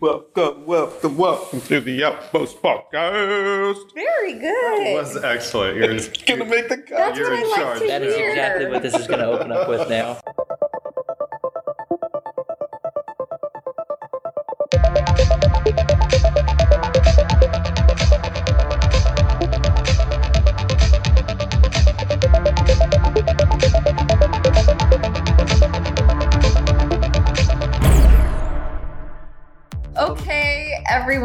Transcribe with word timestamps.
Welcome, 0.00 0.64
welcome, 0.64 1.16
welcome 1.16 1.60
to 1.62 1.80
the 1.80 2.04
Outpost 2.04 2.62
Podcast. 2.62 3.92
Very 3.94 4.34
good. 4.34 4.42
That 4.42 4.94
was 4.94 5.16
excellent. 5.24 5.76
You're, 5.76 5.88
Gonna 6.38 6.48
make 6.48 6.68
the 6.68 6.76
cut. 6.76 6.88
That's 6.90 7.18
You're 7.18 7.30
what 7.30 7.38
in 7.40 7.44
I 7.44 7.48
like 7.48 7.56
charge. 7.60 7.78
to 7.80 7.86
That 7.88 8.02
is 8.02 8.14
hear. 8.14 8.30
exactly 8.30 8.66
what 8.66 8.82
this 8.82 8.94
is 8.94 9.08
going 9.08 9.18
to 9.18 9.26
open 9.26 9.50
up 9.50 9.68
with 9.68 9.88
now. 9.88 10.20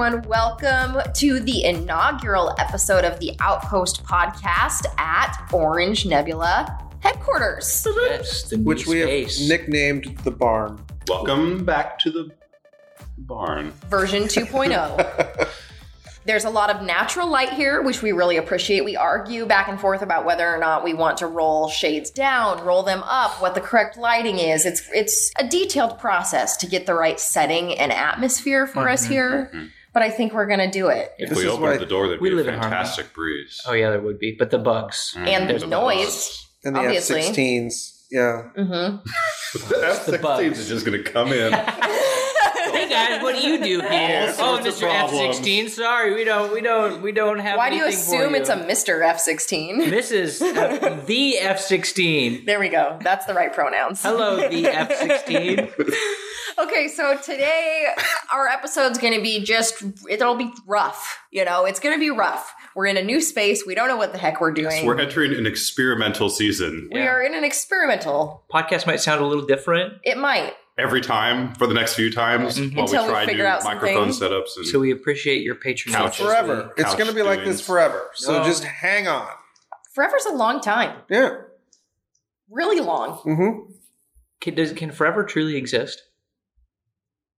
Everyone, 0.04 0.27
welcome 0.27 1.02
to 1.13 1.39
the 1.39 1.63
inaugural 1.63 2.53
episode 2.59 3.05
of 3.05 3.17
the 3.20 3.31
Outpost 3.39 4.03
podcast 4.03 4.85
at 4.98 5.48
Orange 5.53 6.05
Nebula 6.05 6.77
headquarters. 6.99 7.88
Yes, 7.95 8.43
the 8.49 8.57
new 8.57 8.63
Which 8.66 8.85
we 8.85 9.02
space. 9.02 9.39
have 9.39 9.48
nicknamed 9.48 10.17
the 10.26 10.31
barn. 10.31 10.84
welcome 11.07 11.63
back 11.63 11.99
to 11.99 12.12
the 12.12 12.31
barn. 13.17 13.71
Version 13.89 14.23
2.0. 14.23 15.49
There's 16.26 16.43
a 16.43 16.49
lot 16.49 16.70
of 16.70 16.81
natural 16.81 17.29
light 17.29 17.54
here, 17.54 17.81
which 17.81 18.01
we 18.01 18.12
really 18.12 18.35
appreciate. 18.35 18.84
We 18.84 18.98
argue 18.98 19.45
back 19.45 19.70
and 19.70 19.79
forth 19.79 20.01
about 20.01 20.26
whether 20.26 20.54
or 20.54 20.57
not 20.57 20.84
we 20.84 20.93
want 20.93 21.17
to 21.20 21.27
roll 21.27 21.70
shades 21.70 22.09
down, 22.09 22.63
roll 22.65 22.84
them 22.84 23.04
up, 23.04 23.41
what 23.41 23.55
the 23.55 23.62
correct 23.62 23.98
lighting 23.98 24.40
is. 24.40 24.65
It's 24.65 24.90
it's 24.93 25.31
a 25.40 25.48
detailed 25.48 25.99
process 25.99 26.57
to 26.57 26.67
get 26.67 26.88
the 26.88 26.93
right 26.93 27.20
setting 27.20 27.77
and 27.77 27.91
atmosphere 27.91 28.67
for 28.67 28.90
us 28.90 29.04
mm-hmm, 29.04 29.13
here. 29.13 29.49
Mm-hmm. 29.54 29.65
But 29.93 30.02
I 30.03 30.09
think 30.09 30.33
we're 30.33 30.47
gonna 30.47 30.71
do 30.71 30.88
it. 30.88 31.13
If 31.20 31.29
This 31.29 31.38
we 31.38 31.45
is 31.45 31.52
opened 31.52 31.79
the 31.79 31.85
door, 31.85 32.07
there'd 32.07 32.20
we 32.21 32.29
be 32.29 32.34
a 32.35 32.38
live 32.38 32.47
in 32.47 32.54
harmony. 32.55 32.71
fantastic 32.76 33.13
breeze. 33.13 33.62
Oh 33.68 33.73
yeah, 33.73 33.91
there 33.91 34.01
would 34.01 34.18
be, 34.20 34.35
but 34.37 34.49
the 34.51 34.57
bugs. 34.57 35.13
Mm, 35.18 35.27
And 35.27 35.43
the 35.43 35.54
there's 35.54 35.68
noise. 35.68 36.48
And 36.65 36.76
the 36.76 36.79
Obviously. 36.79 37.20
F-16s. 37.21 38.05
Yeah. 38.12 38.49
Mm-hmm. 38.57 38.98
The 39.70 39.85
F-16s 39.87 40.21
bugs. 40.21 40.59
is 40.59 40.68
just 40.68 40.84
going 40.85 41.03
to 41.03 41.12
come 41.12 41.31
in. 41.31 41.53
Hey 42.94 43.16
guys, 43.16 43.24
what 43.24 43.36
do 43.36 43.48
you 43.48 43.58
do 43.58 43.82
here? 43.82 44.36
All 44.40 44.58
oh, 44.58 44.60
Mr. 44.60 44.84
F 44.84 45.10
sixteen. 45.10 45.68
Sorry, 45.68 46.13
we 46.13 46.24
don't, 46.24 46.54
we 46.54 46.62
don't, 46.62 47.02
we 47.02 47.12
don't 47.12 47.40
have. 47.40 47.58
Why 47.58 47.72
do 47.72 47.76
you 47.76 47.88
assume 47.88 48.36
you. 48.36 48.36
it's 48.36 48.49
a 48.49 48.55
Mr. 48.55 49.04
F 49.04 49.20
16? 49.20 49.90
This 49.90 50.12
is 50.12 50.44
uh, 50.44 51.02
the 51.08 51.40
F 51.40 51.60
sixteen. 51.60 52.46
There 52.46 52.60
we 52.60 52.70
go. 52.70 52.99
That's 53.02 53.26
the 53.26 53.34
right 53.34 53.52
pronouns. 53.52 54.04
Hello, 54.04 54.48
the 54.48 54.68
F 54.68 54.96
sixteen. 54.99 55.70
Okay, 56.60 56.88
so 56.88 57.18
today 57.18 57.88
our 58.32 58.48
episode's 58.48 58.99
gonna 58.99 59.21
be 59.21 59.44
just, 59.44 59.84
it'll 60.08 60.36
be 60.36 60.52
rough. 60.68 61.20
You 61.32 61.46
know, 61.46 61.66
it's 61.66 61.80
gonna 61.80 61.98
be 61.98 62.12
rough. 62.12 62.54
We're 62.76 62.86
in 62.86 62.98
a 62.98 63.04
new 63.04 63.21
space. 63.21 63.66
We 63.66 63.74
don't 63.74 63.88
know 63.88 63.98
what 63.98 64.12
the 64.12 64.19
heck 64.19 64.40
we're 64.40 64.52
doing. 64.52 64.86
We're 64.86 65.00
entering 65.00 65.34
an 65.34 65.47
experimental 65.47 66.30
season. 66.30 66.90
we 66.91 67.02
are 67.02 67.24
in 67.24 67.34
an 67.34 67.44
experimental. 67.44 68.44
Podcast 68.53 68.86
might 68.86 69.00
sound 69.00 69.19
a 69.22 69.25
little 69.25 69.46
different, 69.46 69.96
It 70.03 70.19
might. 70.19 70.53
Every 70.78 71.02
time 71.02 71.53
for 71.56 71.68
the 71.68 71.74
next 71.75 71.94
few 71.94 72.12
times 72.12 72.57
Mhm. 72.57 72.75
while 72.75 72.85
Until 72.85 73.03
we 73.03 73.07
we 73.07 73.13
try 73.13 73.25
figure 73.28 73.44
new 73.44 73.50
out 73.50 73.63
microphone 73.63 74.06
things. 74.06 74.19
setups. 74.19 74.57
And 74.57 74.66
so 74.66 74.80
we 74.80 74.91
appreciate 74.91 75.44
your 75.44 75.53
patronage. 75.56 75.96
Couches. 75.97 76.25
Forever. 76.25 76.74
It's 76.78 76.96
going 76.96 77.07
to 77.07 77.13
be 77.13 77.22
like 77.22 77.46
this 77.46 77.62
forever. 77.62 78.09
So 78.16 78.40
No. 78.40 78.44
just 78.44 78.63
hang 78.63 79.07
on. 79.07 79.28
Forever's 79.94 80.25
a 80.25 80.34
long 80.34 80.62
time. 80.62 81.02
Yeah. 81.09 81.35
Really 82.50 82.80
long. 82.80 83.19
Mm-hmm. 83.19 83.72
Can, 84.41 84.56
does, 84.56 84.74
can 84.74 84.91
forever 84.91 85.24
truly 85.24 85.57
exist? 85.57 86.02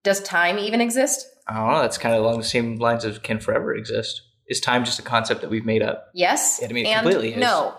Does 0.04 0.22
time 0.22 0.58
even 0.58 0.80
exist? 0.80 1.28
I 1.48 1.56
don't 1.58 1.72
know. 1.74 1.82
That's 1.82 1.98
kind 1.98 2.16
of 2.16 2.22
along 2.24 2.38
the 2.38 2.44
same 2.46 2.78
lines 2.78 3.04
of 3.04 3.22
can 3.22 3.40
forever 3.40 3.76
exist. 3.76 4.22
Is 4.48 4.62
time 4.62 4.86
just 4.86 5.00
a 5.00 5.02
concept 5.02 5.42
that 5.42 5.50
we've 5.50 5.66
made 5.66 5.82
up? 5.82 6.10
Yes. 6.14 6.60
Yeah, 6.62 6.70
I 6.70 6.74
mean, 6.74 6.86
it 6.86 6.90
and 6.90 7.02
completely 7.04 7.34
is. 7.34 7.40
no. 7.40 7.76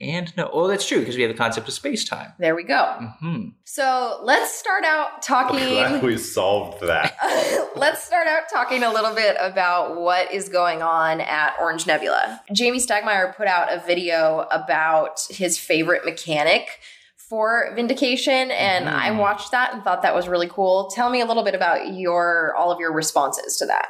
And 0.00 0.34
no, 0.36 0.48
oh, 0.50 0.66
that's 0.66 0.88
true 0.88 1.00
because 1.00 1.16
we 1.16 1.22
have 1.22 1.30
the 1.30 1.36
concept 1.36 1.68
of 1.68 1.74
space 1.74 2.04
time. 2.04 2.32
There 2.38 2.54
we 2.56 2.62
go. 2.64 2.84
hmm 3.20 3.48
So 3.64 4.18
let's 4.22 4.54
start 4.54 4.84
out 4.84 5.20
talking. 5.22 5.58
Glad 5.74 5.88
talking. 5.92 6.06
we 6.06 6.16
solved 6.16 6.80
that. 6.86 7.16
Let's 7.76 8.02
start 8.02 8.26
out 8.26 8.44
talking 8.52 8.82
a 8.82 8.90
little 8.92 9.14
bit 9.14 9.36
about 9.38 10.00
what 10.00 10.32
is 10.32 10.48
going 10.48 10.80
on 10.82 11.20
at 11.20 11.54
Orange 11.60 11.86
Nebula. 11.86 12.40
Jamey 12.50 12.76
Stegmaier 12.84 13.36
put 13.36 13.46
out 13.46 13.70
a 13.72 13.78
video 13.86 14.46
about 14.50 15.20
his 15.30 15.58
favorite 15.58 16.04
mechanic 16.04 16.80
for 17.16 17.70
Vindication, 17.76 18.50
and 18.50 18.86
Mhm. 18.86 18.92
I 18.92 19.10
watched 19.12 19.52
that 19.52 19.72
and 19.72 19.84
thought 19.84 20.02
that 20.02 20.14
was 20.14 20.26
really 20.28 20.48
cool. 20.48 20.90
Tell 20.90 21.10
me 21.10 21.20
a 21.20 21.26
little 21.26 21.44
bit 21.44 21.54
about 21.54 21.92
your 21.94 22.54
all 22.56 22.72
of 22.72 22.80
your 22.80 22.92
responses 22.92 23.56
to 23.58 23.66
that. 23.66 23.86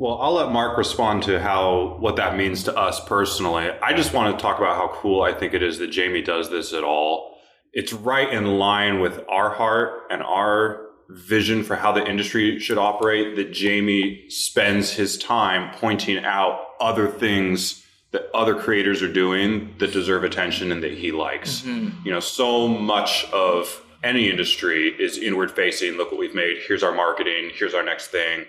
Well, 0.00 0.18
I'll 0.22 0.32
let 0.32 0.50
Marc 0.50 0.78
respond 0.78 1.24
to 1.24 1.38
how 1.38 1.98
what 2.00 2.16
that 2.16 2.34
means 2.34 2.64
to 2.64 2.74
us 2.74 3.04
personally. 3.04 3.68
I 3.82 3.92
just 3.92 4.14
want 4.14 4.34
to 4.34 4.40
talk 4.40 4.56
about 4.56 4.76
how 4.76 4.88
cool 4.94 5.20
I 5.20 5.34
think 5.34 5.52
it 5.52 5.62
is 5.62 5.76
that 5.76 5.90
Jamey 5.90 6.24
does 6.24 6.48
this 6.48 6.72
at 6.72 6.82
all. 6.82 7.36
It's 7.74 7.92
right 7.92 8.32
in 8.32 8.46
line 8.58 9.00
with 9.00 9.22
our 9.28 9.50
heart 9.50 10.04
and 10.10 10.22
our 10.22 10.86
vision 11.10 11.62
for 11.62 11.76
how 11.76 11.92
the 11.92 12.02
industry 12.02 12.58
should 12.58 12.78
operate 12.78 13.36
that 13.36 13.50
Jamey 13.50 14.32
spends 14.32 14.90
his 14.94 15.18
time 15.18 15.70
pointing 15.74 16.24
out 16.24 16.68
other 16.80 17.06
things 17.06 17.84
that 18.12 18.30
other 18.32 18.54
creators 18.54 19.02
are 19.02 19.12
doing 19.12 19.74
that 19.80 19.92
deserve 19.92 20.24
attention 20.24 20.72
and 20.72 20.82
that 20.82 20.96
he 20.96 21.12
likes. 21.12 21.60
Mm-hmm. 21.60 22.06
You 22.06 22.12
know, 22.12 22.20
so 22.20 22.68
much 22.68 23.30
of 23.34 23.84
any 24.02 24.30
industry 24.30 24.94
is 24.98 25.18
inward 25.18 25.50
facing. 25.50 25.98
Look 25.98 26.10
what 26.10 26.18
we've 26.18 26.34
made. 26.34 26.56
Here's 26.66 26.82
our 26.82 26.94
marketing. 26.94 27.50
Here's 27.54 27.74
our 27.74 27.84
next 27.84 28.06
thing. 28.06 28.46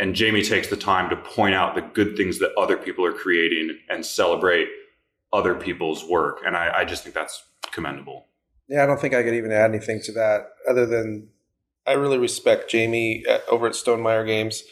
And 0.00 0.14
Jamey 0.14 0.46
takes 0.46 0.68
the 0.68 0.76
time 0.76 1.08
to 1.10 1.16
point 1.16 1.54
out 1.54 1.74
the 1.74 1.82
good 1.82 2.16
things 2.16 2.38
that 2.40 2.52
other 2.58 2.76
people 2.76 3.04
are 3.04 3.12
creating 3.12 3.78
and 3.88 4.04
celebrate 4.04 4.68
other 5.32 5.54
people's 5.54 6.04
work. 6.04 6.40
And 6.44 6.56
I, 6.56 6.78
I 6.78 6.84
just 6.84 7.02
think 7.02 7.14
that's 7.14 7.44
commendable. 7.70 8.26
Yeah, 8.68 8.82
I 8.82 8.86
don't 8.86 9.00
think 9.00 9.14
I 9.14 9.22
could 9.22 9.34
even 9.34 9.52
add 9.52 9.70
anything 9.70 10.00
to 10.04 10.12
that 10.12 10.46
other 10.68 10.86
than 10.86 11.28
I 11.86 11.92
really 11.92 12.18
respect 12.18 12.72
Jamey 12.72 13.26
at, 13.28 13.46
over 13.48 13.66
at 13.66 13.74
Stonemaier 13.74 14.26
Games 14.26 14.62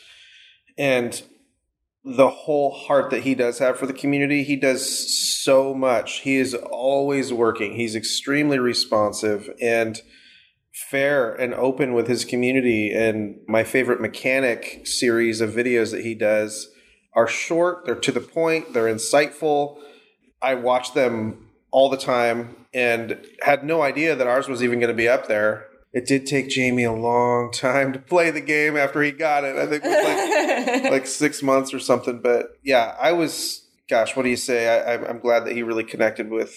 and 0.79 1.23
the 2.05 2.31
whole 2.31 2.73
heart 2.73 3.11
that 3.11 3.23
he 3.23 3.35
does 3.35 3.59
have 3.59 3.79
for 3.79 3.87
the 3.87 3.93
community. 3.93 4.43
He 4.43 4.57
does 4.57 5.45
so 5.45 5.73
much. 5.73 6.21
He 6.21 6.37
is 6.37 6.55
always 6.55 7.33
working. 7.33 7.75
He's 7.75 7.95
extremely 7.95 8.59
responsive 8.59 9.51
and 9.61 10.01
fair 10.93 11.33
and 11.33 11.55
open 11.55 11.95
with 11.95 12.07
his 12.07 12.27
community. 12.27 12.93
And 12.93 13.41
my 13.49 13.65
favorite 13.65 13.99
mechanic 13.99 14.87
series 14.87 15.41
of 15.41 15.51
videos 15.51 15.91
that 15.91 16.05
he 16.05 16.15
does 16.15 16.69
are 17.15 17.27
short, 17.27 17.87
they're 17.87 17.95
to 17.95 18.13
the 18.13 18.21
point, 18.21 18.75
they're 18.75 18.95
insightful. 18.95 19.79
I 20.43 20.55
watch 20.55 20.93
them 20.93 21.49
all 21.71 21.89
the 21.89 21.97
time 21.97 22.67
and 22.75 23.19
had 23.41 23.65
no 23.65 23.81
idea 23.81 24.15
that 24.15 24.27
ours 24.27 24.49
was 24.49 24.63
even 24.63 24.81
going 24.81 24.93
to 24.93 24.97
be 24.97 25.09
up 25.09 25.29
there. 25.29 25.67
It 25.95 26.07
did 26.07 26.27
take 26.27 26.49
Jamey 26.49 26.87
a 26.87 26.93
long 26.93 27.53
time 27.53 27.95
to 27.95 27.99
play 27.99 28.31
the 28.31 28.41
game 28.43 28.77
after 28.77 29.03
he 29.03 29.13
got 29.13 29.45
it. 29.45 29.57
I 29.57 29.67
think 29.67 29.85
it 29.85 29.89
was 29.89 30.83
like, 30.83 30.93
like 30.93 31.07
six 31.07 31.43
months 31.43 31.73
or 31.73 31.79
something. 31.79 32.21
But 32.21 32.59
yeah, 32.63 32.95
I 33.01 33.13
was, 33.13 33.67
gosh, 33.89 34.15
what 34.15 34.25
do 34.25 34.29
you 34.29 34.37
say? 34.37 34.69
I, 34.69 34.95
I'm 34.95 35.21
glad 35.21 35.47
that 35.47 35.55
he 35.55 35.63
really 35.63 35.85
connected 35.85 36.31
with 36.31 36.55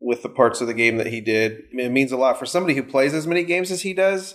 with 0.00 0.22
the 0.22 0.28
parts 0.28 0.60
of 0.60 0.66
the 0.66 0.74
game 0.74 0.96
that 0.98 1.06
he 1.06 1.20
did. 1.20 1.64
It 1.72 1.90
means 1.90 2.12
a 2.12 2.16
lot 2.16 2.38
for 2.38 2.46
somebody 2.46 2.74
who 2.74 2.82
plays 2.82 3.14
as 3.14 3.26
many 3.26 3.42
games 3.44 3.70
as 3.70 3.82
he 3.82 3.94
does 3.94 4.34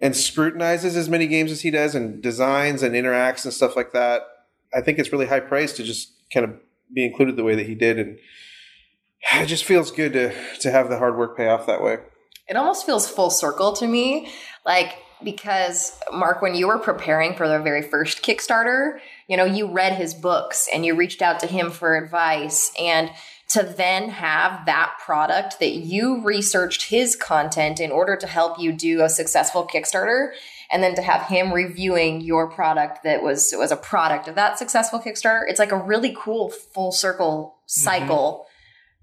and 0.00 0.16
scrutinizes 0.16 0.96
as 0.96 1.08
many 1.08 1.26
games 1.26 1.52
as 1.52 1.60
he 1.60 1.70
does 1.70 1.94
and 1.94 2.22
designs 2.22 2.82
and 2.82 2.94
interacts 2.94 3.44
and 3.44 3.52
stuff 3.52 3.76
like 3.76 3.92
that. 3.92 4.22
I 4.74 4.80
think 4.80 4.98
it's 4.98 5.12
really 5.12 5.26
high 5.26 5.40
praise 5.40 5.72
to 5.74 5.82
just 5.84 6.12
kind 6.32 6.44
of 6.44 6.54
be 6.92 7.04
included 7.04 7.36
the 7.36 7.44
way 7.44 7.54
that 7.54 7.66
he 7.66 7.74
did 7.74 7.98
and 7.98 8.18
it 9.34 9.46
just 9.46 9.64
feels 9.64 9.90
good 9.90 10.12
to 10.12 10.32
to 10.60 10.70
have 10.70 10.88
the 10.88 10.98
hard 10.98 11.16
work 11.16 11.36
pay 11.36 11.48
off 11.48 11.66
that 11.66 11.82
way. 11.82 11.98
it 12.48 12.56
almost 12.56 12.84
feels 12.84 13.08
full 13.08 13.30
circle 13.30 13.72
to 13.72 13.86
me 13.86 14.28
like 14.66 14.96
because 15.24 15.98
marc 16.12 16.42
when 16.42 16.54
you 16.54 16.66
were 16.66 16.78
preparing 16.78 17.34
for 17.34 17.48
the 17.48 17.58
very 17.60 17.82
first 17.82 18.22
kickstarter 18.22 18.98
you 19.28 19.36
know 19.36 19.44
you 19.44 19.70
read 19.70 19.94
his 19.94 20.12
books 20.12 20.68
and 20.74 20.84
you 20.84 20.94
reached 20.94 21.22
out 21.22 21.40
to 21.40 21.46
him 21.46 21.70
for 21.70 21.96
advice 21.96 22.72
and 22.78 23.10
to 23.52 23.62
then 23.62 24.08
have 24.08 24.66
that 24.66 24.96
product 24.98 25.58
that 25.60 25.72
you 25.72 26.22
researched 26.22 26.84
his 26.84 27.16
content 27.16 27.80
in 27.80 27.90
order 27.90 28.16
to 28.16 28.26
help 28.26 28.58
you 28.58 28.72
do 28.72 29.02
a 29.02 29.08
successful 29.08 29.66
kickstarter 29.66 30.32
and 30.70 30.82
then 30.82 30.94
to 30.94 31.02
have 31.02 31.26
him 31.26 31.52
reviewing 31.52 32.20
your 32.20 32.50
product 32.50 33.02
that 33.04 33.22
was 33.22 33.54
was 33.56 33.70
a 33.70 33.76
product 33.76 34.28
of 34.28 34.34
that 34.34 34.58
successful 34.58 34.98
kickstarter 35.00 35.42
it's 35.46 35.58
like 35.58 35.72
a 35.72 35.76
really 35.76 36.14
cool 36.18 36.48
full 36.50 36.92
circle 36.92 37.56
mm-hmm. 37.56 37.80
cycle 37.82 38.46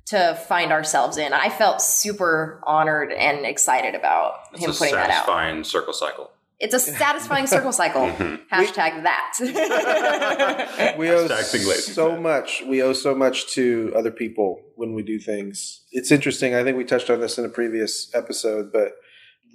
to 0.09 0.33
find 0.47 0.71
ourselves 0.71 1.17
in. 1.17 1.33
I 1.33 1.49
felt 1.49 1.83
super 1.83 2.59
honored 2.63 3.11
and 3.11 3.45
excited 3.45 3.93
about 3.93 4.39
It's 4.53 4.63
him 4.63 4.71
putting 4.71 4.95
that 4.95 5.11
out. 5.11 5.25
satisfying 5.25 5.63
circle 5.63 5.93
cycle. 5.93 6.31
It's 6.59 6.73
a 6.73 6.79
satisfying 6.79 7.47
circle 7.55 7.71
cycle. 7.71 8.07
Mhm. 8.07 8.39
Hashtag 8.51 9.03
that. 9.03 9.33
We 10.97 11.09
owe 11.09 11.27
Hashtag 11.27 11.51
Big 11.53 11.61
so 11.77 12.19
much. 12.19 12.63
We 12.67 12.81
owe 12.81 12.93
so 12.93 13.15
much 13.15 13.47
to 13.53 13.93
other 13.95 14.11
people 14.11 14.61
when 14.75 14.93
we 14.93 15.03
do 15.03 15.19
things. 15.19 15.81
It's 15.91 16.11
interesting. 16.11 16.55
I 16.55 16.63
think 16.63 16.77
we 16.77 16.83
touched 16.83 17.09
on 17.09 17.21
this 17.21 17.37
in 17.37 17.45
a 17.45 17.49
previous 17.49 18.13
episode, 18.13 18.71
but 18.73 18.93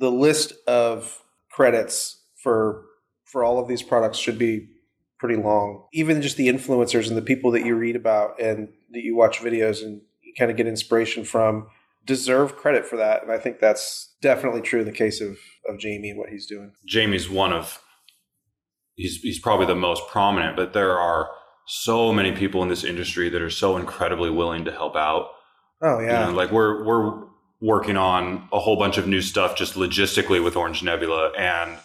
the 0.00 0.10
list 0.10 0.52
of 0.66 1.20
credits 1.50 2.20
for 2.42 2.84
for 3.24 3.44
all 3.44 3.58
of 3.58 3.68
these 3.68 3.82
products 3.82 4.16
should 4.18 4.38
be 4.38 4.68
pretty 5.18 5.36
long. 5.36 5.84
Even 5.92 6.22
just 6.22 6.36
the 6.36 6.48
influencers 6.48 7.08
and 7.08 7.16
the 7.16 7.22
people 7.22 7.50
that 7.52 7.64
you 7.64 7.74
read 7.74 7.96
about 7.96 8.40
and 8.40 8.68
that 8.92 9.02
you 9.02 9.16
watch 9.16 9.40
videos 9.40 9.82
and 9.82 10.00
you 10.22 10.32
kind 10.38 10.50
of 10.50 10.56
get 10.56 10.66
inspiration 10.66 11.24
from 11.24 11.66
deserve 12.04 12.56
credit 12.56 12.86
for 12.86 12.96
that. 12.96 13.22
And 13.22 13.32
I 13.32 13.38
think 13.38 13.60
that's 13.60 14.14
definitely 14.20 14.60
true 14.60 14.80
in 14.80 14.86
the 14.86 14.92
case 14.92 15.20
of, 15.20 15.38
of 15.68 15.76
Jamey 15.78 16.10
and 16.10 16.18
what 16.18 16.30
he's 16.30 16.46
doing. 16.46 16.72
Jamey's 16.86 17.28
one 17.28 17.52
of 17.52 17.80
he's 18.96 19.16
he's 19.20 19.38
probably 19.38 19.66
the 19.66 19.74
most 19.74 20.06
prominent, 20.08 20.56
but 20.56 20.72
there 20.72 20.98
are 20.98 21.30
so 21.66 22.12
many 22.12 22.32
people 22.32 22.62
in 22.62 22.68
this 22.68 22.84
industry 22.84 23.28
that 23.30 23.40
are 23.42 23.50
so 23.50 23.76
incredibly 23.76 24.30
willing 24.30 24.64
to 24.66 24.72
help 24.72 24.96
out. 24.96 25.30
Oh 25.82 25.98
You 25.98 26.06
yeah. 26.06 26.26
know, 26.26 26.32
like 26.32 26.50
we're 26.52 26.84
we're 26.84 27.24
working 27.60 27.96
on 27.96 28.48
a 28.52 28.60
whole 28.60 28.76
bunch 28.76 28.98
of 28.98 29.06
new 29.06 29.22
stuff 29.22 29.56
just 29.56 29.74
logistically 29.74 30.42
with 30.44 30.54
Orange 30.56 30.82
Nebula 30.82 31.32
and 31.38 31.78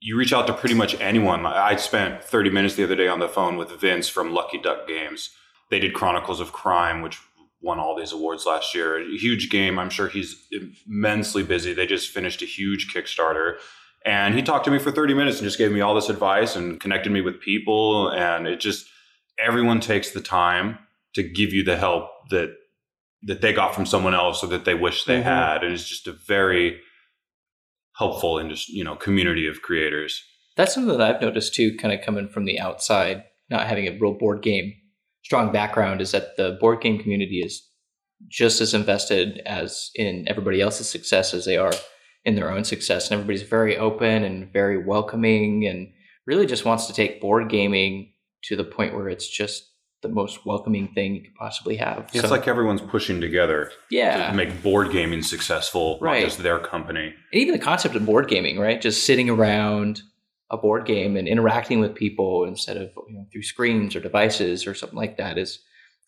you 0.00 0.16
reach 0.18 0.32
out 0.32 0.46
to 0.48 0.52
pretty 0.52 0.74
much 0.74 1.00
anyone. 1.00 1.46
I 1.46 1.76
spent 1.76 2.24
30 2.24 2.50
minutes 2.50 2.74
the 2.74 2.82
other 2.84 2.96
day 2.96 3.06
on 3.06 3.20
the 3.20 3.28
phone 3.28 3.56
with 3.56 3.70
Vince 3.80 4.08
from 4.08 4.34
Lucky 4.34 4.58
Duck 4.58 4.88
Games. 4.88 5.30
They 5.70 5.78
did 5.78 5.94
Chronicles 5.94 6.40
of 6.40 6.52
Crime, 6.52 7.02
which 7.02 7.20
won 7.62 7.78
all 7.78 7.96
these 7.96 8.12
awards 8.12 8.44
last 8.44 8.74
year. 8.74 8.98
A 9.00 9.16
huge 9.16 9.48
game. 9.50 9.78
I'm 9.78 9.90
sure 9.90 10.08
he's 10.08 10.46
immensely 10.86 11.42
busy. 11.42 11.72
They 11.72 11.86
just 11.86 12.10
finished 12.10 12.42
a 12.42 12.46
huge 12.46 12.92
Kickstarter. 12.92 13.56
And 14.04 14.34
he 14.34 14.42
talked 14.42 14.64
to 14.64 14.70
me 14.70 14.78
for 14.80 14.90
30 14.90 15.14
minutes 15.14 15.38
and 15.38 15.46
just 15.46 15.58
gave 15.58 15.70
me 15.70 15.80
all 15.80 15.94
this 15.94 16.08
advice 16.08 16.56
and 16.56 16.80
connected 16.80 17.12
me 17.12 17.20
with 17.20 17.40
people. 17.40 18.08
And 18.10 18.46
it 18.48 18.58
just, 18.58 18.86
everyone 19.38 19.78
takes 19.80 20.10
the 20.10 20.20
time 20.20 20.78
to 21.14 21.22
give 21.22 21.52
you 21.52 21.62
the 21.62 21.76
help 21.76 22.08
that 22.30 22.54
that 23.24 23.40
they 23.40 23.52
got 23.52 23.72
from 23.72 23.86
someone 23.86 24.14
else 24.14 24.42
or 24.42 24.48
that 24.48 24.64
they 24.64 24.74
wish 24.74 25.04
they 25.04 25.20
Mhm. 25.20 25.22
had. 25.22 25.62
And 25.62 25.72
it's 25.72 25.88
just 25.88 26.08
a 26.08 26.12
very 26.12 26.80
helpful 27.96 28.38
and 28.38 28.50
just, 28.50 28.68
you 28.68 28.82
know, 28.82 28.96
community 28.96 29.46
of 29.46 29.62
creators. 29.62 30.24
That's 30.56 30.74
something 30.74 30.96
that 30.98 31.00
I've 31.16 31.22
noticed 31.22 31.54
too, 31.54 31.76
kind 31.76 31.94
of 31.94 32.04
coming 32.04 32.28
from 32.28 32.46
the 32.46 32.58
outside, 32.58 33.22
not 33.48 33.68
having 33.68 33.86
a 33.86 33.96
real 33.98 34.14
board 34.14 34.42
game 34.42 34.74
strong 35.32 35.50
background, 35.50 36.02
is 36.02 36.10
that 36.12 36.36
the 36.36 36.58
board 36.60 36.82
game 36.82 36.98
community 36.98 37.40
is 37.40 37.66
just 38.28 38.60
as 38.60 38.74
invested 38.74 39.38
as 39.46 39.90
in 39.94 40.26
everybody 40.28 40.60
else's 40.60 40.86
success 40.90 41.32
as 41.32 41.46
they 41.46 41.56
are 41.56 41.72
in 42.26 42.34
their 42.34 42.50
own 42.50 42.64
success. 42.64 43.10
And 43.10 43.14
everybody's 43.18 43.48
very 43.48 43.78
open 43.78 44.24
and 44.24 44.52
very 44.52 44.76
welcoming 44.84 45.66
and 45.66 45.88
really 46.26 46.44
just 46.44 46.66
wants 46.66 46.86
to 46.86 46.92
take 46.92 47.18
board 47.22 47.48
gaming 47.48 48.12
to 48.44 48.56
the 48.56 48.62
point 48.64 48.94
where 48.94 49.08
it's 49.08 49.26
just 49.26 49.70
the 50.02 50.10
most 50.10 50.44
welcoming 50.44 50.88
thing 50.94 51.14
you 51.14 51.22
could 51.22 51.34
possibly 51.34 51.76
have. 51.76 52.10
It's 52.12 52.20
So, 52.20 52.28
like 52.28 52.46
everyone's 52.46 52.82
pushing 52.82 53.18
together 53.22 53.72
yeah. 53.90 54.28
to 54.30 54.36
make 54.36 54.62
board 54.62 54.92
gaming 54.92 55.22
successful, 55.22 55.98
Right. 56.02 56.20
not 56.20 56.26
just 56.28 56.42
their 56.42 56.58
company. 56.58 57.06
and 57.32 57.40
even 57.40 57.54
the 57.54 57.64
concept 57.64 57.94
of 57.94 58.04
board 58.04 58.28
gaming, 58.28 58.58
right? 58.58 58.82
Just 58.82 59.06
sitting 59.06 59.30
around 59.30 60.02
a 60.52 60.56
board 60.56 60.84
game 60.84 61.16
and 61.16 61.26
interacting 61.26 61.80
with 61.80 61.94
people 61.94 62.44
instead 62.44 62.76
of 62.76 62.90
you 63.08 63.14
know 63.14 63.26
through 63.32 63.42
screens 63.42 63.96
or 63.96 64.00
devices 64.00 64.66
or 64.66 64.74
something 64.74 64.98
like 64.98 65.16
that 65.16 65.38
is 65.38 65.60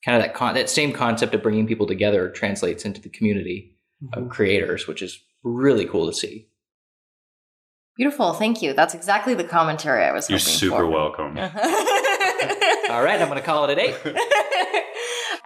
kind 0.05 0.17
of 0.17 0.23
that 0.23 0.35
con- 0.35 0.55
that 0.55 0.71
same 0.71 0.93
concept 0.93 1.35
of 1.35 1.43
bringing 1.43 1.67
people 1.67 1.87
together 1.87 2.29
translates 2.29 2.85
into 2.85 3.01
the 3.01 3.09
community 3.09 3.75
of 4.13 4.25
mm-hmm. 4.25 4.31
creators, 4.31 4.87
which 4.87 5.03
is 5.03 5.19
really 5.43 5.87
cool 5.87 6.07
to 6.07 6.13
see. 6.13 6.49
Beautiful. 7.97 8.33
Thank 8.33 8.61
you. 8.61 8.75
That's 8.75 8.95
exactly 8.95 9.35
the 9.35 9.45
commentary 9.45 10.05
I 10.05 10.13
was 10.13 10.29
You're 10.29 10.41
super 10.41 10.79
for. 10.79 10.87
welcome. 10.87 11.39
All 12.91 13.03
right, 13.03 13.21
I'm 13.21 13.29
going 13.29 13.39
to 13.39 13.45
call 13.45 13.65
it 13.65 13.71
a 13.71 13.75
day. 13.77 13.95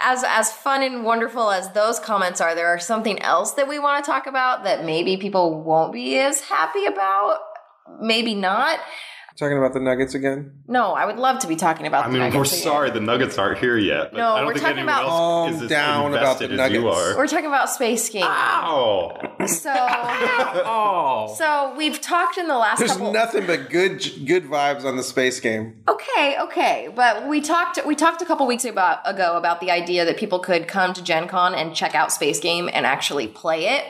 as 0.01 0.25
as 0.27 0.51
fun 0.51 0.83
and 0.83 1.05
wonderful 1.05 1.51
as 1.51 1.71
those 1.73 2.01
comments 2.01 2.41
are, 2.41 2.55
there 2.55 2.69
are 2.69 2.79
something 2.79 3.21
else 3.21 3.53
that 3.53 3.69
we 3.69 3.79
want 3.79 4.03
to 4.03 4.11
talk 4.11 4.27
about 4.27 4.65
that 4.65 4.85
maybe 4.85 5.19
people 5.19 5.63
won't 5.63 5.93
be 5.93 6.19
as 6.19 6.41
happy 6.41 6.87
about. 6.87 7.41
Maybe 8.01 8.35
not. 8.35 8.79
Talking 9.37 9.57
about 9.57 9.73
the 9.73 9.79
Nuggets 9.79 10.15
again? 10.17 10.65
No, 10.67 10.95
I 10.95 11.07
would 11.07 11.15
love 11.17 11.39
to 11.43 11.47
be 11.47 11.55
talking 11.55 11.87
about. 11.87 12.05
I 12.05 12.09
the 12.09 12.15
mean, 12.15 12.23
we're 12.23 12.29
again. 12.43 12.45
sorry 12.47 12.91
the 12.91 12.99
Nuggets 12.99 13.39
aren't 13.39 13.59
here 13.59 13.77
yet. 13.77 14.11
But 14.11 14.19
No, 14.19 14.33
I 14.33 14.39
don't 14.39 14.47
we're 14.49 14.53
think 14.55 14.63
talking 14.65 14.79
anyone 14.79 14.95
about- 14.99 15.03
else 15.05 15.11
Calm 15.13 15.55
is 15.55 15.63
as 15.63 15.69
down 15.69 16.13
about 16.13 16.39
the 16.41 16.45
invested 16.47 16.59
as 16.61 16.73
you 16.73 16.81
Nuggets. 16.83 17.13
are. 17.13 17.17
We're 17.17 17.27
talking 17.29 17.47
about 17.47 17.71
space 17.71 18.09
game. 18.09 18.25
Ow! 18.25 19.37
So, 19.47 19.73
oh, 20.67 21.35
so 21.39 21.73
we've 21.77 22.01
talked 22.01 22.37
in 22.39 22.49
the 22.49 22.57
last 22.57 22.79
couple 22.81 22.87
There's 22.87 22.99
couple. 22.99 23.13
nothing 23.13 23.47
but 23.47 23.71
good 23.71 24.27
good 24.27 24.45
vibes 24.45 24.85
on 24.85 24.97
the 24.97 25.03
space 25.05 25.39
game. 25.41 25.83
Okay, 25.89 26.37
okay, 26.41 26.89
but 26.95 27.29
we 27.29 27.41
talked 27.41 27.79
we 27.87 27.95
talked 27.95 28.21
a 28.23 28.25
couple 28.25 28.45
weeks 28.47 28.65
about, 28.65 28.99
ago 29.05 29.37
about 29.37 29.61
the 29.61 29.71
idea 29.71 30.05
that 30.05 30.17
people 30.17 30.41
could 30.41 30.67
come 30.67 30.93
to 30.95 31.03
Gen 31.03 31.29
Con 31.29 31.55
and 31.55 31.75
check 31.77 31.95
out 31.95 32.11
Space 32.13 32.41
Game 32.41 32.69
and 32.73 32.85
actually 32.85 33.29
play 33.29 33.67
it. 33.69 33.85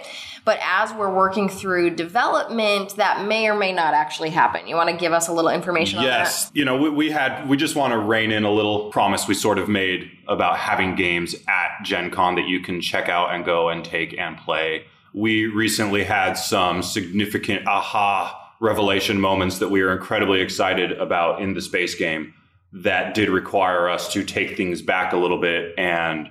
But 0.49 0.61
as 0.63 0.95
we're 0.95 1.13
working 1.13 1.51
through 1.51 1.91
development, 1.91 2.97
that 2.97 3.27
may 3.27 3.49
or 3.49 3.55
may 3.55 3.71
not 3.71 3.93
actually 3.93 4.31
happen. 4.31 4.67
You 4.67 4.77
want 4.77 4.89
to 4.89 4.97
give 4.97 5.13
us 5.13 5.29
a 5.29 5.33
little 5.35 5.51
information 5.51 5.99
on 5.99 6.07
Yes, 6.07 6.51
you 6.55 6.65
know, 6.65 6.75
we, 6.75 6.89
we 6.89 7.11
had 7.11 7.47
we 7.51 7.59
just 7.59 7.77
want 7.77 7.93
to 7.93 7.99
rein 7.99 8.33
in 8.33 8.45
a 8.45 8.51
little 8.51 8.91
promise 8.91 9.29
we 9.29 9.35
sort 9.35 9.59
of 9.59 9.69
made 9.69 10.11
about 10.27 10.57
having 10.57 10.95
games 10.95 11.35
at 11.49 11.85
Gen 11.85 12.11
Con 12.11 12.37
that 12.37 12.49
you 12.49 12.61
can 12.61 12.81
check 12.81 13.11
out 13.11 13.35
and 13.35 13.45
go 13.45 13.69
and 13.69 13.85
take 13.85 14.19
and 14.19 14.39
play. 14.39 14.87
We 15.13 15.45
recently 15.45 16.03
had 16.03 16.33
some 16.33 16.83
significant 16.83 17.69
aha 17.69 18.55
revelation 18.59 19.21
moments 19.21 19.59
that 19.59 19.69
we 19.69 19.83
are 19.83 19.93
incredibly 19.93 20.41
excited 20.41 20.93
about 20.93 21.43
in 21.43 21.53
the 21.53 21.61
space 21.61 21.95
game 21.95 22.33
that 22.73 23.13
did 23.13 23.29
require 23.29 23.87
us 23.87 24.11
to 24.15 24.25
take 24.25 24.57
things 24.57 24.81
back 24.81 25.13
a 25.13 25.19
little 25.19 25.43
bit 25.43 25.75
and 25.77 26.31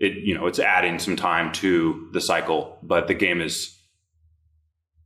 it 0.00 0.12
you 0.24 0.34
know 0.34 0.46
it's 0.46 0.58
adding 0.58 0.98
some 0.98 1.16
time 1.16 1.52
to 1.52 2.08
the 2.12 2.20
cycle 2.20 2.78
but 2.82 3.08
the 3.08 3.14
game 3.14 3.40
is 3.40 3.74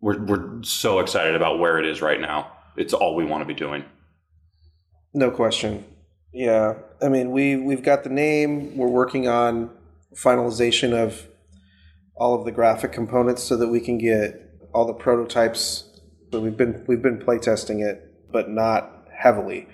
we're, 0.00 0.22
we're 0.24 0.62
so 0.62 0.98
excited 0.98 1.34
about 1.36 1.58
where 1.58 1.78
it 1.78 1.86
is 1.86 2.02
right 2.02 2.20
now 2.20 2.50
it's 2.76 2.92
all 2.92 3.14
we 3.14 3.24
want 3.24 3.42
to 3.42 3.46
be 3.46 3.54
doing 3.54 3.84
No 5.14 5.30
question. 5.30 5.84
Yeah. 6.32 6.74
I 7.02 7.08
mean, 7.08 7.32
we 7.32 7.56
we've 7.56 7.82
got 7.82 8.04
the 8.04 8.10
name. 8.10 8.76
We're 8.76 8.88
working 8.88 9.28
on 9.28 9.70
finalization 10.14 10.92
of 10.94 11.28
all 12.16 12.34
of 12.34 12.44
the 12.44 12.52
graphic 12.52 12.92
components 12.92 13.42
so 13.42 13.56
that 13.56 13.68
we 13.68 13.80
can 13.80 13.98
get 13.98 14.40
all 14.72 14.86
the 14.86 14.94
prototypes. 14.94 15.84
But 16.30 16.40
we've 16.40 16.56
been 16.56 16.84
we've 16.86 17.02
been 17.02 17.18
playtesting 17.18 17.84
it, 17.84 18.32
but 18.32 18.48
not 18.48 19.06
heavily. 19.14 19.68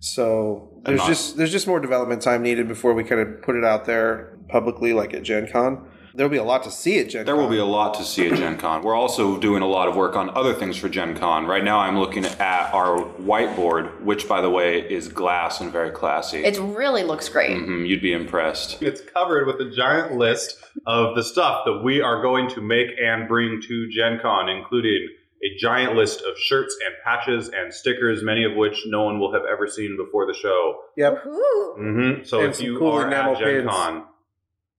So 0.00 0.70
there's 0.84 0.98
not- 0.98 1.08
just 1.08 1.36
there's 1.36 1.52
just 1.52 1.66
more 1.66 1.78
development 1.80 2.22
time 2.22 2.42
needed 2.42 2.66
before 2.68 2.94
we 2.94 3.04
kind 3.04 3.20
of 3.20 3.42
put 3.42 3.54
it 3.56 3.64
out 3.64 3.84
there 3.84 4.36
publicly, 4.48 4.92
like 4.92 5.14
at 5.14 5.22
Gen 5.22 5.46
Con. 5.46 5.86
There'll 6.12 6.30
be 6.30 6.38
a 6.38 6.42
lot 6.44 6.64
to 6.64 6.72
see 6.72 6.98
at 6.98 7.08
Gen 7.10 7.24
There 7.24 7.36
Con. 7.36 7.44
will 7.44 7.50
be 7.50 7.58
a 7.58 7.64
lot 7.64 7.94
to 7.94 8.02
see 8.02 8.26
at 8.28 8.36
Gen 8.36 8.56
Con. 8.56 8.82
We're 8.82 8.96
also 8.96 9.38
doing 9.38 9.62
a 9.62 9.66
lot 9.68 9.86
of 9.86 9.94
work 9.94 10.16
on 10.16 10.28
other 10.30 10.52
things 10.52 10.76
for 10.76 10.88
Gen 10.88 11.16
Con. 11.16 11.46
Right 11.46 11.62
now, 11.62 11.78
I'm 11.78 12.00
looking 12.00 12.24
at 12.24 12.74
our 12.74 12.98
whiteboard, 13.22 14.00
which, 14.02 14.26
by 14.26 14.40
the 14.40 14.50
way, 14.50 14.80
is 14.80 15.06
glass 15.06 15.60
and 15.60 15.70
very 15.70 15.90
classy. 15.92 16.38
It 16.44 16.58
really 16.58 17.04
looks 17.04 17.28
great. 17.28 17.56
Mhm, 17.56 17.86
you'd 17.86 18.02
be 18.02 18.12
impressed. 18.12 18.82
It's 18.82 19.02
covered 19.02 19.46
with 19.46 19.60
a 19.60 19.70
giant 19.70 20.16
list 20.16 20.58
of 20.84 21.14
the 21.14 21.22
stuff 21.22 21.64
that 21.64 21.82
we 21.84 22.00
are 22.02 22.20
going 22.20 22.48
to 22.48 22.60
make 22.60 22.88
and 23.00 23.28
bring 23.28 23.60
to 23.68 23.88
Gen 23.90 24.18
Con, 24.20 24.48
including 24.48 25.06
a 25.42 25.56
giant 25.58 25.94
list 25.94 26.20
of 26.20 26.36
shirts 26.38 26.76
and 26.84 26.94
patches 27.04 27.48
and 27.48 27.72
stickers, 27.72 28.22
many 28.22 28.44
of 28.44 28.54
which 28.54 28.82
no 28.86 29.04
one 29.04 29.18
will 29.18 29.32
have 29.32 29.42
ever 29.50 29.66
seen 29.66 29.96
before 29.96 30.26
the 30.26 30.34
show. 30.34 30.80
Yep. 30.96 31.24
Mm-hmm. 31.24 32.24
So 32.24 32.40
And 32.40 32.50
if 32.50 32.60
you 32.60 32.78
cool 32.78 32.92
are 32.92 33.06
enamel 33.06 33.36
at 33.36 33.40
Gen 33.40 33.62
pins. 33.62 33.70
Con, 33.70 34.04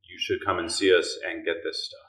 you 0.03 0.20
should 0.20 0.46
come 0.46 0.60
and 0.60 0.72
see 0.72 0.96
us 0.96 1.18
and 1.27 1.46
get 1.46 1.63
this 1.63 1.86
stuff. 1.86 2.00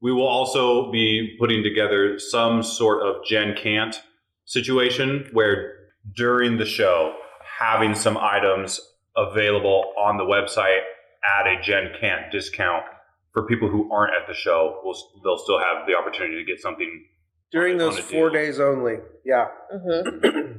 We 0.00 0.12
will 0.12 0.26
also 0.26 0.90
be 0.90 1.36
putting 1.38 1.62
together 1.62 2.18
some 2.18 2.62
sort 2.62 3.02
of 3.02 3.24
Gen 3.24 3.54
Can't 3.56 4.00
situation 4.44 5.28
where 5.32 5.74
during 6.14 6.58
the 6.58 6.66
show, 6.66 7.16
having 7.58 7.94
some 7.94 8.16
items 8.16 8.80
available 9.16 9.92
on 9.98 10.16
the 10.16 10.24
website 10.24 10.82
at 11.24 11.46
a 11.46 11.60
Gen 11.60 11.90
Can't 12.00 12.30
discount 12.30 12.84
for 13.32 13.46
people 13.46 13.68
who 13.68 13.92
aren't 13.92 14.14
at 14.14 14.26
the 14.28 14.34
show, 14.34 14.80
will 14.84 14.96
they'll 15.24 15.38
still 15.38 15.58
have 15.58 15.86
the 15.86 15.94
opportunity 15.94 16.42
to 16.42 16.44
get 16.44 16.60
something. 16.60 17.04
During 17.52 17.78
those 17.78 17.98
four 17.98 18.30
deal. 18.30 18.40
days 18.42 18.60
only. 18.60 18.96
Yeah. 19.24 19.46
hmm 19.72 20.58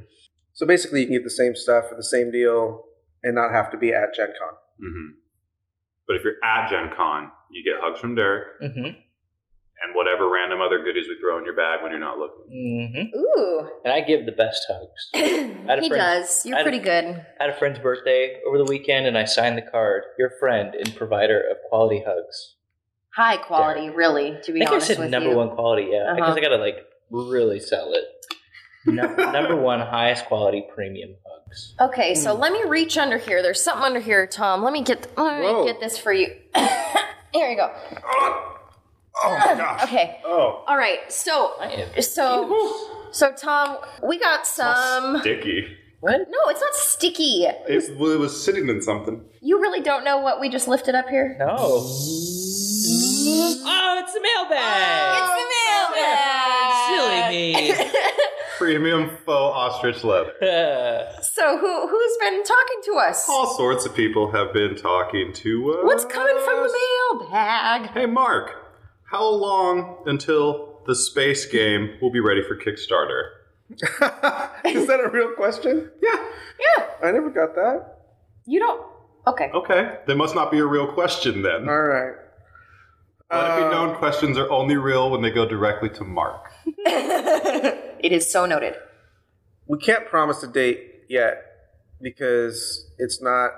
So 0.54 0.66
basically, 0.66 1.02
you 1.02 1.06
can 1.06 1.14
get 1.14 1.22
the 1.22 1.30
same 1.30 1.54
stuff 1.54 1.88
for 1.88 1.94
the 1.94 2.02
same 2.02 2.32
deal 2.32 2.82
and 3.22 3.36
not 3.36 3.52
have 3.52 3.70
to 3.70 3.78
be 3.78 3.92
at 3.92 4.12
Gen 4.12 4.26
Con. 4.26 4.54
hmm 4.80 5.10
But 6.08 6.16
if 6.16 6.24
you're 6.24 6.42
at 6.42 6.68
Gen 6.68 6.90
Con, 6.96 7.30
you 7.52 7.62
get 7.62 7.80
hugs 7.80 8.00
from 8.00 8.16
Derek 8.16 8.60
mm-hmm. 8.60 8.86
and 8.86 9.94
whatever 9.94 10.28
random 10.28 10.60
other 10.60 10.82
goodies 10.82 11.06
we 11.08 11.16
throw 11.20 11.38
in 11.38 11.44
your 11.44 11.54
bag 11.54 11.80
when 11.80 11.92
you're 11.92 12.00
not 12.00 12.18
looking. 12.18 12.42
Mm-hmm. 12.52 13.18
Ooh. 13.18 13.68
And 13.84 13.92
I 13.92 14.00
give 14.00 14.26
the 14.26 14.32
best 14.32 14.66
hugs. 14.68 15.10
he 15.80 15.88
does. 15.88 16.42
You're 16.44 16.56
had 16.56 16.66
a- 16.66 16.68
pretty 16.68 16.82
good. 16.82 17.04
I 17.38 17.44
had 17.44 17.50
a 17.50 17.56
friend's 17.56 17.78
birthday 17.78 18.40
over 18.44 18.58
the 18.58 18.64
weekend, 18.64 19.06
and 19.06 19.16
I 19.16 19.26
signed 19.26 19.56
the 19.56 19.62
card. 19.62 20.02
Your 20.18 20.32
friend 20.40 20.74
and 20.74 20.92
provider 20.96 21.40
of 21.40 21.58
quality 21.68 22.02
hugs. 22.04 22.56
High 23.18 23.36
quality, 23.38 23.90
really, 23.90 24.38
to 24.44 24.52
be 24.52 24.60
I 24.62 24.64
be 24.64 24.66
think 24.66 24.70
I 24.70 24.72
honest 24.74 24.86
said 24.86 24.98
with 25.00 25.10
number 25.10 25.30
you. 25.30 25.36
one 25.36 25.50
quality. 25.50 25.88
Yeah, 25.90 26.04
Uh-huh. 26.04 26.14
because 26.14 26.36
I 26.36 26.40
gotta 26.40 26.58
like 26.58 26.76
really 27.10 27.58
sell 27.58 27.92
it. 27.92 28.04
Num- 28.86 29.16
number 29.32 29.56
one 29.56 29.80
highest 29.80 30.26
quality 30.26 30.64
premium 30.72 31.16
hugs. 31.26 31.74
Okay, 31.80 32.14
so 32.14 32.32
let 32.32 32.52
me 32.52 32.62
reach 32.64 32.96
under 32.96 33.18
here. 33.18 33.42
There's 33.42 33.60
something 33.60 33.84
under 33.84 33.98
here, 33.98 34.24
Tom. 34.28 34.62
Let 34.62 34.72
me 34.72 34.82
get 34.82 35.08
let 35.18 35.40
me 35.40 35.46
Whoa. 35.46 35.66
get 35.66 35.80
this 35.80 35.98
for 35.98 36.12
you. 36.12 36.28
here 37.32 37.50
you 37.50 37.56
go. 37.56 37.72
Oh 39.24 39.36
my 39.36 39.54
gosh. 39.56 39.82
Okay. 39.84 40.20
Oh, 40.24 40.62
All 40.68 40.76
right. 40.76 41.00
So 41.10 41.54
so 42.00 42.76
So 43.10 43.32
Tom, 43.32 43.78
we 44.06 44.20
got 44.20 44.46
some. 44.46 45.18
Sticky. 45.22 45.66
What? 46.00 46.16
No, 46.30 46.38
it's 46.50 46.60
not 46.60 46.74
sticky. 46.74 47.46
It, 47.46 47.98
well, 47.98 48.12
it 48.12 48.20
was 48.20 48.44
sitting 48.44 48.68
in 48.68 48.80
something. 48.80 49.24
You 49.40 49.60
really 49.60 49.80
don't 49.80 50.04
know 50.04 50.18
what 50.18 50.38
we 50.40 50.48
just 50.48 50.68
lifted 50.68 50.94
up 50.94 51.08
here. 51.08 51.34
No. 51.40 51.84
Oh, 53.20 53.98
it's 54.02 54.12
the 54.12 54.20
mailbag. 54.20 55.18
It's 55.18 55.34
the 55.34 55.48
mailbag. 55.98 56.72
Silly 56.88 57.74
me. 57.74 57.90
Premium 58.58 59.10
faux 59.24 59.56
ostrich 59.56 60.04
leather. 60.04 60.32
So 61.22 61.56
who 61.58 61.88
who's 61.88 62.16
been 62.18 62.42
talking 62.42 62.80
to 62.86 62.92
us? 62.96 63.26
All 63.28 63.46
sorts 63.56 63.86
of 63.86 63.94
people 63.94 64.30
have 64.32 64.52
been 64.52 64.74
talking 64.76 65.32
to 65.34 65.70
us. 65.72 65.78
What's 65.84 66.04
coming 66.04 66.36
from 66.44 66.56
the 66.66 67.18
mailbag? 67.20 67.90
Hey, 67.90 68.06
Marc, 68.06 68.50
how 69.10 69.24
long 69.28 70.02
until 70.06 70.80
the 70.86 70.94
space 70.96 71.46
game 71.46 71.96
will 72.02 72.10
be 72.10 72.18
ready 72.20 72.42
for 72.42 72.56
Kickstarter? 72.56 73.30
Is 74.64 74.86
that 74.88 75.00
a 75.04 75.10
real 75.12 75.32
question? 75.34 75.90
Yeah. 76.02 76.16
Yeah, 76.60 76.86
I 77.04 77.12
never 77.12 77.30
got 77.30 77.54
that. 77.54 77.98
you 78.46 78.58
don't. 78.58 78.84
Okay. 79.28 79.50
Okay. 79.54 79.98
That 80.06 80.16
must 80.16 80.34
not 80.34 80.50
be 80.50 80.58
a 80.58 80.66
real 80.66 80.92
question 80.92 81.42
then. 81.42 81.68
All 81.68 81.80
right. 81.82 82.14
Let 83.30 83.50
it 83.50 83.56
be 83.56 83.62
Uh, 83.66 83.70
known 83.70 83.96
questions 83.96 84.38
are 84.38 84.50
only 84.50 84.76
real 84.76 85.10
when 85.10 85.22
they 85.22 85.30
go 85.30 85.46
directly 85.46 85.90
to 85.90 86.04
Marc. 86.04 86.50
it 86.66 88.12
is 88.12 88.30
so 88.30 88.46
noted. 88.46 88.74
we 89.66 89.78
can't 89.78 90.06
promise 90.06 90.42
a 90.42 90.48
date 90.48 91.02
yet 91.08 91.42
because 92.00 92.90
it's 92.98 93.20
not 93.20 93.50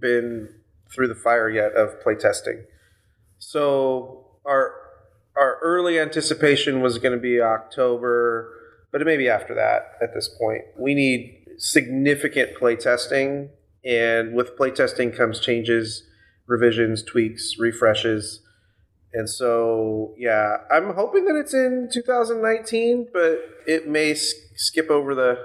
been 0.00 0.48
through 0.94 1.08
the 1.08 1.14
fire 1.14 1.48
yet 1.50 1.72
of 1.72 2.00
playtesting. 2.02 2.64
So 3.38 4.26
our 4.46 4.72
our 5.36 5.58
early 5.62 6.00
anticipation 6.00 6.80
was 6.80 6.96
going 6.98 7.12
to 7.12 7.20
be 7.20 7.40
October, 7.40 8.50
but 8.90 9.02
it 9.02 9.04
may 9.04 9.18
be 9.18 9.28
after 9.28 9.54
that 9.54 9.92
at 10.00 10.14
this 10.14 10.28
point. 10.28 10.62
We 10.78 10.94
need 10.94 11.44
significant 11.58 12.54
playtesting, 12.58 13.50
and 13.84 14.34
with 14.34 14.56
playtesting 14.56 15.14
comes 15.14 15.38
changes, 15.40 16.04
revisions, 16.46 17.02
tweaks, 17.02 17.58
refreshes. 17.58 18.40
And 19.16 19.28
so, 19.30 20.14
yeah, 20.18 20.58
I'm 20.70 20.92
hoping 20.94 21.24
that 21.24 21.36
it's 21.36 21.54
in 21.54 21.88
2019, 21.90 23.08
but 23.14 23.40
it 23.66 23.88
may 23.88 24.10
s- 24.12 24.34
skip 24.56 24.90
over 24.90 25.14
the 25.14 25.38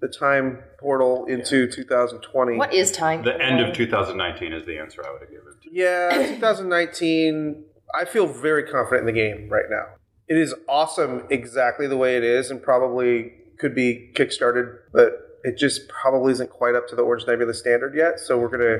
the 0.00 0.08
time 0.08 0.58
portal 0.78 1.26
into 1.26 1.66
2020. 1.70 2.56
What 2.56 2.72
is 2.72 2.92
time? 2.92 3.22
The 3.24 3.40
end 3.40 3.60
of 3.60 3.74
2019 3.74 4.52
is 4.52 4.64
the 4.66 4.78
answer 4.78 5.04
I 5.04 5.10
would 5.12 5.20
have 5.22 5.30
given. 5.30 5.52
Yeah, 5.72 6.10
2019. 6.34 7.64
I 7.94 8.04
feel 8.04 8.26
very 8.26 8.64
confident 8.64 9.08
in 9.08 9.14
the 9.14 9.20
game 9.20 9.48
right 9.48 9.64
now. 9.70 9.86
It 10.28 10.36
is 10.36 10.54
awesome 10.68 11.22
exactly 11.30 11.86
the 11.86 11.96
way 11.96 12.16
it 12.16 12.24
is, 12.24 12.50
and 12.50 12.62
probably 12.62 13.32
could 13.58 13.74
be 13.74 14.10
kickstarted, 14.14 14.76
but 14.92 15.40
it 15.42 15.56
just 15.56 15.88
probably 15.88 16.32
isn't 16.32 16.50
quite 16.50 16.74
up 16.74 16.86
to 16.88 16.96
the 16.96 17.02
Orange 17.02 17.26
Nebula 17.26 17.54
standard 17.54 17.94
yet. 17.96 18.20
So 18.20 18.38
we're 18.38 18.48
gonna 18.48 18.78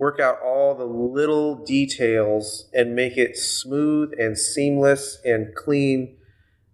work 0.00 0.18
out 0.18 0.40
all 0.42 0.74
the 0.74 0.86
little 0.86 1.62
details 1.62 2.70
and 2.72 2.96
make 2.96 3.18
it 3.18 3.36
smooth 3.36 4.10
and 4.18 4.36
seamless 4.36 5.18
and 5.24 5.54
clean 5.54 6.16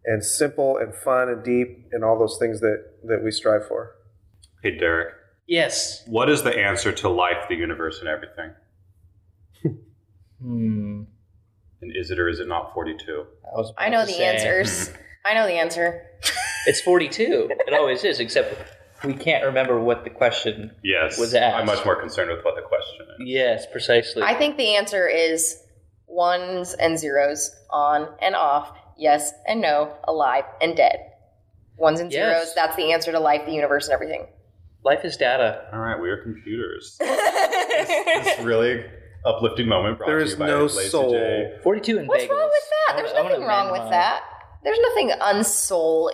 and 0.04 0.24
simple 0.24 0.76
and 0.76 0.94
fun 0.94 1.28
and 1.28 1.44
deep 1.44 1.88
and 1.90 2.04
all 2.04 2.16
those 2.16 2.38
things 2.38 2.60
that 2.60 2.84
that 3.02 3.24
we 3.24 3.32
strive 3.32 3.66
for. 3.66 3.96
Hey, 4.62 4.78
Derek, 4.78 5.12
yes. 5.46 6.02
what 6.06 6.30
is 6.30 6.44
the 6.44 6.56
answer 6.56 6.92
to 6.92 7.08
life, 7.08 7.48
the 7.48 7.56
universe, 7.56 7.98
and 7.98 8.08
everything? 8.08 8.52
Hmm. 10.40 11.02
And 11.80 11.96
is 11.96 12.10
it 12.10 12.18
or 12.18 12.28
is 12.28 12.40
it 12.40 12.48
not 12.48 12.74
42? 12.74 13.24
I, 13.44 13.58
was 13.58 13.72
I 13.78 13.88
know 13.88 14.04
the 14.04 14.12
say, 14.12 14.24
answers. 14.24 14.92
I 15.24 15.34
know 15.34 15.46
the 15.46 15.54
answer. 15.54 16.02
It's 16.66 16.80
42. 16.82 17.48
It 17.66 17.74
always 17.74 18.04
is, 18.04 18.20
except 18.20 18.54
we 19.06 19.14
can't 19.14 19.44
remember 19.44 19.78
what 19.80 20.04
the 20.04 20.10
question. 20.10 20.72
Yes. 20.84 21.18
Was 21.18 21.34
asked. 21.34 21.56
I'm 21.56 21.66
much 21.66 21.84
more 21.84 21.96
concerned 22.00 22.30
with 22.30 22.44
what 22.44 22.54
the 22.56 22.62
question 22.62 23.06
is. 23.20 23.28
Yes, 23.28 23.66
precisely. 23.70 24.22
I 24.22 24.34
think 24.34 24.56
the 24.56 24.76
answer 24.76 25.06
is 25.08 25.62
ones 26.06 26.74
and 26.74 26.98
zeros, 26.98 27.50
on 27.70 28.08
and 28.22 28.34
off, 28.34 28.76
yes 28.98 29.32
and 29.46 29.60
no, 29.60 29.92
alive 30.04 30.44
and 30.60 30.76
dead. 30.76 30.98
Ones 31.76 32.00
and 32.00 32.10
Yes. 32.12 32.42
zeros, 32.44 32.54
that's 32.54 32.76
the 32.76 32.92
answer 32.92 33.12
to 33.12 33.20
life, 33.20 33.42
the 33.46 33.52
universe, 33.52 33.86
and 33.86 33.94
everything. 33.94 34.26
Life 34.84 35.04
is 35.04 35.16
data. 35.16 35.64
All 35.72 35.80
right, 35.80 36.00
we 36.00 36.08
are 36.10 36.22
computers. 36.22 36.96
this 37.00 38.38
really 38.40 38.84
uplifting 39.26 39.66
moment 39.68 39.98
brought 39.98 40.06
There 40.06 40.20
to 40.20 40.26
you 40.30 40.36
by 40.36 40.46
no 40.46 40.68
soul. 40.68 41.12
J. 41.12 41.58
42 41.62 41.98
and 41.98 42.08
What's 42.08 42.24
bagels. 42.24 42.30
wrong 42.30 42.48
with 42.48 42.70
that? 42.70 42.96
There's 42.96 43.12
wanna- 43.12 43.28
nothing 43.30 43.44
wrong 43.44 43.72
with 43.72 43.80
mine. 43.82 43.90
that. 43.90 44.22
There's 44.62 44.78
nothing 44.78 45.10
unsouling 45.20 46.12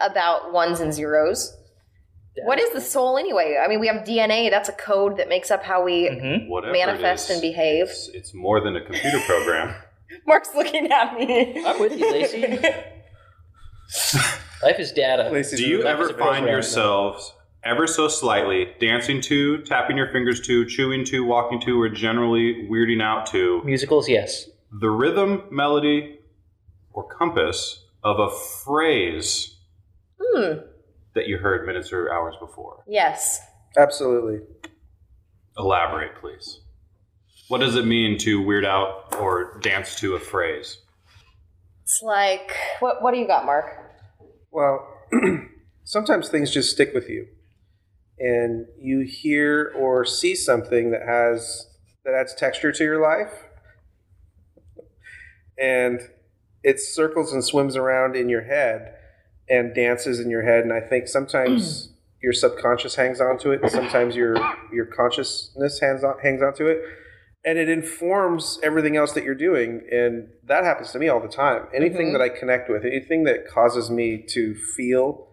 about 0.00 0.52
ones 0.52 0.80
and 0.80 0.94
zeros. 0.94 1.56
What 2.44 2.60
is 2.60 2.70
the 2.72 2.80
soul 2.80 3.18
anyway? 3.18 3.60
I 3.62 3.68
mean, 3.68 3.80
we 3.80 3.86
have 3.88 4.04
DNA. 4.04 4.50
That's 4.50 4.68
a 4.68 4.72
code 4.72 5.16
that 5.18 5.28
makes 5.28 5.50
up 5.50 5.62
how 5.62 5.82
we 5.84 6.08
Mhm. 6.08 6.72
Manifest 6.72 7.28
it 7.28 7.32
is, 7.34 7.36
and 7.36 7.42
behave. 7.42 7.86
It's, 7.88 8.08
it's 8.08 8.34
more 8.34 8.60
than 8.60 8.76
a 8.76 8.80
computer 8.80 9.18
program. 9.20 9.74
Marc's 10.26 10.54
looking 10.54 10.90
at 10.90 11.14
me. 11.14 11.62
I'm 11.64 11.78
with 11.80 11.98
you, 11.98 12.10
Lacey. 12.10 12.46
Life 14.62 14.78
is 14.78 14.92
data. 14.92 15.30
Lacey's 15.30 15.58
Do 15.60 15.66
you 15.66 15.82
ever 15.84 16.12
find 16.14 16.46
yourselves 16.46 17.34
ever 17.64 17.86
so 17.86 18.08
slightly 18.08 18.68
dancing 18.80 19.20
to, 19.22 19.58
tapping 19.62 19.96
your 19.96 20.10
fingers 20.12 20.40
to, 20.46 20.64
chewing 20.66 21.04
to, 21.06 21.24
walking 21.24 21.60
to, 21.60 21.80
or 21.80 21.88
generally 21.88 22.68
weirding 22.70 23.02
out 23.02 23.26
to 23.26 23.62
Musicals, 23.64 24.08
yes. 24.08 24.48
the 24.80 24.88
rhythm, 24.90 25.44
melody, 25.50 26.18
or 26.92 27.04
compass 27.04 27.84
of 28.02 28.18
a 28.18 28.30
phrase 28.64 29.56
Hmm. 30.20 30.58
That 31.14 31.26
you 31.26 31.38
heard 31.38 31.66
minutes 31.66 31.92
or 31.92 32.12
hours 32.12 32.34
before? 32.38 32.84
Yes. 32.86 33.40
Absolutely. 33.76 34.40
Elaborate, 35.56 36.14
please. 36.20 36.60
What 37.48 37.58
does 37.58 37.74
it 37.74 37.84
mean 37.84 38.16
to 38.18 38.40
weird 38.40 38.64
out 38.64 39.16
or 39.18 39.58
dance 39.60 39.96
to 39.96 40.14
a 40.14 40.20
phrase? 40.20 40.78
It's 41.82 42.00
like 42.02 42.52
what? 42.78 43.02
What 43.02 43.12
do 43.12 43.18
you 43.18 43.26
got, 43.26 43.44
Marc? 43.44 43.66
Well, 44.52 44.86
sometimes 45.84 46.28
things 46.28 46.52
just 46.52 46.70
stick 46.70 46.92
with 46.94 47.08
you, 47.08 47.26
and 48.18 48.66
you 48.78 49.00
hear 49.00 49.72
or 49.76 50.04
see 50.04 50.36
something 50.36 50.92
that 50.92 51.02
has 51.04 51.66
that 52.04 52.14
adds 52.14 52.34
texture 52.34 52.70
to 52.70 52.84
your 52.84 53.02
life, 53.02 53.32
and 55.58 56.00
it 56.62 56.78
circles 56.78 57.32
and 57.32 57.44
swims 57.44 57.74
around 57.74 58.14
in 58.14 58.28
your 58.28 58.42
head 58.42 58.94
and 59.50 59.74
dances 59.74 60.20
in 60.20 60.30
your 60.30 60.42
head. 60.42 60.62
And 60.64 60.72
I 60.72 60.80
think 60.80 61.08
sometimes 61.08 61.90
your 62.22 62.32
subconscious 62.32 62.94
hangs 62.94 63.20
onto 63.20 63.50
it, 63.50 63.60
and 63.62 63.70
sometimes 63.70 64.14
your 64.16 64.36
your 64.72 64.86
consciousness 64.86 65.80
hangs 65.80 66.04
on 66.04 66.18
hangs 66.22 66.42
onto 66.42 66.66
it. 66.66 66.80
And 67.44 67.58
it 67.58 67.70
informs 67.70 68.58
everything 68.62 68.96
else 68.96 69.12
that 69.12 69.24
you're 69.24 69.34
doing. 69.34 69.80
And 69.90 70.28
that 70.44 70.62
happens 70.64 70.92
to 70.92 70.98
me 70.98 71.08
all 71.08 71.20
the 71.20 71.28
time. 71.28 71.66
Anything 71.74 72.08
Mhm. 72.08 72.12
that 72.12 72.20
I 72.20 72.28
connect 72.28 72.68
with, 72.68 72.84
anything 72.84 73.24
that 73.24 73.48
causes 73.48 73.90
me 73.90 74.22
to 74.28 74.54
feel 74.54 75.28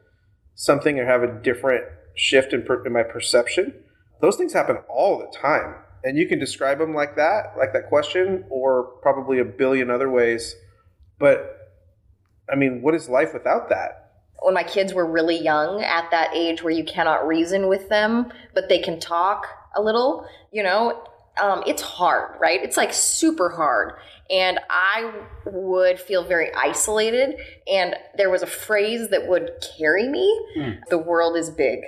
something 0.56 0.98
or 1.00 1.06
have 1.06 1.22
a 1.22 1.28
different 1.28 1.84
shift 2.16 2.54
in, 2.54 2.64
per- 2.64 2.86
in 2.86 2.94
my 2.94 3.04
perception, 3.04 3.84
those 4.22 4.38
things 4.38 4.54
happen 4.54 4.78
all 4.88 5.20
the 5.20 5.28
time. 5.38 5.76
And 6.06 6.18
you 6.18 6.28
can 6.30 6.40
describe 6.40 6.80
them 6.80 6.96
like 6.96 7.18
that, 7.18 7.58
like 7.58 7.74
that 7.74 7.90
question, 7.90 8.46
or 8.50 8.84
probably 9.02 9.40
a 9.40 9.46
billion 9.46 9.92
other 9.92 10.10
ways. 10.10 10.56
But 11.20 11.54
I 12.50 12.56
mean, 12.56 12.82
what 12.82 12.96
is 12.96 13.10
life 13.10 13.34
without 13.34 13.68
that? 13.68 14.07
When 14.42 14.54
my 14.54 14.64
kids 14.64 14.94
were 14.94 15.06
really 15.06 15.42
young 15.42 15.84
at 15.84 16.10
that 16.12 16.30
age 16.34 16.64
where 16.64 16.74
you 16.74 16.84
cannot 16.84 17.28
reason 17.28 17.68
with 17.68 17.90
them 17.90 18.32
but 18.54 18.70
they 18.70 18.80
can 18.80 19.00
talk 19.00 19.48
a 19.76 19.82
little 19.82 20.28
you 20.52 20.64
know 20.64 21.04
um, 21.42 21.64
it's 21.68 21.82
hard 21.82 22.36
right? 22.40 22.62
It's 22.64 22.78
like 22.78 22.94
super 22.94 23.50
hard. 23.50 23.94
And 24.30 24.60
i 24.70 25.14
would 25.46 26.00
feel 26.00 26.24
very 26.26 26.54
isolated 26.54 27.36
and 27.72 27.96
there 28.18 28.30
was 28.30 28.42
a 28.42 28.48
phrase 28.48 29.10
that 29.10 29.28
would 29.28 29.52
carry 29.78 30.08
me. 30.08 30.28
The 30.90 30.98
world 30.98 31.38
is 31.38 31.50
big. 31.50 31.80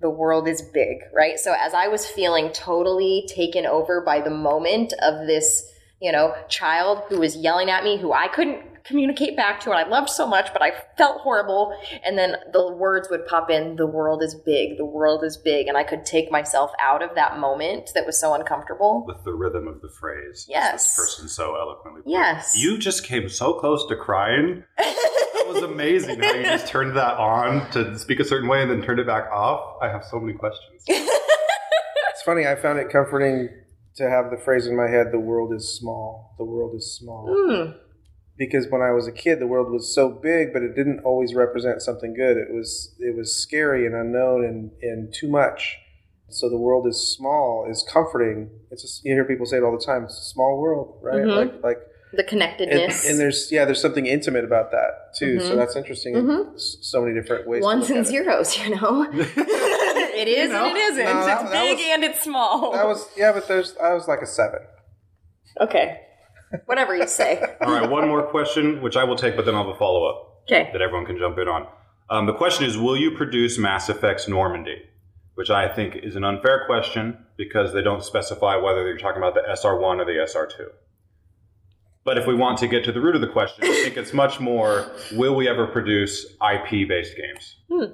The 0.00 0.10
world 0.10 0.48
is 0.48 0.62
big 0.62 0.98
right? 1.14 1.38
So 1.38 1.54
as 1.58 1.74
i 1.74 1.88
was 1.88 2.06
feeling 2.06 2.50
totally 2.52 3.26
taken 3.28 3.66
over 3.66 4.00
by 4.00 4.20
the 4.20 4.30
moment 4.30 4.92
of 5.00 5.26
this 5.26 5.72
you 6.00 6.12
know 6.12 6.34
child 6.48 7.02
who 7.08 7.18
was 7.18 7.36
yelling 7.36 7.70
at 7.70 7.82
me 7.84 7.98
who 7.98 8.12
i 8.12 8.28
couldn't 8.28 8.77
communicate 8.88 9.36
back 9.36 9.60
to 9.60 9.70
and 9.70 9.78
I 9.78 9.88
loved 9.88 10.08
so 10.10 10.26
much, 10.26 10.52
but 10.52 10.62
I 10.62 10.72
felt 10.96 11.20
horrible. 11.20 11.72
And 12.04 12.18
then 12.18 12.36
the 12.52 12.72
words 12.72 13.08
would 13.10 13.26
pop 13.26 13.50
in, 13.50 13.76
the 13.76 13.86
world 13.86 14.22
is 14.22 14.34
big, 14.34 14.76
the 14.78 14.84
world 14.84 15.22
is 15.22 15.36
big. 15.36 15.68
And 15.68 15.76
I 15.76 15.84
could 15.84 16.04
take 16.04 16.30
myself 16.30 16.70
out 16.82 17.02
of 17.02 17.14
that 17.14 17.38
moment 17.38 17.90
that 17.94 18.06
was 18.06 18.20
so 18.20 18.34
uncomfortable. 18.34 19.04
With 19.06 19.22
the 19.24 19.32
rhythm 19.34 19.68
of 19.68 19.80
the 19.80 19.90
phrase. 20.00 20.46
Yes. 20.48 20.96
This 20.96 20.96
person 20.96 21.28
so 21.28 21.54
eloquently. 21.54 22.02
put. 22.02 22.10
Yes. 22.10 22.54
You 22.56 22.78
just 22.78 23.04
came 23.04 23.28
so 23.28 23.54
close 23.54 23.86
to 23.88 23.96
crying. 23.96 24.64
That 24.78 25.44
was 25.46 25.62
amazing 25.62 26.20
how 26.20 26.32
you 26.34 26.44
just 26.44 26.66
turned 26.72 26.96
that 26.96 27.16
on 27.16 27.70
to 27.72 27.98
speak 27.98 28.20
a 28.20 28.24
certain 28.24 28.48
way 28.48 28.62
and 28.62 28.70
then 28.70 28.82
turned 28.82 29.00
it 29.00 29.06
back 29.06 29.30
off. 29.30 29.76
I 29.82 29.88
have 29.88 30.04
so 30.04 30.18
many 30.18 30.36
questions. 30.36 30.84
It's 32.10 32.24
funny, 32.24 32.48
I 32.48 32.56
found 32.56 32.80
it 32.80 32.90
comforting 32.90 33.48
to 33.94 34.10
have 34.10 34.32
the 34.32 34.36
phrase 34.38 34.66
in 34.66 34.76
my 34.76 34.88
head 34.88 35.12
the 35.12 35.20
world 35.20 35.52
is 35.54 35.68
small. 35.78 36.34
The 36.36 36.44
world 36.44 36.74
is 36.74 36.92
small. 36.96 37.28
Hmm. 37.30 37.70
Because 38.38 38.68
when 38.70 38.80
I 38.82 38.92
was 38.92 39.06
a 39.08 39.12
kid, 39.12 39.40
the 39.40 39.46
world 39.46 39.70
was 39.70 39.92
so 39.94 40.08
big, 40.08 40.52
but 40.52 40.62
it 40.62 40.74
didn't 40.74 41.00
always 41.04 41.34
represent 41.34 41.82
something 41.82 42.14
good. 42.14 42.36
It 42.36 42.52
was 42.54 42.94
it 43.00 43.16
was 43.16 43.34
scary 43.36 43.84
and 43.86 43.94
unknown 43.94 44.44
and 44.44 44.70
and 44.82 45.12
too 45.12 45.28
much. 45.28 45.76
So 46.30 46.48
the 46.48 46.58
world 46.58 46.86
is 46.86 46.98
small 47.16 47.66
is 47.70 47.82
comforting. 47.90 48.50
It's 48.70 48.82
just, 48.82 49.04
you 49.04 49.14
hear 49.14 49.24
people 49.24 49.46
say 49.46 49.56
it 49.56 49.62
all 49.62 49.76
the 49.76 49.84
time. 49.84 50.04
It's 50.04 50.18
a 50.18 50.30
small 50.34 50.60
world, 50.60 50.98
right? 51.02 51.22
Mhm. 51.22 51.36
Like 51.36 51.62
like 51.62 51.78
The 52.12 52.22
connectedness. 52.24 53.08
and 53.08 53.18
there's 53.18 53.50
yeah, 53.50 53.64
there's 53.64 53.80
something 53.80 54.06
intimate 54.06 54.44
about 54.44 54.70
that 54.72 55.14
too. 55.18 55.40
So 55.40 55.52
Mhm. 55.52 55.56
that's 55.56 55.74
interesting. 55.76 56.14
in 56.16 56.26
Mhm. 56.26 56.60
So 56.60 57.00
many 57.02 57.14
different 57.18 57.46
ways. 57.48 57.62
Ones 57.62 57.88
and 57.90 58.04
zeros, 58.06 58.56
you 58.58 58.76
know. 58.76 59.04
it 59.12 60.28
is 60.28 60.50
know, 60.50 60.66
and 60.66 60.76
it 60.76 60.80
isn't. 60.92 61.04
no, 61.04 61.12
that- 61.26 61.40
it's 61.42 61.50
that 61.50 61.62
big 61.62 61.78
was- 61.78 61.86
and 61.92 62.04
it's 62.04 62.22
small. 62.22 62.72
That 62.72 62.86
was 62.86 63.08
yeah, 63.16 63.32
but 63.32 63.48
there's 63.48 63.74
I 63.78 63.94
was 63.94 64.06
like 64.06 64.20
a 64.22 64.26
seven. 64.26 64.60
okay. 65.60 66.00
Whatever 66.66 66.96
you 66.96 67.06
say. 67.06 67.42
All 67.60 67.72
right, 67.72 67.88
one 67.88 68.06
more 68.08 68.22
question, 68.26 68.80
which 68.82 68.96
I 68.96 69.04
will 69.04 69.16
take, 69.16 69.36
but 69.36 69.44
then 69.44 69.54
I'll 69.54 69.66
have 69.66 69.74
a 69.74 69.78
follow 69.78 70.04
up 70.08 70.42
Okay. 70.50 70.70
that 70.72 70.80
everyone 70.80 71.04
can 71.06 71.18
jump 71.18 71.38
in 71.38 71.46
on. 71.48 71.66
Um, 72.10 72.26
the 72.26 72.32
question 72.34 72.64
is 72.64 72.78
Will 72.78 72.96
you 72.96 73.10
produce 73.12 73.58
Mass 73.58 73.88
Effect's 73.88 74.28
Normandy? 74.28 74.82
Which 75.34 75.50
I 75.50 75.68
think 75.68 75.94
is 75.96 76.16
an 76.16 76.24
unfair 76.24 76.64
question 76.66 77.16
because 77.36 77.72
they 77.72 77.82
don't 77.82 78.02
specify 78.02 78.56
whether 78.56 78.86
you're 78.88 78.98
talking 78.98 79.18
about 79.22 79.34
the 79.34 79.42
SR1 79.48 79.98
or 80.00 80.04
the 80.04 80.12
SR2. 80.12 80.66
But 82.02 82.18
if 82.18 82.26
we 82.26 82.34
want 82.34 82.58
to 82.58 82.66
get 82.66 82.84
to 82.84 82.92
the 82.92 83.00
root 83.00 83.14
of 83.14 83.20
the 83.20 83.28
question, 83.28 83.64
I 83.64 83.82
think 83.84 83.96
it's 83.96 84.12
much 84.14 84.40
more 84.40 84.90
will 85.12 85.36
we 85.36 85.46
ever 85.48 85.66
produce 85.66 86.24
IP 86.42 86.88
based 86.88 87.14
games? 87.16 87.56
Hmm. 87.70 87.92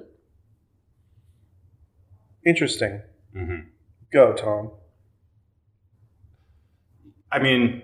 Interesting. 2.45 3.01
Mm-hmm. 3.35 3.67
Go, 4.13 4.33
Tom. 4.33 4.71
I 7.31 7.39
mean, 7.39 7.81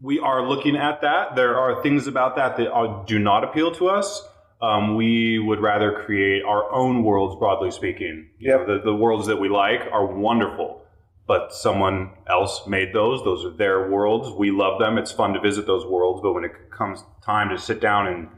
we 0.00 0.18
are 0.18 0.46
looking 0.46 0.76
at 0.76 1.00
that. 1.02 1.36
There 1.36 1.56
are 1.56 1.82
things 1.82 2.06
about 2.06 2.36
that 2.36 2.56
that 2.56 2.70
are, 2.70 3.04
do 3.06 3.18
not 3.18 3.44
appeal 3.44 3.72
to 3.76 3.88
us. 3.88 4.22
Um, 4.60 4.96
we 4.96 5.38
would 5.38 5.60
rather 5.60 6.02
create 6.04 6.42
our 6.42 6.72
own 6.72 7.02
worlds, 7.02 7.38
broadly 7.38 7.70
speaking. 7.70 8.30
Know, 8.40 8.66
the, 8.66 8.82
the 8.82 8.94
worlds 8.94 9.26
that 9.26 9.36
we 9.36 9.48
like 9.48 9.80
are 9.92 10.06
wonderful, 10.06 10.82
but 11.26 11.52
someone 11.52 12.12
else 12.28 12.66
made 12.66 12.94
those. 12.94 13.22
Those 13.22 13.44
are 13.44 13.56
their 13.56 13.90
worlds. 13.90 14.30
We 14.30 14.50
love 14.50 14.78
them. 14.78 14.96
It's 14.96 15.12
fun 15.12 15.34
to 15.34 15.40
visit 15.40 15.66
those 15.66 15.84
worlds, 15.84 16.20
but 16.22 16.32
when 16.32 16.44
it 16.44 16.52
comes 16.70 17.04
time 17.22 17.50
to 17.50 17.58
sit 17.58 17.80
down 17.80 18.06
and 18.06 18.28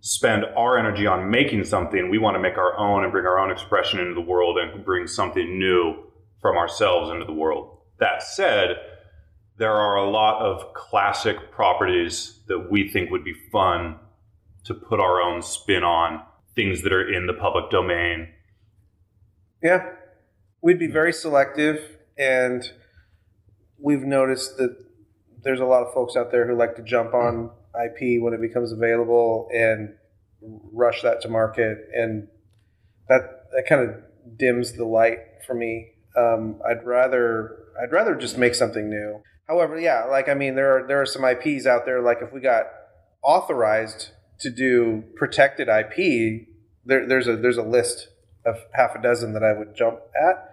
spend 0.00 0.44
our 0.56 0.78
energy 0.78 1.06
on 1.06 1.30
making 1.30 1.64
something, 1.64 2.10
we 2.10 2.18
want 2.18 2.36
to 2.36 2.40
make 2.40 2.58
our 2.58 2.76
own 2.78 3.02
and 3.02 3.10
bring 3.10 3.26
our 3.26 3.38
own 3.38 3.50
expression 3.50 3.98
into 3.98 4.14
the 4.14 4.20
world 4.20 4.58
and 4.58 4.84
bring 4.84 5.06
something 5.06 5.58
new 5.58 5.94
from 6.40 6.56
ourselves 6.56 7.10
into 7.10 7.24
the 7.24 7.32
world. 7.32 7.78
That 7.98 8.22
said, 8.22 8.76
there 9.56 9.74
are 9.74 9.96
a 9.96 10.10
lot 10.10 10.42
of 10.42 10.74
classic 10.74 11.50
properties 11.52 12.40
that 12.48 12.70
we 12.70 12.88
think 12.88 13.10
would 13.10 13.24
be 13.24 13.34
fun 13.52 13.96
to 14.64 14.74
put 14.74 14.98
our 14.98 15.20
own 15.20 15.42
spin 15.42 15.84
on, 15.84 16.22
things 16.56 16.82
that 16.82 16.92
are 16.92 17.08
in 17.08 17.26
the 17.26 17.34
public 17.34 17.70
domain. 17.70 18.28
Yeah, 19.62 19.90
we'd 20.60 20.78
be 20.78 20.88
very 20.88 21.12
selective, 21.12 21.98
and 22.18 22.64
we've 23.78 24.02
noticed 24.02 24.56
that 24.56 24.76
there's 25.42 25.60
a 25.60 25.64
lot 25.66 25.86
of 25.86 25.92
folks 25.92 26.16
out 26.16 26.30
there 26.30 26.46
who 26.46 26.56
like 26.56 26.74
to 26.76 26.82
jump 26.82 27.14
on 27.14 27.50
IP 27.74 28.20
when 28.22 28.32
it 28.32 28.40
becomes 28.40 28.72
available 28.72 29.48
and 29.52 29.94
rush 30.72 31.02
that 31.02 31.20
to 31.22 31.28
market, 31.28 31.78
and 31.94 32.28
that 33.08 33.46
that 33.52 33.66
kind 33.68 33.88
of 33.88 33.96
dims 34.36 34.72
the 34.72 34.84
light 34.84 35.18
for 35.46 35.54
me. 35.54 35.92
Um, 36.16 36.60
I'd 36.68 36.84
rather 36.84 37.58
I'd 37.82 37.92
rather 37.92 38.14
just 38.14 38.38
make 38.38 38.54
something 38.54 38.88
new. 38.88 39.22
However, 39.48 39.78
yeah, 39.78 40.04
like 40.04 40.28
I 40.28 40.34
mean, 40.34 40.54
there 40.54 40.78
are 40.78 40.86
there 40.86 41.00
are 41.00 41.06
some 41.06 41.24
IPs 41.24 41.66
out 41.66 41.84
there. 41.84 42.00
Like 42.00 42.18
if 42.22 42.32
we 42.32 42.40
got 42.40 42.64
authorized 43.22 44.10
to 44.40 44.50
do 44.50 45.04
protected 45.16 45.68
IP, 45.68 46.46
there, 46.84 47.06
there's 47.06 47.28
a 47.28 47.36
there's 47.36 47.56
a 47.58 47.62
list 47.62 48.08
of 48.46 48.56
half 48.74 48.94
a 48.94 49.02
dozen 49.02 49.32
that 49.34 49.42
I 49.42 49.52
would 49.58 49.74
jump 49.74 50.00
at, 50.28 50.50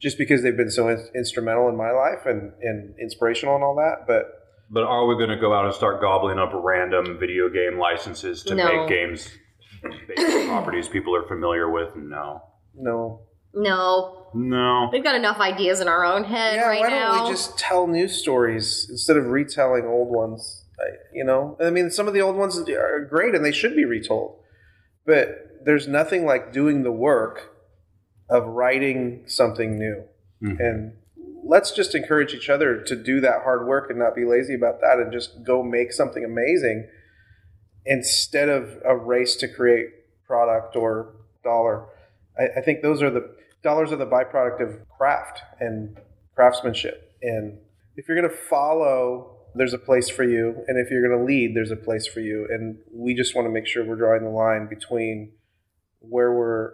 just 0.00 0.18
because 0.18 0.42
they've 0.42 0.56
been 0.56 0.70
so 0.70 0.88
in, 0.88 1.08
instrumental 1.14 1.68
in 1.68 1.76
my 1.76 1.90
life 1.90 2.24
and, 2.26 2.52
and 2.62 2.94
inspirational 3.00 3.54
and 3.56 3.64
all 3.64 3.74
that. 3.76 4.06
But 4.06 4.26
But 4.70 4.84
are 4.84 5.06
we 5.06 5.16
going 5.16 5.30
to 5.30 5.36
go 5.40 5.52
out 5.54 5.64
and 5.64 5.74
start 5.74 6.00
gobbling 6.00 6.38
up 6.38 6.50
random 6.54 7.18
video 7.18 7.48
game 7.48 7.78
licenses 7.78 8.42
to 8.44 8.54
No. 8.54 8.64
make 8.66 8.88
games 8.88 9.28
based 10.06 10.20
on 10.36 10.46
properties 10.48 10.88
people 10.88 11.14
are 11.16 11.26
familiar 11.26 11.70
with? 11.70 11.96
No. 11.96 12.42
no, 12.74 13.22
No. 13.54 14.26
No. 14.34 14.88
We've 14.92 15.04
got 15.04 15.14
enough 15.14 15.38
ideas 15.38 15.80
in 15.80 15.88
our 15.88 16.04
own 16.04 16.24
head 16.24 16.56
yeah, 16.56 16.66
right 16.66 16.80
why 16.80 16.88
now. 16.88 17.14
don't 17.14 17.24
we 17.24 17.30
just 17.30 17.58
tell 17.58 17.86
new 17.86 18.08
stories 18.08 18.86
instead 18.88 19.16
of 19.16 19.26
retelling 19.26 19.84
old 19.84 20.08
ones? 20.08 20.64
I, 20.80 20.86
you 21.12 21.24
know, 21.24 21.56
I 21.60 21.70
mean, 21.70 21.90
some 21.90 22.08
of 22.08 22.14
the 22.14 22.22
old 22.22 22.36
ones 22.36 22.58
are 22.58 23.06
great 23.10 23.34
and 23.34 23.44
they 23.44 23.52
should 23.52 23.76
be 23.76 23.84
retold, 23.84 24.38
but 25.06 25.60
there's 25.64 25.86
nothing 25.86 26.24
like 26.24 26.52
doing 26.52 26.82
the 26.82 26.92
work 26.92 27.54
of 28.30 28.46
writing 28.46 29.24
something 29.26 29.78
new. 29.78 30.04
Mhm. 30.42 30.58
And 30.58 30.92
let's 31.44 31.70
just 31.72 31.94
encourage 31.94 32.34
each 32.34 32.48
other 32.48 32.80
to 32.82 32.96
do 32.96 33.20
that 33.20 33.42
hard 33.42 33.66
work 33.66 33.90
and 33.90 33.98
not 33.98 34.14
be 34.14 34.24
lazy 34.24 34.54
about 34.54 34.80
that 34.80 34.98
and 34.98 35.12
just 35.12 35.44
go 35.44 35.62
make 35.62 35.92
something 35.92 36.24
amazing 36.24 36.88
instead 37.84 38.48
of 38.48 38.78
a 38.84 38.96
race 38.96 39.36
to 39.36 39.48
create 39.48 39.88
product 40.26 40.76
or 40.76 41.14
dollar. 41.44 41.84
I, 42.38 42.58
I 42.58 42.60
think 42.62 42.80
those 42.82 43.02
are 43.02 43.10
the 43.10 43.34
dollars 43.62 43.92
are 43.92 43.96
the 43.96 44.06
byproduct 44.06 44.60
of 44.62 44.88
craft 44.88 45.42
and 45.60 45.96
craftsmanship. 46.34 47.16
And 47.22 47.58
if 47.96 48.08
you're 48.08 48.16
going 48.16 48.30
to 48.30 48.36
follow, 48.36 49.36
there's 49.54 49.74
a 49.74 49.78
place 49.78 50.08
for 50.08 50.24
you. 50.24 50.64
And 50.66 50.78
if 50.78 50.90
you're 50.90 51.06
going 51.06 51.18
to 51.18 51.24
lead, 51.24 51.54
there's 51.54 51.70
a 51.70 51.76
place 51.76 52.06
for 52.06 52.20
you. 52.20 52.46
And 52.50 52.78
we 52.92 53.14
just 53.14 53.34
want 53.34 53.46
to 53.46 53.50
make 53.52 53.66
sure 53.66 53.84
we're 53.84 53.96
drawing 53.96 54.24
the 54.24 54.30
line 54.30 54.66
between 54.68 55.32
where 56.00 56.32
we're 56.32 56.72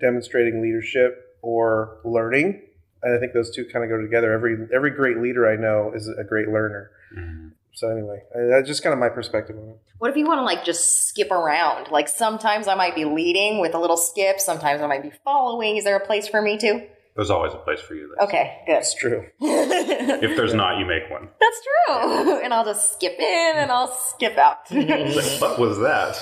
demonstrating 0.00 0.62
leadership 0.62 1.38
or 1.42 1.98
learning. 2.04 2.62
And 3.02 3.16
I 3.16 3.20
think 3.20 3.32
those 3.32 3.54
two 3.54 3.64
kind 3.64 3.84
of 3.84 3.90
go 3.90 4.00
together. 4.00 4.32
Every 4.32 4.68
every 4.74 4.90
great 4.90 5.18
leader 5.18 5.50
I 5.50 5.56
know 5.56 5.92
is 5.94 6.08
a 6.08 6.24
great 6.24 6.48
learner. 6.48 6.90
Mhm. 7.16 7.51
So 7.74 7.88
anyway, 7.88 8.22
that's 8.50 8.68
just 8.68 8.82
kind 8.82 8.92
of 8.92 8.98
my 8.98 9.08
perspective 9.08 9.56
on 9.56 9.70
it. 9.70 9.80
What 9.98 10.10
if 10.10 10.16
you 10.16 10.26
want 10.26 10.38
to 10.38 10.44
like 10.44 10.64
just 10.64 11.08
skip 11.08 11.30
around? 11.30 11.90
Like 11.90 12.08
sometimes 12.08 12.68
I 12.68 12.74
might 12.74 12.94
be 12.94 13.04
leading 13.04 13.60
with 13.60 13.74
a 13.74 13.78
little 13.78 13.96
skip, 13.96 14.40
sometimes 14.40 14.82
I 14.82 14.86
might 14.86 15.02
be 15.02 15.12
following. 15.24 15.76
Is 15.76 15.84
there 15.84 15.96
a 15.96 16.04
place 16.04 16.28
for 16.28 16.42
me 16.42 16.58
too? 16.58 16.82
There's 17.14 17.30
always 17.30 17.52
a 17.52 17.58
place 17.58 17.80
for 17.80 17.94
you. 17.94 18.08
Liz. 18.08 18.28
Okay, 18.28 18.62
good. 18.66 18.76
That's 18.76 18.94
true. 18.94 19.26
If 19.40 20.36
there's 20.36 20.54
not, 20.54 20.78
you 20.78 20.86
make 20.86 21.10
one. 21.10 21.28
That's 21.40 21.60
true. 21.62 22.40
And 22.42 22.54
I'll 22.54 22.64
just 22.64 22.94
skip 22.94 23.18
in 23.18 23.52
and 23.56 23.70
I'll 23.70 23.92
skip 23.92 24.38
out. 24.38 24.58
what 24.70 25.58
was 25.58 25.78
that? 25.78 26.16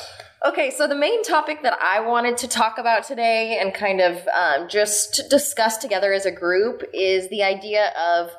Okay, 0.45 0.71
so 0.71 0.87
the 0.87 0.97
main 0.97 1.23
topic 1.23 1.63
that 1.63 1.79
I 1.83 2.01
wanted 2.01 2.39
to 2.39 2.49
talk 2.49 2.79
about 2.79 3.05
today 3.05 3.59
and 3.61 3.75
kind 3.75 4.01
of 4.01 4.27
um, 4.35 4.69
just 4.69 5.23
discuss 5.29 5.77
together 5.77 6.13
as 6.13 6.25
a 6.25 6.31
group 6.31 6.83
is 6.95 7.29
the 7.29 7.43
idea 7.43 7.93
of 7.99 8.31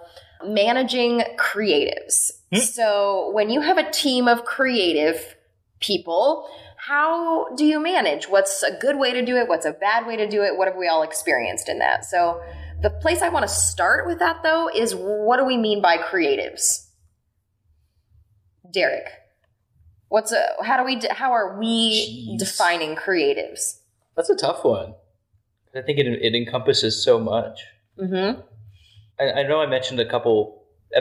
managing 0.46 1.24
creatives. 1.38 2.32
So, 2.54 3.32
when 3.32 3.50
you 3.50 3.62
have 3.62 3.78
a 3.78 3.90
team 3.92 4.28
of 4.28 4.44
creative 4.44 5.36
people, 5.80 6.50
how 6.76 7.54
do 7.56 7.66
you 7.66 7.80
manage? 7.80 8.28
What's 8.28 8.62
a 8.64 8.78
good 8.78 8.98
way 8.98 9.14
to 9.14 9.24
do 9.24 9.38
it? 9.38 9.48
What's 9.48 9.66
a 9.66 9.72
bad 9.72 10.06
way 10.06 10.18
to 10.18 10.28
do 10.28 10.44
it? 10.44 10.58
What 10.58 10.68
have 10.68 10.76
we 10.76 10.88
all 10.88 11.04
experienced 11.04 11.70
in 11.70 11.80
that? 11.80 12.04
So, 12.04 12.42
the 12.82 12.90
place 12.90 13.22
I 13.22 13.30
want 13.30 13.44
to 13.44 13.54
start 13.54 14.08
with 14.08 14.20
that 14.20 14.44
though 14.44 14.68
is 14.68 14.94
what 14.96 15.38
do 15.38 15.46
we 15.46 15.58
mean 15.58 15.82
by 15.82 15.98
creatives? 15.98 16.88
Derek. 18.72 19.08
What's 20.10 20.32
a 20.32 20.46
how 20.64 20.78
do 20.78 20.84
we 20.84 20.98
de- 20.98 21.14
how 21.14 21.32
are 21.32 21.58
we 21.58 22.36
Jeez. 22.36 22.40
defining 22.40 22.96
creatives? 22.96 23.80
That's 24.16 24.30
a 24.30 24.36
tough 24.36 24.66
one. 24.66 24.96
I 25.74 25.82
think 25.82 26.00
it, 26.00 26.08
it 26.08 26.36
encompasses 26.36 27.02
so 27.02 27.18
much. 27.18 27.62
Mm-hmm. 27.98 28.42
I, 29.22 29.42
I 29.42 29.44
know 29.48 29.62
I 29.62 29.68
mentioned 29.68 30.00
a 30.00 30.10
couple 30.10 30.38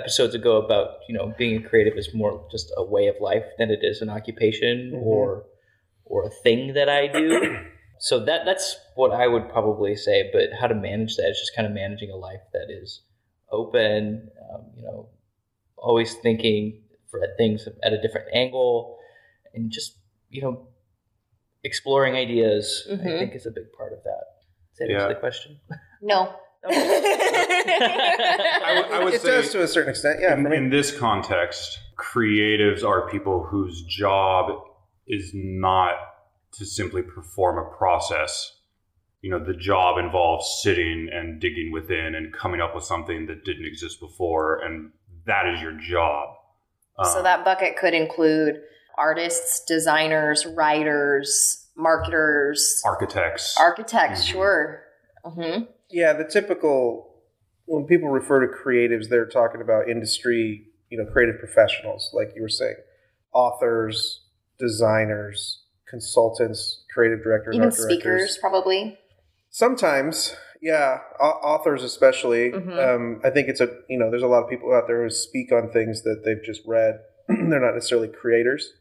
episodes 0.00 0.34
ago 0.40 0.52
about 0.64 0.88
you 1.08 1.14
know 1.16 1.34
being 1.38 1.56
a 1.64 1.68
creative 1.68 1.96
is 2.02 2.08
more 2.14 2.46
just 2.54 2.72
a 2.76 2.84
way 2.84 3.06
of 3.08 3.16
life 3.20 3.44
than 3.58 3.70
it 3.70 3.80
is 3.82 4.02
an 4.02 4.10
occupation 4.10 4.76
Mhm. 4.94 5.02
or 5.02 5.44
or 6.04 6.18
a 6.26 6.30
thing 6.44 6.74
that 6.74 6.88
I 6.88 7.06
do. 7.06 7.26
so 7.98 8.14
that 8.28 8.44
that's 8.44 8.66
what 8.94 9.12
I 9.12 9.26
would 9.26 9.48
probably 9.48 9.94
say. 9.96 10.30
But 10.32 10.50
how 10.60 10.66
to 10.68 10.74
manage 10.74 11.16
that 11.16 11.28
is 11.30 11.38
just 11.38 11.54
kind 11.56 11.66
of 11.66 11.72
managing 11.72 12.10
a 12.10 12.16
life 12.16 12.44
that 12.52 12.68
is 12.70 13.02
open. 13.50 14.30
Um, 14.52 14.62
you 14.76 14.82
know, 14.82 15.08
always 15.76 16.14
thinking 16.26 16.82
for 17.10 17.20
things 17.36 17.66
at 17.82 17.92
a 17.92 18.00
different 18.00 18.28
angle, 18.34 18.98
and 19.54 19.70
just 19.70 19.96
you 20.28 20.42
know 20.42 20.68
exploring 21.64 22.14
ideas. 22.14 22.86
I 22.90 22.94
Mhm. 22.94 23.18
think 23.18 23.34
is 23.34 23.46
a 23.46 23.50
big 23.50 23.72
part 23.72 23.92
of 23.92 24.02
that. 24.04 24.24
Does 24.70 24.78
that 24.78 24.88
Yeah. 24.90 24.94
answer 25.02 25.14
the 25.14 25.20
question? 25.20 25.60
No. 26.02 26.34
I 26.64 26.70
would- 28.76 28.92
I 28.92 29.04
would 29.04 29.14
it 29.14 29.22
say- 29.22 29.28
does 29.42 29.50
to 29.52 29.62
a 29.62 29.68
certain 29.68 29.90
extent. 29.90 30.18
Yeah, 30.20 30.34
in, 30.34 30.52
in 30.52 30.70
this 30.70 30.96
context, 30.96 31.78
creatives 31.98 32.84
are 32.84 33.08
people 33.10 33.44
whose 33.44 33.82
job 33.82 34.50
is 35.06 35.30
not 35.34 35.94
to 36.52 36.64
simply 36.64 37.02
perform 37.02 37.58
a 37.58 37.76
process. 37.76 38.56
You 39.22 39.30
know, 39.30 39.38
the 39.44 39.54
job 39.54 39.98
involves 39.98 40.60
sitting 40.62 41.08
and 41.12 41.40
digging 41.40 41.72
within 41.72 42.14
and 42.14 42.32
coming 42.32 42.60
up 42.60 42.74
with 42.74 42.84
something 42.84 43.26
that 43.26 43.44
didn't 43.44 43.66
exist 43.66 44.00
before, 44.00 44.60
and 44.60 44.90
that 45.26 45.46
is 45.46 45.60
your 45.60 45.72
job. 45.72 46.30
so 47.04 47.18
Um, 47.18 47.24
that 47.24 47.44
bucket 47.44 47.76
could 47.76 47.92
include 47.94 48.60
artists, 48.96 49.62
designers, 49.66 50.46
writers, 50.46 51.66
marketers, 51.76 52.82
Architects. 52.84 53.56
architects. 53.58 54.22
Mhm. 54.22 54.32
Sure. 54.32 54.82
hmm 55.24 55.62
Yeah, 55.90 56.12
the 56.12 56.24
typical 56.24 57.06
when 57.66 57.84
people 57.84 58.08
refer 58.08 58.44
to 58.44 58.52
creatives, 58.52 59.08
they're 59.08 59.26
talking 59.26 59.60
about 59.60 59.88
industry, 59.88 60.66
you 60.88 60.98
know, 60.98 61.04
creative 61.10 61.38
professionals, 61.38 62.10
like 62.12 62.32
you 62.34 62.42
were 62.42 62.48
saying, 62.48 62.74
authors, 63.32 64.22
designers, 64.58 65.62
consultants, 65.88 66.82
creative 66.92 67.22
directors, 67.22 67.54
Even 67.54 67.66
art 67.68 67.74
directors. 67.74 67.94
speakers, 68.00 68.38
probably. 68.40 68.98
Sometimes, 69.50 70.36
yeah, 70.60 70.98
au- 71.20 71.40
authors 71.42 71.82
especially. 71.82 72.50
Mhm. 72.52 72.78
Um, 72.78 73.20
I 73.24 73.30
think 73.30 73.48
it's 73.48 73.60
a 73.60 73.68
you 73.88 73.98
know, 73.98 74.10
there's 74.10 74.22
a 74.22 74.26
lot 74.28 74.42
of 74.42 74.50
people 74.50 74.72
out 74.74 74.86
there 74.86 75.02
who 75.02 75.10
speak 75.10 75.52
on 75.52 75.70
things 75.70 76.02
that 76.02 76.22
they've 76.24 76.42
just 76.44 76.62
read. 76.66 77.00
They're 77.28 77.60
not 77.60 77.74
necessarily 77.74 78.08
creators, 78.08 78.72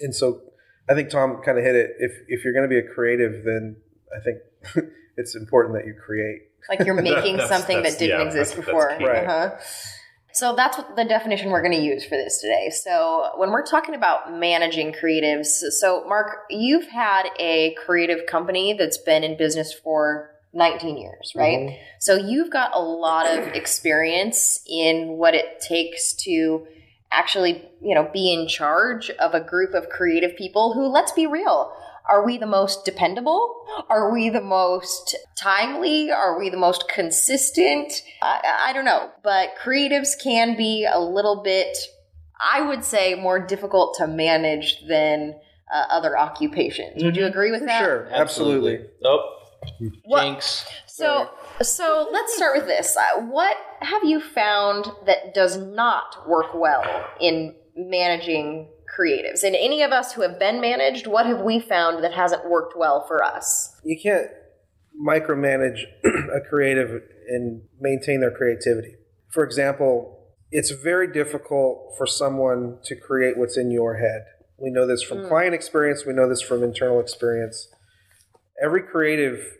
and 0.00 0.14
so 0.14 0.42
I 0.88 0.94
think 0.94 1.10
Tom 1.10 1.40
kind 1.44 1.58
of 1.58 1.64
hit 1.64 1.74
it. 1.74 1.90
If 1.98 2.12
if 2.28 2.44
you're 2.44 2.52
going 2.52 2.68
to 2.68 2.68
be 2.68 2.78
a 2.78 2.86
creative, 2.94 3.44
then 3.44 3.76
I 4.16 4.20
think 4.20 4.38
it's 5.16 5.34
important 5.34 5.76
that 5.76 5.86
you 5.86 5.94
create. 5.94 6.42
Like 6.68 6.86
you're 6.86 6.94
making 7.02 7.36
That's- 7.36 7.48
something 7.48 7.76
that's- 7.78 7.94
that 7.94 7.98
didn't 7.98 8.20
yeah, 8.20 8.26
exist 8.26 8.50
that's- 8.56 8.66
before. 8.66 8.88
that's. 8.90 9.02
Right. 9.04 9.24
Uh-huh. 9.26 9.56
So 10.34 10.54
that's 10.56 10.78
what 10.78 10.96
the 10.96 11.04
definition 11.04 11.50
we're 11.50 11.60
going 11.60 11.74
to 11.78 11.82
use 11.82 12.04
for 12.04 12.16
this 12.16 12.40
today. 12.40 12.70
So 12.70 13.32
when 13.36 13.50
we're 13.50 13.66
talking 13.66 13.94
about 13.94 14.32
managing 14.32 14.92
creatives, 14.94 15.46
so 15.78 16.04
Marc, 16.08 16.28
you've 16.48 16.86
had 16.88 17.24
a 17.38 17.74
creative 17.84 18.24
company 18.26 18.72
that's 18.72 18.96
been 18.96 19.24
in 19.24 19.36
business 19.36 19.74
for 19.74 20.30
19 20.54 20.96
years, 20.96 21.32
right? 21.36 21.58
Mhm. 21.58 21.78
So 22.00 22.14
you've 22.16 22.50
got 22.50 22.70
a 22.74 22.80
lot 22.80 23.26
of 23.26 23.48
experience 23.48 24.62
in 24.66 25.18
what 25.18 25.34
it 25.34 25.60
takes 25.60 26.14
to 26.24 26.66
actually, 27.10 27.68
you 27.82 27.94
know, 27.94 28.08
be 28.10 28.32
in 28.32 28.48
charge 28.48 29.10
of 29.10 29.34
a 29.34 29.40
group 29.40 29.74
of 29.74 29.90
creative 29.90 30.34
people 30.36 30.72
who, 30.72 30.86
let's 30.86 31.12
be 31.12 31.26
real, 31.26 31.74
are 32.08 32.24
we 32.24 32.36
the 32.38 32.46
most 32.46 32.84
dependable? 32.84 33.64
Are 33.88 34.12
we 34.12 34.28
the 34.28 34.40
most 34.40 35.16
timely? 35.36 36.10
Are 36.10 36.38
we 36.38 36.50
the 36.50 36.56
most 36.56 36.88
consistent? 36.88 37.92
I, 38.20 38.68
I 38.68 38.72
don't 38.72 38.84
know, 38.84 39.10
but 39.22 39.50
creatives 39.62 40.20
can 40.22 40.56
be 40.56 40.84
a 40.90 40.98
little 41.00 41.42
bit, 41.42 41.76
I 42.40 42.60
would 42.62 42.84
say, 42.84 43.14
more 43.14 43.38
difficult 43.44 43.94
to 43.98 44.06
manage 44.06 44.84
than 44.88 45.34
uh, 45.72 45.84
other 45.90 46.18
occupations. 46.18 47.02
Would 47.02 47.16
you 47.16 47.26
agree 47.26 47.50
with 47.50 47.60
For 47.60 47.66
that? 47.66 47.78
sure, 47.84 48.08
absolutely. 48.10 48.80
Oh, 49.04 49.36
What- 50.04 50.22
jinx. 50.22 50.66
So, 50.86 51.30
so 51.62 52.08
let's 52.12 52.34
start 52.36 52.54
with 52.56 52.66
this. 52.66 52.94
Uh, 52.96 53.22
What 53.22 53.56
have 53.80 54.04
you 54.04 54.20
found 54.20 54.90
that 55.06 55.32
does 55.34 55.56
not 55.56 56.28
work 56.28 56.52
well 56.54 56.84
in 57.18 57.54
managing 57.74 58.68
creatives? 58.98 59.42
And 59.42 59.54
any 59.56 59.82
of 59.82 59.92
us 59.92 60.12
who 60.12 60.22
have 60.22 60.38
been 60.38 60.60
managed, 60.60 61.06
what 61.06 61.26
have 61.26 61.40
we 61.40 61.60
found 61.60 62.02
that 62.04 62.12
hasn't 62.12 62.48
worked 62.48 62.74
well 62.76 63.04
for 63.06 63.22
us? 63.22 63.74
You 63.84 63.98
can't 64.00 64.28
micromanage 65.00 65.80
a 66.04 66.40
creative 66.48 67.02
and 67.28 67.62
maintain 67.80 68.20
their 68.20 68.30
creativity. 68.30 68.94
For 69.30 69.44
example, 69.44 70.18
it's 70.50 70.70
very 70.70 71.10
difficult 71.10 71.94
for 71.96 72.06
someone 72.06 72.78
to 72.84 72.94
create 72.96 73.38
what's 73.38 73.56
in 73.56 73.70
your 73.70 73.96
head. 73.96 74.24
We 74.58 74.70
know 74.70 74.86
this 74.86 75.02
from 75.02 75.18
Mm. 75.18 75.28
client 75.28 75.54
experience, 75.54 76.04
we 76.04 76.12
know 76.12 76.28
this 76.28 76.42
from 76.42 76.62
internal 76.62 77.00
experience. 77.00 77.68
Every 78.62 78.82
creative 78.82 79.56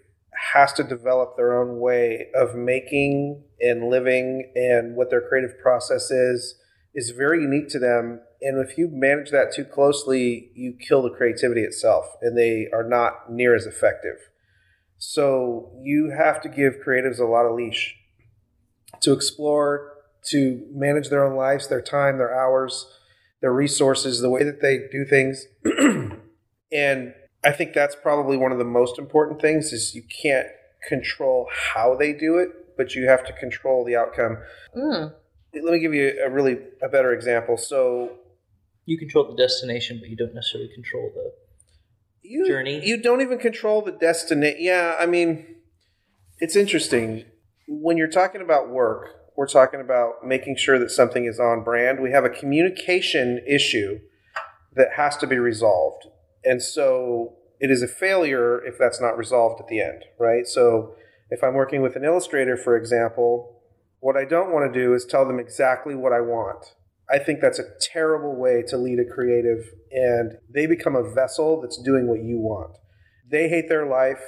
has 0.52 0.72
to 0.74 0.84
develop 0.84 1.36
their 1.36 1.58
own 1.58 1.80
way 1.80 2.28
of 2.34 2.54
making 2.54 3.44
and 3.60 3.88
living, 3.88 4.52
and 4.54 4.96
what 4.96 5.08
their 5.10 5.20
creative 5.20 5.58
process 5.60 6.10
is 6.10 6.58
is 6.94 7.10
very 7.10 7.40
unique 7.40 7.68
to 7.70 7.78
them. 7.78 8.20
And 8.42 8.58
if 8.58 8.76
you 8.76 8.88
manage 8.90 9.30
that 9.30 9.52
too 9.54 9.64
closely, 9.64 10.50
you 10.54 10.74
kill 10.74 11.02
the 11.02 11.10
creativity 11.10 11.62
itself, 11.62 12.06
and 12.20 12.36
they 12.36 12.68
are 12.72 12.82
not 12.82 13.30
near 13.30 13.54
as 13.54 13.66
effective. 13.66 14.16
So 14.98 15.72
you 15.82 16.10
have 16.16 16.40
to 16.42 16.48
give 16.48 16.74
creatives 16.86 17.18
a 17.18 17.24
lot 17.24 17.46
of 17.46 17.54
leash 17.54 17.96
to 19.00 19.12
explore, 19.12 19.92
to 20.26 20.66
manage 20.72 21.08
their 21.08 21.24
own 21.24 21.36
lives, 21.36 21.68
their 21.68 21.80
time, 21.80 22.18
their 22.18 22.34
hours, 22.34 22.86
their 23.40 23.52
resources, 23.52 24.20
the 24.20 24.30
way 24.30 24.44
that 24.44 24.60
they 24.60 24.86
do 24.90 25.04
things. 25.04 25.46
and 26.72 27.14
I 27.44 27.52
think 27.52 27.72
that's 27.72 27.96
probably 27.96 28.36
one 28.36 28.52
of 28.52 28.58
the 28.58 28.64
most 28.64 28.98
important 28.98 29.40
things 29.40 29.72
is 29.72 29.94
you 29.94 30.02
can't 30.02 30.46
control 30.88 31.48
how 31.74 31.96
they 31.96 32.12
do 32.12 32.38
it, 32.38 32.76
but 32.76 32.94
you 32.94 33.08
have 33.08 33.24
to 33.26 33.32
control 33.32 33.84
the 33.84 33.96
outcome. 33.96 34.38
Mm. 34.76 35.12
Let 35.54 35.72
me 35.72 35.80
give 35.80 35.94
you 35.94 36.22
a 36.24 36.30
really 36.30 36.58
a 36.80 36.88
better 36.88 37.12
example. 37.12 37.56
So 37.56 38.18
You 38.84 38.98
control 38.98 39.28
the 39.28 39.36
destination, 39.36 39.98
but 40.00 40.08
you 40.08 40.16
don't 40.16 40.34
necessarily 40.34 40.70
control 40.74 41.10
the. 41.14 41.32
you 42.22 42.46
Journey. 42.46 42.84
You 42.84 43.00
don't 43.00 43.20
even 43.20 43.38
control 43.38 43.82
the 43.82 43.92
destination. 43.92 44.58
Yeah, 44.60 44.96
I 44.98 45.06
mean, 45.06 45.46
it's 46.38 46.56
interesting 46.56 47.24
when 47.68 47.96
you're 47.96 48.08
talking 48.08 48.40
about 48.40 48.70
work. 48.70 49.08
We're 49.36 49.46
talking 49.46 49.80
about 49.80 50.24
making 50.24 50.56
sure 50.56 50.78
that 50.78 50.90
something 50.90 51.24
is 51.24 51.40
on 51.40 51.64
brand. 51.64 52.00
We 52.00 52.10
have 52.10 52.24
a 52.24 52.30
communication 52.30 53.42
issue 53.48 54.00
that 54.74 54.88
has 54.96 55.16
to 55.18 55.26
be 55.26 55.38
resolved, 55.38 56.06
and 56.44 56.62
so 56.62 57.36
it 57.60 57.70
is 57.70 57.82
a 57.82 57.88
failure 57.88 58.62
if 58.64 58.76
that's 58.76 59.00
not 59.00 59.16
resolved 59.16 59.60
at 59.60 59.68
the 59.68 59.80
end, 59.80 60.04
right? 60.18 60.46
So 60.46 60.94
if 61.30 61.44
I'm 61.44 61.54
working 61.54 61.80
with 61.80 61.94
an 61.94 62.04
illustrator, 62.04 62.56
for 62.56 62.76
example, 62.76 63.62
what 64.00 64.16
I 64.16 64.24
don't 64.24 64.52
want 64.52 64.70
to 64.70 64.80
do 64.80 64.92
is 64.94 65.06
tell 65.06 65.24
them 65.24 65.38
exactly 65.38 65.94
what 65.94 66.12
I 66.12 66.20
want. 66.20 66.74
I 67.12 67.18
think 67.18 67.40
that's 67.40 67.58
a 67.58 67.68
terrible 67.78 68.34
way 68.34 68.64
to 68.68 68.78
lead 68.78 68.98
a 68.98 69.04
creative, 69.04 69.66
and 69.90 70.38
they 70.48 70.66
become 70.66 70.96
a 70.96 71.12
vessel 71.12 71.60
that's 71.60 71.76
doing 71.76 72.08
what 72.08 72.22
you 72.22 72.38
want. 72.38 72.78
They 73.30 73.50
hate 73.50 73.68
their 73.68 73.86
life. 73.86 74.22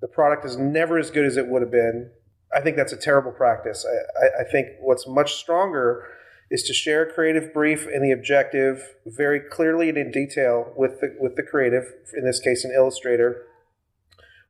The 0.00 0.06
product 0.06 0.44
is 0.44 0.56
never 0.56 0.98
as 0.98 1.10
good 1.10 1.26
as 1.26 1.36
it 1.36 1.48
would 1.48 1.62
have 1.62 1.72
been. 1.72 2.12
I 2.54 2.60
think 2.60 2.76
that's 2.76 2.92
a 2.92 2.96
terrible 2.96 3.32
practice. 3.32 3.84
I, 4.20 4.42
I, 4.42 4.44
think 4.44 4.68
what's 4.80 5.06
much 5.06 5.34
stronger 5.34 6.06
is 6.50 6.62
to 6.64 6.74
share 6.74 7.02
a 7.02 7.12
creative 7.12 7.52
brief 7.52 7.86
and 7.86 8.04
the 8.04 8.12
objective 8.12 8.94
very 9.06 9.40
clearly 9.40 9.88
and 9.88 9.98
in 9.98 10.10
detail 10.10 10.72
with 10.76 11.00
the, 11.00 11.16
with 11.18 11.34
the 11.34 11.42
creative, 11.42 11.84
in 12.16 12.24
this 12.24 12.38
case, 12.38 12.64
an 12.64 12.72
illustrator. 12.76 13.46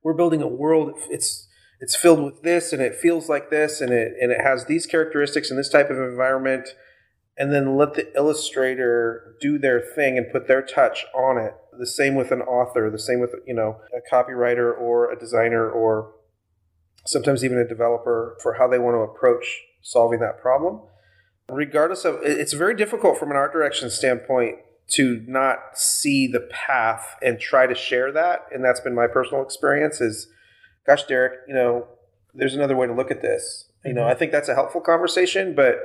We're 0.03 0.15
building 0.15 0.43
a 0.43 0.49
world. 0.49 0.95
It's 1.09 1.49
it's 1.81 1.97
filled 1.97 2.23
with 2.23 2.43
this, 2.43 2.73
and 2.73 2.81
it 2.83 2.95
feels 2.95 3.29
like 3.29 3.51
this, 3.51 3.81
and 3.81 3.93
it 3.93 4.15
and 4.21 4.31
it 4.31 4.41
has 4.41 4.67
these 4.67 4.85
characteristics 4.85 5.51
and 5.51 5.59
this 5.59 5.69
type 5.69 5.91
of 5.91 5.97
environment 5.97 6.69
and 7.37 7.53
then 7.53 7.77
let 7.77 7.95
the 7.95 8.15
illustrator 8.17 9.35
do 9.41 9.59
their 9.59 9.81
thing 9.81 10.19
and 10.19 10.31
put 10.31 10.49
their 10.49 10.63
touch 10.63 11.05
on 11.15 11.39
it. 11.39 11.55
The 11.79 11.87
same 11.87 12.15
with 12.15 12.31
an 12.31 12.43
author, 12.43 12.91
the 12.91 12.99
same 12.99 13.21
with 13.21 13.35
you 13.47 13.55
know 13.55 13.81
a 13.97 14.15
copywriter 14.15 14.77
or 14.79 15.11
a 15.11 15.19
designer 15.19 15.69
or 15.69 16.13
sometimes 17.07 17.45
even 17.45 17.59
a 17.59 17.67
developer 17.67 18.37
for 18.43 18.55
how 18.55 18.69
they 18.69 18.79
want 18.79 18.95
to 18.95 19.01
approach 19.01 19.63
solving 19.81 20.21
that 20.21 20.41
problem. 20.41 20.81
Regardless 21.49 22.05
of 22.05 22.19
it's 22.23 22.53
very 22.53 22.77
difficult 22.77 23.19
from 23.19 23.31
an 23.31 23.37
art 23.37 23.53
direction 23.53 23.91
standpoint 23.91 24.59
to 24.89 25.25
not 25.27 25.59
see 25.75 26.27
the 26.27 26.41
path 26.51 27.17
and 27.23 27.41
try 27.41 27.67
to 27.67 27.75
share 27.75 28.13
that 28.13 28.47
and 28.53 28.65
that's 28.65 28.81
been 28.81 28.95
my 28.95 29.07
personal 29.07 29.43
experience 29.43 30.01
is 30.01 30.29
gosh 30.87 31.05
Derek, 31.05 31.41
you 31.49 31.55
know, 31.55 31.87
there's 32.35 32.55
another 32.55 32.77
way 32.77 32.87
to 32.87 32.95
look 32.95 33.11
at 33.11 33.23
this. 33.23 33.69
You 33.85 33.93
know, 33.93 34.03
mm-hmm. 34.03 34.11
I 34.11 34.15
think 34.15 34.33
that's 34.33 34.49
a 34.49 34.55
helpful 34.55 34.81
conversation, 34.81 35.55
but 35.55 35.81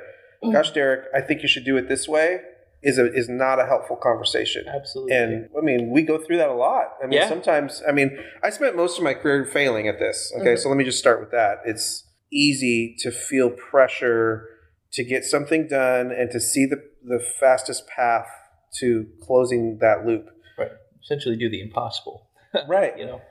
gosh 0.52 0.72
derek 0.72 1.06
i 1.14 1.22
think 1.22 1.42
you 1.42 1.48
should 1.48 1.66
do 1.66 1.78
it 1.78 1.88
this 1.88 2.08
way 2.08 2.40
is 2.84 2.98
a, 3.00 3.12
is 3.14 3.28
not 3.28 3.60
a 3.60 3.66
helpful 3.66 3.96
conversation 3.96 4.66
Absolutely. 4.68 5.16
and 5.16 5.50
i 5.58 5.62
mean 5.62 5.90
we 5.92 6.04
go 6.04 6.18
through 6.18 6.38
that 6.38 6.50
a 6.50 6.54
lot 6.54 6.92
i 7.04 7.08
mean 7.08 7.14
Yeah. 7.20 7.28
sometimes 7.30 7.82
i 7.88 7.92
mean 7.92 8.18
i 8.44 8.50
spent 8.50 8.76
most 8.76 8.98
of 8.98 9.04
my 9.04 9.14
career 9.16 9.46
failing 9.46 9.88
at 9.88 9.98
this 10.00 10.32
okay 10.40 10.54
Mhm. 10.54 10.60
so 10.60 10.70
let 10.70 10.78
me 10.78 10.84
just 10.84 11.00
start 11.00 11.20
with 11.20 11.32
that 11.32 11.60
it's 11.66 12.06
easy 12.32 12.96
to 13.00 13.10
feel 13.12 13.50
pressure 13.50 14.48
to 14.94 15.04
get 15.04 15.24
something 15.24 15.68
done 15.68 16.12
and 16.12 16.30
to 16.32 16.40
see 16.40 16.66
the 16.66 16.82
the 17.04 17.20
fastest 17.20 17.88
path 17.88 18.28
to 18.80 19.08
closing 19.22 19.78
that 19.80 20.06
loop 20.06 20.26
right. 20.58 20.72
Essentially, 21.04 21.38
do 21.38 21.50
the 21.50 21.62
impossible. 21.62 22.28
right 22.68 22.98
You 22.98 23.06
know. 23.06 23.22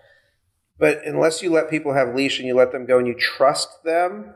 but 0.78 1.02
unless 1.04 1.42
you 1.42 1.50
let 1.50 1.68
people 1.70 1.92
have 1.94 2.14
leash 2.14 2.38
and 2.38 2.48
you 2.48 2.54
let 2.54 2.72
them 2.72 2.86
go 2.86 2.98
and 2.98 3.06
you 3.06 3.14
trust 3.14 3.68
them 3.84 4.34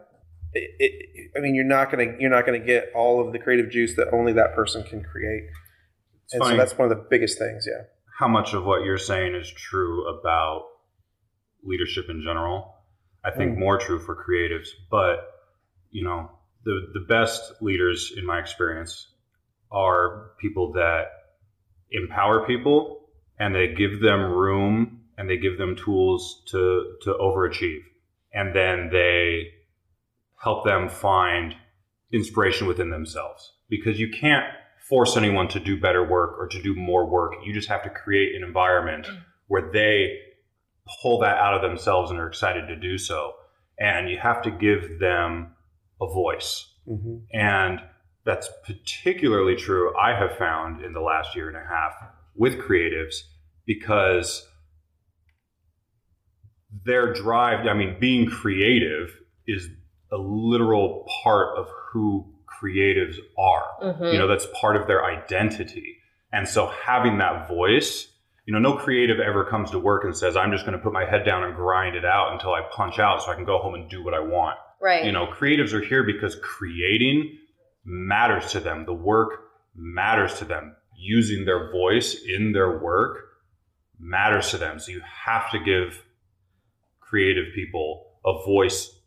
it, 0.52 0.70
it, 0.78 1.30
I 1.36 1.40
mean, 1.40 1.54
you're 1.54 1.64
not 1.64 1.90
gonna 1.90 2.14
you're 2.18 2.30
not 2.30 2.46
gonna 2.46 2.58
get 2.58 2.90
all 2.94 3.24
of 3.24 3.32
the 3.32 3.38
creative 3.38 3.70
juice 3.70 3.96
that 3.96 4.08
only 4.12 4.32
that 4.34 4.54
person 4.54 4.82
can 4.82 5.02
create, 5.02 5.44
It's 6.24 6.34
and 6.34 6.44
so 6.44 6.56
that's 6.56 6.76
one 6.76 6.90
of 6.90 6.96
the 6.96 7.04
biggest 7.08 7.38
things. 7.38 7.66
Yeah, 7.66 7.84
how 8.18 8.28
much 8.28 8.54
of 8.54 8.64
what 8.64 8.84
you're 8.84 8.98
saying 8.98 9.34
is 9.34 9.50
true 9.50 10.08
about 10.08 10.64
leadership 11.62 12.06
in 12.08 12.22
general. 12.22 12.74
I 13.22 13.30
think 13.30 13.56
Mm. 13.56 13.58
more 13.58 13.78
true 13.78 13.98
for 13.98 14.16
creatives, 14.16 14.68
but 14.90 15.18
you 15.90 16.04
know, 16.04 16.30
the 16.64 16.90
the 16.94 17.00
best 17.00 17.60
leaders 17.60 18.12
in 18.16 18.24
my 18.26 18.38
experience 18.38 19.12
are 19.70 20.32
people 20.40 20.72
that 20.72 21.06
empower 21.90 22.46
people 22.46 23.08
and 23.38 23.54
they 23.54 23.74
give 23.74 24.00
them 24.00 24.32
room 24.32 25.00
and 25.16 25.28
they 25.28 25.36
give 25.36 25.58
them 25.58 25.76
tools 25.76 26.42
to 26.48 26.96
to 27.02 27.14
overachieve. 27.14 27.82
And 28.32 28.54
then 28.54 28.90
they 28.90 29.48
help 30.40 30.64
them 30.64 30.88
find 30.88 31.54
inspiration 32.12 32.66
within 32.66 32.90
themselves 32.90 33.52
because 33.68 34.00
you 34.00 34.10
can't 34.10 34.46
force 34.88 35.16
anyone 35.16 35.46
to 35.46 35.60
do 35.60 35.78
better 35.78 36.02
work 36.02 36.36
or 36.38 36.48
to 36.48 36.60
do 36.60 36.74
more 36.74 37.06
work. 37.06 37.34
You 37.44 37.52
just 37.52 37.68
have 37.68 37.82
to 37.84 37.90
create 37.90 38.34
an 38.34 38.42
environment 38.42 39.06
where 39.46 39.70
they 39.70 40.18
pull 41.02 41.20
that 41.20 41.36
out 41.36 41.54
of 41.54 41.62
themselves 41.62 42.10
and 42.10 42.18
are 42.18 42.26
excited 42.26 42.66
to 42.68 42.76
do 42.76 42.98
so. 42.98 43.34
And 43.78 44.10
you 44.10 44.18
have 44.18 44.42
to 44.42 44.50
give 44.50 44.98
them 44.98 45.54
a 46.00 46.06
voice. 46.06 46.66
Mm-hmm. 46.88 47.16
And 47.32 47.80
that's 48.24 48.48
particularly 48.66 49.56
true, 49.56 49.96
I 49.96 50.18
have 50.18 50.36
found 50.36 50.84
in 50.84 50.92
the 50.92 51.00
last 51.00 51.36
year 51.36 51.48
and 51.48 51.56
a 51.56 51.68
half 51.68 51.92
with 52.34 52.58
creatives 52.58 53.22
because 53.66 54.46
their 56.84 57.12
drive, 57.12 57.66
I 57.66 57.74
mean, 57.74 57.96
being 58.00 58.28
creative 58.28 59.16
is 59.46 59.68
a 60.12 60.16
literal 60.16 61.06
part 61.22 61.56
of 61.58 61.68
who 61.92 62.26
creatives 62.46 63.16
are. 63.38 63.66
Mm-hmm. 63.82 64.04
You 64.04 64.18
know, 64.18 64.26
that's 64.26 64.46
part 64.60 64.76
of 64.76 64.86
their 64.86 65.04
identity. 65.04 65.96
And 66.32 66.48
so 66.48 66.72
having 66.84 67.18
that 67.18 67.48
voice, 67.48 68.08
you 68.46 68.52
know, 68.52 68.58
no 68.58 68.76
creative 68.76 69.18
ever 69.20 69.44
comes 69.44 69.70
to 69.70 69.78
work 69.78 70.04
and 70.04 70.16
says, 70.16 70.36
I'm 70.36 70.52
just 70.52 70.64
going 70.64 70.76
to 70.76 70.82
put 70.82 70.92
my 70.92 71.04
head 71.04 71.24
down 71.24 71.44
and 71.44 71.54
grind 71.54 71.96
it 71.96 72.04
out 72.04 72.32
until 72.32 72.52
I 72.52 72.62
punch 72.74 72.98
out 72.98 73.22
so 73.22 73.30
I 73.30 73.34
can 73.34 73.44
go 73.44 73.58
home 73.58 73.74
and 73.74 73.88
do 73.88 74.02
what 74.04 74.14
I 74.14 74.20
want. 74.20 74.58
right. 74.80 75.04
You 75.04 75.12
know, 75.12 75.26
creatives 75.26 75.72
are 75.72 75.82
here 75.84 76.04
because 76.04 76.36
creating 76.42 77.38
matters 77.84 78.52
to 78.52 78.60
them. 78.60 78.84
The 78.86 78.94
work 78.94 79.44
matters 79.74 80.34
to 80.38 80.44
them. 80.44 80.76
Using 80.96 81.44
their 81.44 81.70
voice 81.72 82.14
in 82.26 82.52
their 82.52 82.78
work 82.78 83.18
matters 83.98 84.50
to 84.50 84.58
them. 84.58 84.78
So 84.78 84.92
you 84.92 85.00
have 85.24 85.50
to 85.52 85.58
give 85.58 86.04
creative 87.00 87.54
people 87.54 88.06
a 88.24 88.44
voice 88.44 88.99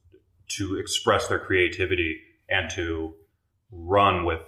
to 0.57 0.77
express 0.77 1.27
their 1.27 1.39
creativity 1.39 2.19
and 2.49 2.69
to 2.71 3.13
run 3.71 4.25
with 4.25 4.41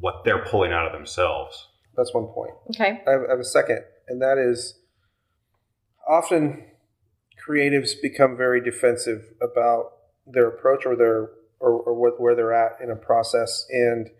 what 0.00 0.24
they're 0.24 0.44
pulling 0.44 0.72
out 0.72 0.86
of 0.86 0.92
themselves. 0.92 1.68
That's 1.96 2.12
one 2.12 2.26
point. 2.26 2.52
okay. 2.74 3.02
I 3.06 3.10
have, 3.12 3.20
I 3.28 3.30
have 3.30 3.38
a 3.38 3.44
second, 3.44 3.80
and 4.08 4.20
that 4.20 4.38
is 4.38 4.78
often 6.08 6.64
creatives 7.46 7.92
become 8.00 8.36
very 8.36 8.60
defensive 8.60 9.22
about 9.40 9.92
their 10.26 10.48
approach 10.48 10.86
or 10.86 10.96
their 10.96 11.30
or, 11.60 11.80
or 11.80 11.94
what, 11.94 12.20
where 12.20 12.34
they're 12.34 12.52
at 12.52 12.80
in 12.82 12.90
a 12.90 12.96
process. 12.96 13.64
And 13.70 14.10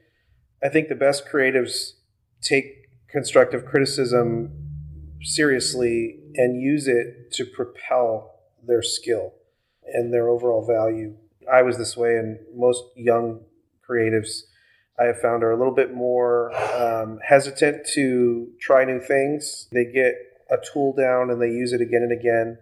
I 0.62 0.68
think 0.68 0.88
the 0.88 0.94
best 0.94 1.26
creatives 1.30 1.92
take 2.40 2.88
constructive 3.10 3.66
criticism 3.66 4.50
seriously 5.22 6.20
and 6.36 6.60
use 6.60 6.88
it 6.88 7.32
to 7.32 7.44
propel 7.44 8.34
their 8.66 8.82
skill 8.82 9.34
and 9.92 10.12
their 10.12 10.28
overall 10.28 10.66
value. 10.66 11.16
I 11.52 11.62
was 11.62 11.78
this 11.78 11.96
way, 11.96 12.16
and 12.16 12.38
most 12.54 12.82
young 12.96 13.40
creatives 13.88 14.42
I 14.98 15.04
have 15.04 15.20
found 15.20 15.42
are 15.42 15.50
a 15.50 15.58
little 15.58 15.74
bit 15.74 15.92
more 15.92 16.54
um, 16.74 17.18
hesitant 17.26 17.86
to 17.94 18.48
try 18.60 18.84
new 18.84 19.00
things. 19.00 19.68
They 19.72 19.84
get 19.86 20.14
a 20.50 20.56
tool 20.72 20.94
down 20.94 21.30
and 21.30 21.40
they 21.40 21.48
use 21.48 21.72
it 21.72 21.80
again 21.80 22.02
and 22.02 22.12
again, 22.12 22.58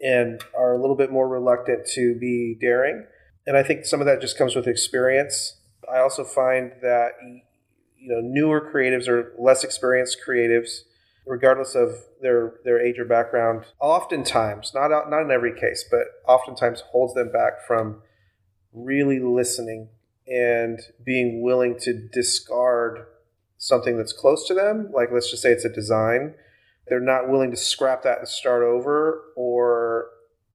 and 0.00 0.42
are 0.56 0.74
a 0.74 0.80
little 0.80 0.96
bit 0.96 1.10
more 1.10 1.28
reluctant 1.28 1.86
to 1.94 2.14
be 2.18 2.56
daring. 2.60 3.06
And 3.46 3.56
I 3.56 3.62
think 3.62 3.86
some 3.86 4.00
of 4.00 4.06
that 4.06 4.20
just 4.20 4.36
comes 4.36 4.54
with 4.54 4.66
experience. 4.66 5.56
I 5.92 5.98
also 5.98 6.24
find 6.24 6.72
that 6.82 7.12
you 7.98 8.08
know 8.08 8.20
newer 8.20 8.60
creatives 8.60 9.08
or 9.08 9.32
less 9.38 9.64
experienced 9.64 10.18
creatives, 10.26 10.80
regardless 11.26 11.74
of 11.74 11.94
their 12.20 12.54
their 12.64 12.80
age 12.80 12.98
or 12.98 13.04
background, 13.04 13.64
oftentimes 13.80 14.72
not 14.74 14.90
not 15.08 15.22
in 15.22 15.30
every 15.30 15.58
case, 15.58 15.84
but 15.90 16.02
oftentimes 16.28 16.82
holds 16.92 17.14
them 17.14 17.32
back 17.32 17.66
from 17.66 18.02
really 18.72 19.20
listening 19.20 19.88
and 20.26 20.80
being 21.04 21.42
willing 21.42 21.78
to 21.80 21.92
discard 22.12 23.06
something 23.58 23.96
that's 23.96 24.12
close 24.12 24.46
to 24.48 24.54
them, 24.54 24.90
like 24.92 25.10
let's 25.12 25.30
just 25.30 25.42
say 25.42 25.52
it's 25.52 25.64
a 25.64 25.68
design, 25.68 26.34
they're 26.88 27.00
not 27.00 27.28
willing 27.28 27.50
to 27.50 27.56
scrap 27.56 28.02
that 28.02 28.18
and 28.18 28.28
start 28.28 28.62
over 28.62 29.22
or 29.36 30.08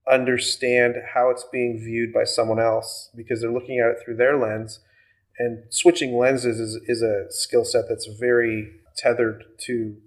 understand 0.10 0.95
how 1.13 1.30
it's 1.30 1.45
being 1.51 1.80
viewed 1.80 2.13
by 2.13 2.23
someone 2.23 2.60
else 2.60 3.10
because 3.15 3.41
they're 3.41 3.51
looking 3.51 3.80
at 3.80 3.91
it 3.91 3.97
through 4.03 4.15
their 4.15 4.38
lens. 4.38 4.80
And 5.39 5.63
switching 5.69 6.17
lenses 6.17 6.60
is, 6.60 6.80
is 6.88 7.01
a 7.01 7.32
skill 7.32 7.63
set 7.63 7.86
that's 7.88 8.08
very 8.19 8.71
tethered 8.95 9.43
to 9.65 9.97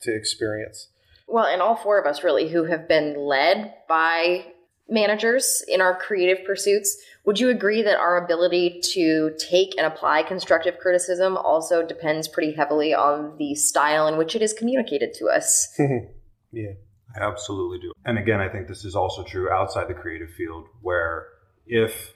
to 0.00 0.14
experience. 0.14 0.88
Well, 1.28 1.44
and 1.44 1.62
all 1.62 1.76
four 1.76 2.00
of 2.00 2.06
us 2.06 2.24
really 2.24 2.48
who 2.48 2.64
have 2.64 2.88
been 2.88 3.16
led 3.16 3.74
by 3.88 4.51
managers 4.92 5.64
in 5.66 5.80
our 5.80 5.98
creative 5.98 6.44
pursuits, 6.44 6.96
would 7.24 7.40
you 7.40 7.48
agree 7.48 7.82
that 7.82 7.98
our 7.98 8.22
ability 8.22 8.80
to 8.92 9.32
take 9.38 9.74
and 9.78 9.86
apply 9.86 10.22
constructive 10.22 10.78
criticism 10.78 11.36
also 11.36 11.86
depends 11.86 12.28
pretty 12.28 12.52
heavily 12.52 12.94
on 12.94 13.36
the 13.38 13.54
style 13.54 14.06
in 14.06 14.16
which 14.16 14.36
it 14.36 14.42
is 14.42 14.52
communicated 14.52 15.14
to 15.14 15.26
us? 15.26 15.68
Mm-hmm. 15.78 16.06
yeah. 16.52 16.72
I 17.14 17.24
absolutely 17.24 17.78
do. 17.78 17.92
And 18.04 18.18
again, 18.18 18.40
I 18.40 18.48
think 18.48 18.68
this 18.68 18.84
is 18.84 18.96
also 18.96 19.22
true 19.22 19.50
outside 19.50 19.88
the 19.88 19.94
creative 19.94 20.30
field, 20.30 20.66
where 20.80 21.26
if 21.66 22.14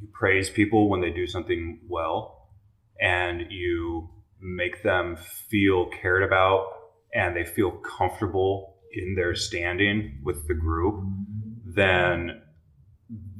you 0.00 0.08
praise 0.12 0.50
people 0.50 0.88
when 0.88 1.00
they 1.00 1.10
do 1.10 1.26
something 1.26 1.80
well 1.88 2.48
and 3.00 3.50
you 3.50 4.10
make 4.40 4.82
them 4.82 5.16
feel 5.48 5.86
cared 5.86 6.22
about 6.22 6.66
and 7.14 7.34
they 7.34 7.44
feel 7.44 7.70
comfortable 7.70 8.76
in 8.92 9.14
their 9.14 9.34
standing 9.34 10.20
with 10.22 10.46
the 10.46 10.54
group, 10.54 11.02
then 11.78 12.42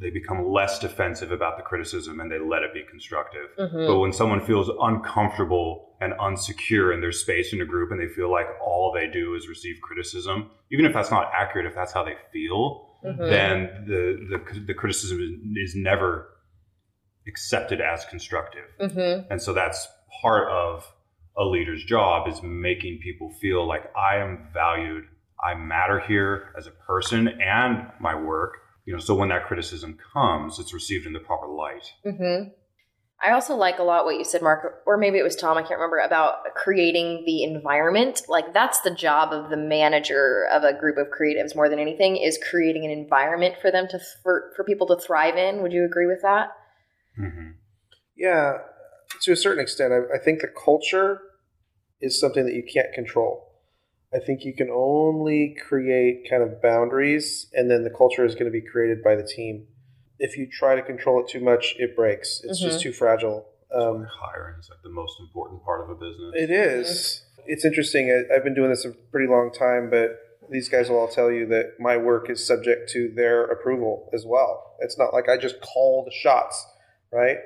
they 0.01 0.11
become 0.11 0.49
less 0.51 0.79
defensive 0.79 1.31
about 1.31 1.57
the 1.59 1.63
criticism 1.63 2.21
and 2.21 2.31
they 2.33 2.39
let 2.39 2.63
it 2.63 2.73
be 2.73 2.83
constructive. 2.91 3.49
Mhm. 3.59 3.87
But 3.87 3.99
when 3.99 4.13
someone 4.13 4.41
feels 4.41 4.71
uncomfortable 4.81 5.97
and 6.01 6.15
unsecure 6.15 6.95
in 6.95 7.01
their 7.03 7.13
space 7.13 7.53
in 7.53 7.61
a 7.61 7.67
group 7.67 7.91
and 7.91 8.01
they 8.01 8.09
feel 8.09 8.31
like 8.31 8.47
all 8.65 8.93
they 8.93 9.09
do 9.09 9.35
is 9.35 9.47
receive 9.49 9.77
criticism, 9.83 10.51
even 10.71 10.87
if 10.87 10.95
that's 10.95 11.11
not 11.11 11.31
accurate, 11.35 11.67
if 11.67 11.75
that's 11.75 11.93
how 11.93 12.03
they 12.05 12.17
feel, 12.33 12.87
Mhm. 13.05 13.29
then 13.31 13.85
the, 13.87 14.03
the, 14.31 14.61
the 14.69 14.75
criticism 14.75 15.19
is, 15.57 15.75
never 15.77 16.29
accepted 17.27 17.81
as 17.81 18.05
constructive. 18.07 18.65
Mhm. 18.81 19.27
And 19.31 19.43
so 19.43 19.53
that's 19.53 19.87
part 20.23 20.49
of 20.49 20.91
a 21.37 21.45
leader's 21.45 21.85
job 21.85 22.27
is 22.27 22.43
making 22.43 23.01
people 23.01 23.31
feel 23.41 23.67
like 23.67 23.85
I 23.95 24.17
am 24.17 24.49
valued, 24.53 25.05
I 25.43 25.55
matter 25.55 26.01
here 26.01 26.53
as 26.57 26.67
a 26.67 26.71
person 26.71 27.29
and 27.29 27.91
my 28.01 28.15
work. 28.15 28.59
You 28.85 28.95
know, 28.95 29.01
so 29.01 29.15
when 29.15 29.29
that 29.29 29.47
criticism 29.47 29.99
comes, 30.13 30.59
it's 30.59 30.73
received 30.73 31.07
in 31.07 31.13
the 31.13 31.21
proper 31.21 31.47
light. 31.47 31.93
Mm-hmm. 32.07 32.51
I 33.21 33.33
also 33.33 33.57
like 33.57 33.81
a 33.81 33.83
lot 33.83 34.05
what 34.05 34.17
you 34.17 34.25
said, 34.25 34.43
Marc, 34.43 34.83
or 34.87 34.97
maybe 34.97 35.19
it 35.19 35.25
was 35.25 35.35
Tom, 35.35 35.59
I 35.59 35.63
can't 35.63 35.81
remember, 35.81 35.99
about 35.99 36.55
creating 36.55 37.25
the 37.27 37.43
environment. 37.43 38.23
Like 38.29 38.55
that's 38.55 38.81
the 38.81 38.93
job 38.93 39.33
of 39.33 39.51
the 39.51 39.57
manager 39.57 40.47
of 40.53 40.63
a 40.63 40.73
group 40.73 40.99
of 40.99 41.09
creatives 41.09 41.57
more 41.57 41.69
than 41.69 41.81
anything 41.81 42.17
is 42.17 42.39
creating 42.49 42.85
an 42.85 42.93
environment 42.93 43.57
for 43.61 43.73
them 43.73 43.89
to 43.91 43.99
for, 44.23 44.53
for 44.55 44.65
people 44.65 44.87
to 44.87 44.97
thrive 44.97 45.37
in. 45.37 45.63
Would 45.63 45.73
you 45.73 45.85
agree 45.85 46.07
with 46.07 46.23
that? 46.23 46.51
hmm 47.17 47.51
Yeah, 48.17 48.59
to 49.23 49.33
a 49.33 49.37
certain 49.37 49.63
extent. 49.63 49.93
I, 49.93 50.17
I 50.17 50.19
think 50.19 50.41
the 50.41 50.49
culture 50.49 51.21
is 52.01 52.21
something 52.21 52.47
that 52.47 52.55
you 52.55 52.63
can't 52.63 52.93
control. 52.95 53.48
I 54.15 54.19
think 54.19 54.45
you 54.45 54.55
can 54.55 54.71
only 54.71 55.55
create 55.69 56.27
kind 56.29 56.43
of 56.43 56.63
boundaries, 56.63 57.49
and 57.53 57.71
then 57.71 57.85
the 57.85 57.91
culture 57.91 58.25
is 58.25 58.35
going 58.35 58.47
to 58.47 58.51
be 58.51 58.63
created 58.63 59.03
by 59.03 59.15
the 59.17 59.23
team. 59.23 59.67
If 60.19 60.37
you 60.37 60.49
try 60.51 60.75
to 60.75 60.83
control 60.83 61.21
it 61.21 61.29
too 61.29 61.41
much, 61.41 61.75
it 61.79 61.95
breaks. 61.95 62.41
It's 62.43 62.59
just 62.61 62.81
too 62.81 62.93
fragile. 62.93 63.47
Um, 63.73 64.07
Hiring 64.11 64.59
is 64.59 64.71
like 64.71 64.83
the 64.83 64.89
most 64.91 65.21
important 65.21 65.63
part 65.63 65.83
of 65.83 65.91
a 65.91 65.95
business. 65.95 66.33
it 66.35 66.51
is. 66.51 67.23
It's 67.47 67.65
interesting. 67.65 68.11
I, 68.11 68.35
I've 68.35 68.45
been 68.45 68.55
doing 68.55 68.71
this 68.71 68.85
a 68.87 68.91
pretty 69.13 69.31
long 69.31 69.53
time, 69.53 69.91
but 69.91 70.19
these 70.51 70.69
guys 70.71 70.89
will 70.89 70.97
all 70.99 71.09
tell 71.09 71.31
you 71.31 71.47
that 71.49 71.75
my 71.79 71.99
work 71.99 72.31
is 72.31 72.45
subject 72.45 72.91
to 72.91 73.13
their 73.15 73.45
approval 73.45 74.09
as 74.15 74.25
well. 74.27 74.75
It's 74.81 74.99
not 74.99 75.13
like 75.13 75.29
I 75.29 75.37
just 75.37 75.61
call 75.61 76.05
the 76.05 76.11
shots, 76.11 76.67
right? 77.13 77.37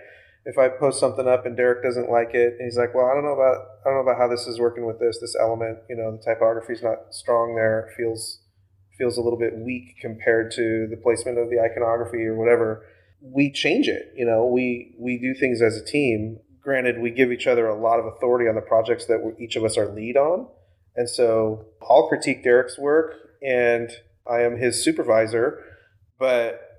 If 0.44 0.59
I 0.59 0.68
post 0.68 0.98
something 0.98 1.28
up 1.28 1.46
and 1.46 1.57
Derek 1.57 1.83
doesn't 1.83 2.11
like 2.11 2.35
it, 2.35 2.55
and 2.59 2.62
he's 2.62 2.76
like, 2.76 2.94
"Well, 2.94 3.07
I 3.07 3.14
don't 3.14 3.24
know 3.24 3.35
about 3.35 3.59
I 3.85 3.88
don't 3.88 3.94
know 3.94 4.11
about 4.11 4.18
how 4.18 4.28
this 4.28 4.46
is 4.46 4.59
working 4.59 4.87
with 4.87 4.98
this 4.98 5.18
this 5.20 5.37
element. 5.38 5.78
You 5.88 5.96
know, 5.96 6.16
the 6.16 6.22
typography 6.22 6.72
is 6.72 6.83
not 6.83 7.14
strong 7.14 7.55
there. 7.55 7.90
Feels 7.96 8.40
feels 8.98 9.16
a 9.16 9.22
little 9.22 9.38
bit 9.38 9.57
weak 9.57 9.96
compared 10.00 10.50
to 10.52 10.87
the 10.88 10.96
placement 10.96 11.38
of 11.38 11.48
the 11.48 11.61
iconography 11.61 12.24
or 12.24 12.35
whatever." 12.35 12.85
We 13.20 13.52
change 13.52 13.87
it. 13.87 14.12
You 14.16 14.26
know, 14.26 14.46
we 14.46 14.96
we 14.98 15.18
do 15.18 15.33
things 15.35 15.62
as 15.62 15.76
a 15.76 15.85
team. 15.85 16.40
Granted, 16.61 17.00
we 17.00 17.11
give 17.11 17.31
each 17.31 17.46
other 17.46 17.66
a 17.66 17.81
lot 17.81 18.00
of 18.00 18.07
authority 18.07 18.48
on 18.48 18.57
the 18.57 18.62
projects 18.62 19.07
that 19.07 19.37
each 19.38 19.57
of 19.57 19.64
us 19.64 19.76
are 19.78 19.87
lead 19.87 20.16
on, 20.16 20.48
and 20.96 21.09
so 21.09 21.66
I'll 21.88 22.09
critique 22.09 22.42
Derek's 22.42 22.78
work, 22.78 23.14
and 23.42 23.90
I 24.26 24.40
am 24.40 24.57
his 24.57 24.83
supervisor, 24.83 25.62
but 26.18 26.71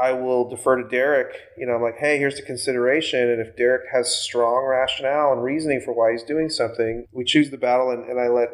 I 0.00 0.12
will 0.12 0.48
defer 0.48 0.82
to 0.82 0.88
Derek. 0.88 1.36
You 1.58 1.66
know, 1.66 1.74
I'm 1.74 1.82
like, 1.82 1.98
hey, 1.98 2.18
here's 2.18 2.36
the 2.36 2.42
consideration. 2.42 3.20
And 3.28 3.40
if 3.40 3.56
Derek 3.56 3.82
has 3.92 4.14
strong 4.14 4.66
rationale 4.66 5.32
and 5.32 5.42
reasoning 5.42 5.82
for 5.84 5.92
why 5.92 6.12
he's 6.12 6.22
doing 6.22 6.48
something, 6.48 7.06
we 7.12 7.24
choose 7.24 7.50
the 7.50 7.58
battle 7.58 7.90
and, 7.90 8.08
and 8.08 8.18
I 8.18 8.28
let, 8.28 8.48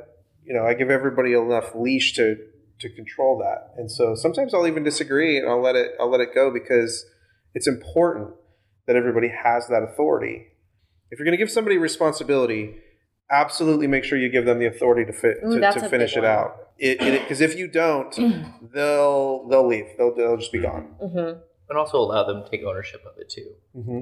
you 0.45 0.55
know, 0.55 0.65
I 0.67 0.75
give 0.75 0.91
everybody 0.91 1.35
enough 1.35 1.75
leash 1.75 2.15
to 2.15 2.37
to 2.79 2.91
control 2.91 3.39
that. 3.39 3.73
And 3.81 3.91
so 3.91 4.15
sometimes 4.15 4.53
I'll 4.53 4.67
even 4.67 4.85
disagree 4.85 5.39
and 5.39 5.49
I'll 5.49 5.63
let 5.63 5.77
it 5.77 5.93
I'll 5.99 6.11
let 6.11 6.21
it 6.21 6.35
go 6.35 6.53
because 6.53 7.07
it's 7.55 7.67
important 7.67 8.35
that 8.87 8.97
everybody 8.97 9.29
has 9.29 9.67
that 9.69 9.83
authority. 9.83 10.49
If 11.11 11.19
you're 11.19 11.25
going 11.25 11.39
to 11.39 11.43
give 11.43 11.51
somebody 11.51 11.79
responsibility, 11.79 12.77
absolutely 13.31 13.87
make 13.87 14.05
sure 14.05 14.19
you 14.19 14.29
give 14.29 14.45
them 14.45 14.59
the 14.59 14.67
authority 14.67 15.05
to 15.05 15.13
fit 15.13 15.41
to, 15.43 15.59
that's 15.61 15.81
to 15.81 15.89
finish 15.89 16.17
it 16.17 16.23
one. 16.23 16.31
out. 16.31 16.57
Because 16.79 17.41
if 17.41 17.57
you 17.57 17.69
don't, 17.69 18.15
they'll 18.75 19.47
they'll 19.49 19.67
leave. 19.67 19.87
They'll 19.99 20.15
they'll 20.15 20.37
just 20.37 20.53
be 20.53 20.61
gone. 20.61 20.95
Mm-hmm. 21.03 21.41
And 21.69 21.79
also 21.79 21.99
allow 21.99 22.25
them 22.25 22.45
to 22.45 22.51
take 22.51 22.63
ownership 22.65 23.03
of 23.05 23.19
it 23.19 23.29
too. 23.29 23.53
hmm 23.75 24.01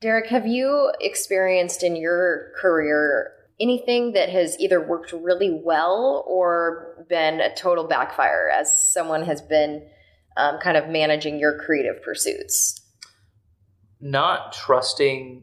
Derek, 0.00 0.28
have 0.28 0.46
you 0.46 0.92
experienced 1.00 1.82
in 1.82 1.96
your 1.96 2.52
career 2.60 3.32
anything 3.60 4.12
that 4.12 4.28
has 4.28 4.56
either 4.60 4.80
worked 4.80 5.12
really 5.12 5.50
well 5.50 6.24
or 6.28 7.04
been 7.08 7.40
a 7.40 7.52
total 7.54 7.84
backfire 7.84 8.48
as 8.48 8.92
someone 8.92 9.24
has 9.24 9.42
been 9.42 9.88
um, 10.36 10.58
kind 10.60 10.76
of 10.76 10.88
managing 10.88 11.40
your 11.40 11.58
creative 11.58 12.00
pursuits? 12.04 12.80
Not 14.00 14.52
trusting 14.52 15.42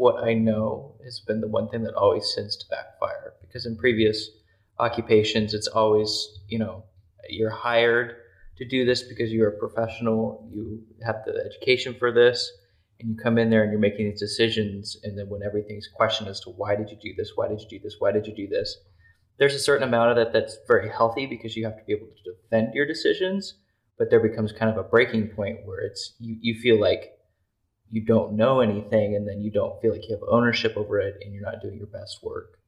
what 0.00 0.24
I 0.24 0.32
know 0.32 0.94
has 1.04 1.20
been 1.20 1.42
the 1.42 1.46
one 1.46 1.68
thing 1.68 1.82
that 1.82 1.92
always 1.92 2.32
tends 2.34 2.56
to 2.56 2.64
backfire. 2.70 3.34
Because 3.42 3.66
in 3.66 3.76
previous 3.76 4.30
occupations, 4.78 5.52
it's 5.52 5.66
always, 5.66 6.38
you 6.48 6.58
know, 6.58 6.84
you're 7.28 7.50
hired 7.50 8.16
to 8.56 8.64
do 8.66 8.86
this 8.86 9.02
because 9.02 9.30
you're 9.30 9.50
a 9.50 9.58
professional, 9.58 10.48
you 10.50 10.80
have 11.04 11.16
the 11.26 11.34
education 11.44 11.94
for 11.98 12.10
this, 12.10 12.50
and 12.98 13.10
you 13.10 13.16
come 13.22 13.36
in 13.36 13.50
there 13.50 13.62
and 13.62 13.70
you're 13.70 13.78
making 13.78 14.08
these 14.08 14.18
decisions. 14.18 14.96
And 15.04 15.18
then 15.18 15.28
when 15.28 15.42
everything's 15.42 15.88
questioned 15.94 16.30
as 16.30 16.40
to 16.40 16.50
why 16.50 16.76
did 16.76 16.88
you 16.88 16.96
do 16.96 17.12
this? 17.14 17.32
Why 17.34 17.48
did 17.48 17.60
you 17.60 17.68
do 17.68 17.78
this? 17.78 17.96
Why 17.98 18.10
did 18.10 18.26
you 18.26 18.34
do 18.34 18.48
this? 18.48 18.78
There's 19.38 19.54
a 19.54 19.58
certain 19.58 19.86
amount 19.86 20.12
of 20.12 20.16
that 20.16 20.32
that's 20.32 20.56
very 20.66 20.88
healthy 20.88 21.26
because 21.26 21.58
you 21.58 21.64
have 21.66 21.76
to 21.76 21.84
be 21.84 21.92
able 21.92 22.06
to 22.06 22.32
defend 22.32 22.72
your 22.72 22.86
decisions. 22.86 23.56
But 23.98 24.08
there 24.08 24.26
becomes 24.26 24.50
kind 24.50 24.70
of 24.70 24.78
a 24.78 24.88
breaking 24.88 25.28
point 25.36 25.58
where 25.66 25.80
it's 25.80 26.14
you, 26.18 26.38
you 26.40 26.58
feel 26.58 26.80
like 26.80 27.19
you 27.90 28.00
don't 28.04 28.32
know 28.34 28.60
anything 28.60 29.16
and 29.16 29.26
then 29.26 29.40
you 29.40 29.50
don't 29.50 29.80
feel 29.80 29.92
like 29.92 30.08
you 30.08 30.14
have 30.14 30.22
ownership 30.28 30.74
over 30.76 31.00
it 31.00 31.16
and 31.22 31.34
you're 31.34 31.42
not 31.42 31.60
doing 31.60 31.76
your 31.76 31.86
best 31.88 32.18
work. 32.22 32.58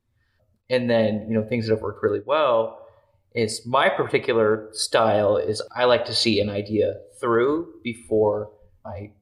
And 0.68 0.88
then, 0.88 1.26
you 1.28 1.34
know, 1.34 1.44
things 1.46 1.66
that 1.66 1.74
have 1.74 1.82
worked 1.82 2.02
really 2.02 2.22
well 2.24 2.86
is 3.34 3.64
my 3.66 3.88
particular 3.88 4.68
style 4.72 5.36
is 5.36 5.62
I 5.74 5.84
like 5.84 6.04
to 6.06 6.14
see 6.14 6.40
an 6.40 6.50
idea 6.50 6.94
through 7.20 7.80
before 7.82 8.50
I 8.84 9.12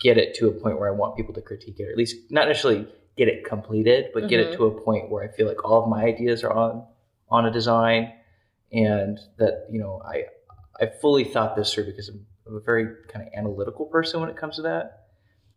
get 0.00 0.18
it 0.18 0.34
to 0.36 0.48
a 0.48 0.52
point 0.52 0.78
where 0.78 0.88
I 0.88 0.92
want 0.92 1.16
people 1.16 1.34
to 1.34 1.42
critique 1.42 1.78
it, 1.78 1.84
or 1.84 1.90
at 1.90 1.96
least 1.96 2.16
not 2.30 2.48
necessarily 2.48 2.86
get 3.16 3.28
it 3.28 3.44
completed, 3.44 4.06
but 4.12 4.28
get 4.28 4.40
it 4.40 4.50
Mhm. 4.50 4.56
to 4.56 4.66
a 4.66 4.80
point 4.82 5.10
where 5.10 5.22
I 5.22 5.28
feel 5.28 5.46
like 5.46 5.64
all 5.64 5.84
of 5.84 5.88
my 5.88 6.04
ideas 6.04 6.42
are 6.42 6.52
on 6.52 6.86
on 7.28 7.46
a 7.46 7.50
design 7.50 8.12
and 8.72 9.18
that, 9.38 9.66
you 9.70 9.78
know, 9.80 10.02
I 10.04 10.26
I 10.80 10.86
fully 10.86 11.24
thought 11.24 11.54
this 11.54 11.72
through 11.72 11.86
because 11.86 12.08
I'm, 12.08 12.26
I'm 12.46 12.56
a 12.56 12.60
very 12.60 12.86
kind 13.08 13.26
of 13.26 13.32
analytical 13.34 13.86
person 13.86 14.20
when 14.20 14.28
it 14.28 14.36
comes 14.36 14.56
to 14.56 14.62
that. 14.62 15.03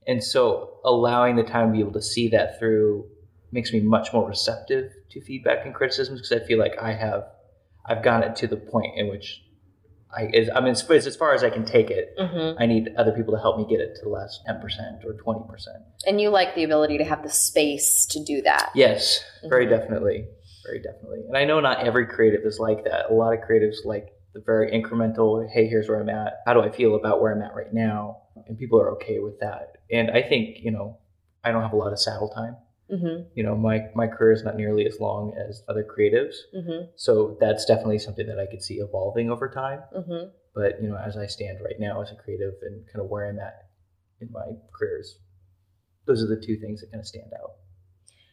And 0.07 0.23
so 0.23 0.79
allowing 0.85 1.35
the 1.35 1.43
time 1.43 1.67
to 1.67 1.73
be 1.73 1.79
able 1.81 1.93
to 1.93 2.01
see 2.01 2.29
that 2.29 2.57
through 2.59 3.05
makes 3.51 3.71
me 3.73 3.79
much 3.81 4.13
more 4.13 4.27
receptive 4.27 4.91
to 5.11 5.21
feedback 5.21 5.65
and 5.65 5.73
criticisms 5.75 6.21
because 6.21 6.41
I 6.43 6.45
feel 6.47 6.59
like 6.59 6.77
I 6.81 6.93
have 6.93 7.23
I've 7.85 8.03
gotten 8.03 8.31
it 8.31 8.35
to 8.37 8.47
the 8.47 8.57
point 8.57 8.97
in 8.97 9.07
which 9.09 9.41
I 10.15 10.29
is 10.33 10.49
I 10.53 10.59
mean 10.61 10.71
as, 10.71 10.89
as 10.89 11.15
far 11.15 11.33
as 11.33 11.43
I 11.43 11.49
can 11.49 11.65
take 11.65 11.89
it. 11.89 12.15
Mm-hmm. 12.17 12.61
I 12.61 12.65
need 12.65 12.89
other 12.97 13.11
people 13.11 13.33
to 13.35 13.39
help 13.39 13.57
me 13.57 13.65
get 13.69 13.79
it 13.81 13.95
to 13.95 14.01
the 14.03 14.09
last 14.09 14.41
ten 14.45 14.59
percent 14.61 15.03
or 15.05 15.13
twenty 15.13 15.41
percent. 15.49 15.77
And 16.05 16.19
you 16.21 16.29
like 16.29 16.55
the 16.55 16.63
ability 16.63 16.97
to 16.99 17.03
have 17.03 17.23
the 17.23 17.29
space 17.29 18.05
to 18.11 18.23
do 18.23 18.41
that. 18.43 18.71
Yes, 18.75 19.23
very 19.49 19.65
Mhm. 19.65 19.69
definitely, 19.71 20.27
very 20.65 20.81
definitely. 20.81 21.23
And 21.27 21.37
I 21.37 21.43
know 21.45 21.59
not 21.59 21.85
every 21.85 22.07
creative 22.07 22.41
is 22.45 22.59
like 22.59 22.85
that. 22.85 23.09
A 23.09 23.13
lot 23.13 23.33
of 23.33 23.39
creatives 23.41 23.83
like 23.85 24.07
the 24.37 24.43
very 24.45 24.71
incremental. 24.71 25.49
Hey, 25.49 25.67
here's 25.67 25.89
where 25.89 25.99
I'm 25.99 26.09
at. 26.09 26.41
How 26.45 26.53
do 26.53 26.61
I 26.61 26.69
feel 26.69 26.95
about 26.95 27.21
where 27.21 27.33
I'm 27.33 27.41
at 27.41 27.55
right 27.55 27.73
now? 27.73 28.21
And 28.47 28.57
people 28.57 28.79
are 28.79 28.91
okay 28.91 29.19
with 29.19 29.39
that. 29.39 29.77
And 29.91 30.11
I 30.11 30.21
think 30.21 30.57
you 30.61 30.71
know 30.71 30.99
I 31.43 31.51
don't 31.51 31.63
have 31.63 31.73
a 31.73 31.77
lot 31.77 31.91
of 31.91 31.99
saddle 31.99 32.29
time. 32.29 32.55
Mm-hmm. 32.91 33.29
You 33.33 33.43
know, 33.43 33.55
my 33.55 33.87
my 33.95 34.07
career 34.07 34.33
is 34.33 34.43
not 34.43 34.55
nearly 34.55 34.85
as 34.85 34.99
long 34.99 35.33
as 35.37 35.63
other 35.67 35.83
creatives. 35.83 36.35
Mm-hmm. 36.55 36.91
So 36.95 37.37
that's 37.39 37.65
definitely 37.65 37.99
something 37.99 38.27
that 38.27 38.39
I 38.39 38.45
could 38.45 38.61
see 38.61 38.75
evolving 38.75 39.29
over 39.29 39.49
time. 39.49 39.81
Mm-hmm. 39.95 40.29
But 40.53 40.81
you 40.81 40.89
know, 40.89 40.97
as 40.97 41.17
I 41.17 41.25
stand 41.25 41.59
right 41.63 41.79
now 41.79 42.01
as 42.01 42.11
a 42.11 42.15
creative 42.15 42.53
and 42.61 42.85
kind 42.87 43.03
of 43.03 43.09
where 43.09 43.27
I'm 43.27 43.39
at 43.39 43.67
in 44.21 44.31
my 44.31 44.45
careers, 44.73 45.17
those 46.05 46.23
are 46.23 46.27
the 46.27 46.41
two 46.45 46.57
things 46.57 46.81
that 46.81 46.91
kind 46.91 47.01
of 47.01 47.07
stand 47.07 47.31
out. 47.41 47.51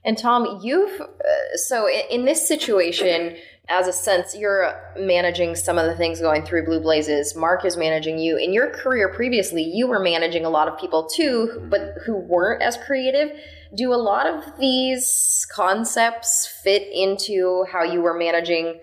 And 0.04 0.18
Tom, 0.18 0.60
you've 0.62 1.00
uh, 1.00 1.56
so 1.56 1.88
in, 1.88 2.02
in 2.10 2.24
this 2.24 2.46
situation, 2.46 3.36
as 3.68 3.88
a 3.88 3.92
sense, 3.92 4.36
you're 4.36 4.74
managing 4.98 5.54
some 5.54 5.78
of 5.78 5.86
the 5.86 5.96
things 5.96 6.20
going 6.20 6.44
through 6.44 6.66
Blue 6.66 6.80
Blazes. 6.80 7.34
Marc 7.34 7.64
is 7.64 7.76
managing 7.78 8.18
you. 8.18 8.36
In 8.36 8.52
your 8.52 8.70
career 8.70 9.08
previously, 9.08 9.62
you 9.62 9.86
were 9.86 10.00
managing 10.00 10.44
a 10.44 10.50
lot 10.50 10.68
of 10.68 10.78
people 10.78 11.06
too, 11.06 11.66
but 11.70 11.94
who 12.04 12.16
weren't 12.16 12.62
as 12.62 12.76
creative. 12.76 13.30
Do 13.74 13.94
a 13.94 13.96
lot 13.96 14.26
of 14.26 14.58
these 14.58 15.46
concepts 15.50 16.46
fit 16.62 16.86
into 16.92 17.64
how 17.72 17.82
you 17.82 18.02
were 18.02 18.16
managing 18.16 18.80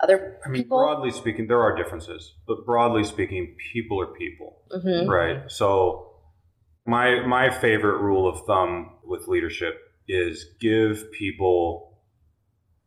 other 0.00 0.18
people. 0.18 0.40
I 0.46 0.48
mean, 0.48 0.62
people? 0.62 0.78
broadly 0.78 1.10
speaking, 1.10 1.48
there 1.48 1.60
are 1.60 1.76
differences, 1.76 2.34
but 2.46 2.64
broadly 2.64 3.02
speaking, 3.02 3.56
people 3.72 4.00
are 4.00 4.06
people, 4.06 4.58
hmm 4.70 5.08
right? 5.08 5.50
So, 5.50 6.12
my 6.86 7.26
my 7.26 7.50
favorite 7.50 8.00
rule 8.00 8.28
of 8.28 8.46
thumb 8.46 8.98
with 9.04 9.26
leadership 9.26 9.87
is 10.08 10.46
give 10.60 11.12
people 11.12 11.98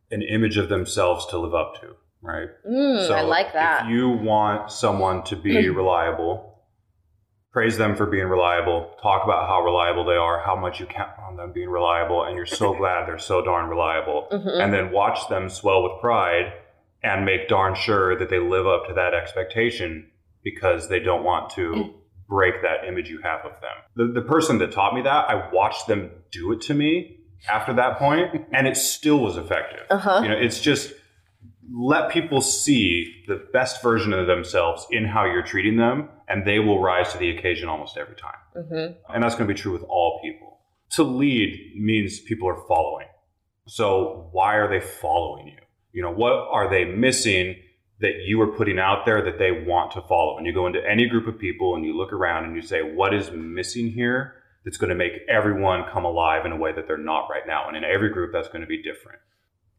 an 0.10 0.22
image 0.22 0.58
of 0.58 0.70
themselves 0.70 1.26
to 1.28 1.38
live 1.38 1.54
up 1.54 1.80
to, 1.82 1.96
right? 2.22 2.50
Mm, 2.70 3.10
I 3.12 3.22
like 3.22 3.54
that. 3.54 3.86
If 3.86 3.92
you 3.92 4.10
want 4.10 4.72
someone 4.72 5.24
to 5.26 5.36
be 5.36 5.70
reliable, 5.82 6.60
praise 7.52 7.78
them 7.78 7.96
for 7.96 8.06
being 8.06 8.28
reliable. 8.28 8.94
Talk 9.02 9.24
about 9.24 9.48
how 9.48 9.62
reliable 9.64 10.06
they 10.06 10.16
are, 10.16 10.42
how 10.44 10.56
much 10.56 10.80
you 10.80 10.86
count 10.86 11.12
on 11.26 11.38
them 11.38 11.52
being 11.54 11.70
reliable, 11.70 12.24
and 12.24 12.36
you're 12.36 12.46
so 12.46 12.74
glad 12.78 13.08
they're 13.08 13.18
so 13.20 13.44
darn 13.44 13.70
reliable. 13.70 14.28
Mhm. 14.32 14.62
And 14.64 14.74
then 14.74 14.92
watch 14.92 15.30
them 15.30 15.50
swell 15.50 15.84
with 15.84 16.02
pride 16.02 16.54
and 17.04 17.26
make 17.26 17.48
darn 17.48 17.76
sure 17.76 18.18
that 18.20 18.30
they 18.30 18.40
live 18.40 18.68
up 18.68 18.88
to 18.88 18.94
that 18.96 19.14
expectation 19.14 20.10
because 20.44 20.90
they 20.90 21.00
don't 21.00 21.24
want 21.24 21.52
to 21.52 21.94
break 22.32 22.62
that 22.62 22.88
image 22.88 23.10
you 23.10 23.20
have 23.22 23.42
of 23.42 23.52
them. 23.60 23.78
The, 23.98 24.22
the 24.22 24.26
person 24.26 24.58
that 24.60 24.72
taught 24.72 24.96
me 24.96 25.02
that, 25.02 25.30
I 25.30 25.50
watched 25.52 25.88
them 25.88 26.10
do 26.32 26.54
it 26.54 26.62
to 26.62 26.74
me 26.74 27.20
after 27.50 27.74
that 27.74 27.98
point, 27.98 28.48
and 28.54 28.68
it 28.68 28.78
still 28.78 29.20
was 29.20 29.36
effective. 29.36 29.86
Uh-huh. 29.90 30.22
You 30.24 30.30
know, 30.30 30.38
it's 30.38 30.62
just 30.62 30.94
let 31.74 32.10
people 32.10 32.40
see 32.40 33.24
the 33.28 33.46
best 33.52 33.84
version 33.84 34.14
of 34.14 34.28
themselves 34.28 34.88
in 34.92 35.04
how 35.04 35.26
you're 35.26 35.44
treating 35.44 35.76
them, 35.76 36.08
and 36.30 36.48
they 36.48 36.60
will 36.60 36.82
rise 36.82 37.12
to 37.12 37.18
the 37.18 37.30
occasion 37.38 37.68
almost 37.68 37.98
every 37.98 38.16
time. 38.16 38.40
hmm 38.56 39.14
And 39.14 39.22
that's 39.22 39.36
going 39.36 39.48
to 39.48 39.54
be 39.54 39.60
true 39.60 39.74
with 39.74 39.84
all 39.84 40.22
people. 40.24 40.60
To 40.92 41.04
lead 41.04 41.74
means 41.78 42.20
people 42.22 42.48
are 42.48 42.66
following. 42.66 43.08
So 43.68 44.30
why 44.32 44.56
are 44.56 44.70
they 44.70 44.80
following 44.80 45.48
you? 45.48 45.60
You 45.92 46.02
know, 46.02 46.12
what 46.12 46.34
are 46.50 46.70
they 46.70 46.86
missing 46.86 47.58
that 48.02 48.24
you 48.26 48.42
are 48.42 48.48
putting 48.48 48.80
out 48.80 49.06
there 49.06 49.24
that 49.24 49.40
they 49.40 49.52
want 49.52 49.92
to 49.92 50.02
follow? 50.02 50.38
And 50.38 50.46
you 50.46 50.54
go 50.54 50.68
into 50.68 50.82
any 50.88 51.08
group 51.08 51.28
of 51.28 51.40
people 51.40 51.76
and 51.76 51.86
you 51.86 51.96
look 51.96 52.12
around 52.12 52.46
and 52.46 52.56
you 52.56 52.62
say, 52.62 52.82
what 52.82 53.14
is 53.14 53.32
missing 53.32 53.92
here 53.92 54.34
that's 54.66 54.78
going 54.78 54.90
to 54.90 54.96
make 54.96 55.14
everyone 55.30 55.86
come 55.92 56.06
alive 56.06 56.46
in 56.46 56.52
a 56.52 56.58
way 56.58 56.74
that 56.74 56.88
they're 56.88 56.98
not 56.98 57.30
right 57.30 57.48
now? 57.48 57.68
And 57.68 57.78
in 57.78 57.84
every 57.84 58.10
group, 58.10 58.32
that's 58.34 58.48
going 58.48 58.62
to 58.62 58.68
be 58.68 58.82
different. 58.82 59.20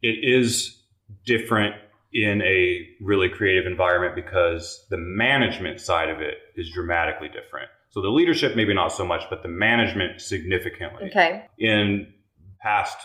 It 0.02 0.18
is 0.22 0.82
different 1.24 1.74
in 2.12 2.42
a 2.42 2.88
really 3.00 3.28
creative 3.28 3.66
environment 3.66 4.14
because 4.14 4.86
the 4.90 4.98
management 4.98 5.80
side 5.80 6.10
of 6.10 6.20
it 6.20 6.34
is 6.56 6.70
dramatically 6.70 7.28
different. 7.28 7.68
So 7.90 8.00
the 8.00 8.08
leadership, 8.08 8.56
maybe 8.56 8.74
not 8.74 8.92
so 8.92 9.04
much, 9.04 9.24
but 9.28 9.42
the 9.42 9.48
management 9.48 10.20
significantly. 10.20 11.08
Okay. 11.10 11.44
In 11.58 12.12
past 12.60 12.96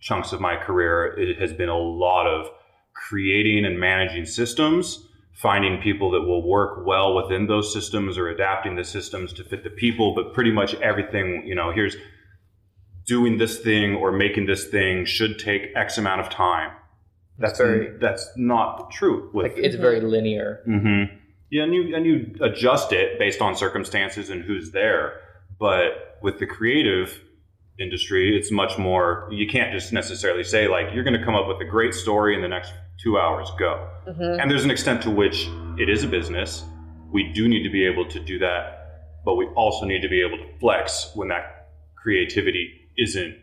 chunks 0.00 0.32
of 0.32 0.40
my 0.40 0.56
career, 0.56 1.18
it 1.18 1.38
has 1.40 1.52
been 1.52 1.68
a 1.68 1.78
lot 1.78 2.26
of 2.26 2.48
creating 3.08 3.64
and 3.64 3.78
managing 3.78 4.26
systems, 4.26 5.06
finding 5.32 5.80
people 5.80 6.10
that 6.10 6.22
will 6.22 6.46
work 6.46 6.84
well 6.86 7.14
within 7.14 7.46
those 7.46 7.72
systems 7.72 8.18
or 8.18 8.28
adapting 8.28 8.74
the 8.76 8.84
systems 8.84 9.32
to 9.34 9.44
fit 9.44 9.62
the 9.64 9.70
people, 9.70 10.14
but 10.14 10.34
pretty 10.34 10.50
much 10.50 10.74
everything, 10.76 11.44
you 11.46 11.54
know, 11.54 11.70
here's 11.72 11.96
doing 13.06 13.38
this 13.38 13.58
thing 13.60 13.94
or 13.94 14.12
making 14.12 14.46
this 14.46 14.66
thing 14.66 15.04
should 15.04 15.38
take 15.38 15.62
X 15.76 15.96
amount 15.96 16.20
of 16.20 16.28
time. 16.28 16.72
That's 17.38 17.58
very- 17.58 17.96
that's 17.98 18.28
not 18.36 18.90
true 18.90 19.30
with 19.32 19.44
Like 19.52 19.56
it's 19.56 19.76
very 19.76 20.00
linear. 20.00 20.60
hmm 20.64 21.04
Yeah, 21.50 21.62
and 21.62 21.72
you 21.74 21.94
and 21.96 22.04
you 22.04 22.34
adjust 22.42 22.92
it 22.92 23.18
based 23.18 23.40
on 23.40 23.54
circumstances 23.56 24.28
and 24.28 24.42
who's 24.42 24.72
there. 24.72 25.20
But 25.58 26.18
with 26.20 26.38
the 26.40 26.46
creative 26.46 27.22
industry, 27.78 28.36
it's 28.36 28.50
much 28.50 28.76
more. 28.76 29.28
You 29.30 29.46
can't 29.46 29.72
just 29.72 29.92
necessarily 29.92 30.42
say 30.44 30.68
like 30.68 30.86
you're 30.92 31.04
going 31.04 31.18
to 31.18 31.24
come 31.24 31.36
up 31.36 31.46
with 31.48 31.60
a 31.60 31.64
great 31.70 31.94
story 31.94 32.34
in 32.34 32.42
the 32.42 32.48
next 32.48 32.72
two 33.02 33.18
hours. 33.18 33.48
Go. 33.58 33.88
hmm 34.06 34.40
And 34.40 34.50
there's 34.50 34.64
an 34.64 34.70
extent 34.70 35.02
to 35.02 35.10
which 35.10 35.48
it 35.78 35.88
is 35.88 36.04
a 36.04 36.08
business. 36.08 36.64
We 37.12 37.32
do 37.32 37.48
need 37.48 37.62
to 37.62 37.70
be 37.70 37.86
able 37.86 38.06
to 38.08 38.20
do 38.20 38.38
that, 38.40 39.20
but 39.24 39.34
we 39.36 39.46
also 39.48 39.86
need 39.86 40.02
to 40.02 40.08
be 40.08 40.20
able 40.20 40.36
to 40.38 40.58
flex 40.58 41.10
when 41.14 41.28
that 41.28 41.68
creativity 41.96 42.88
isn't 42.96 43.36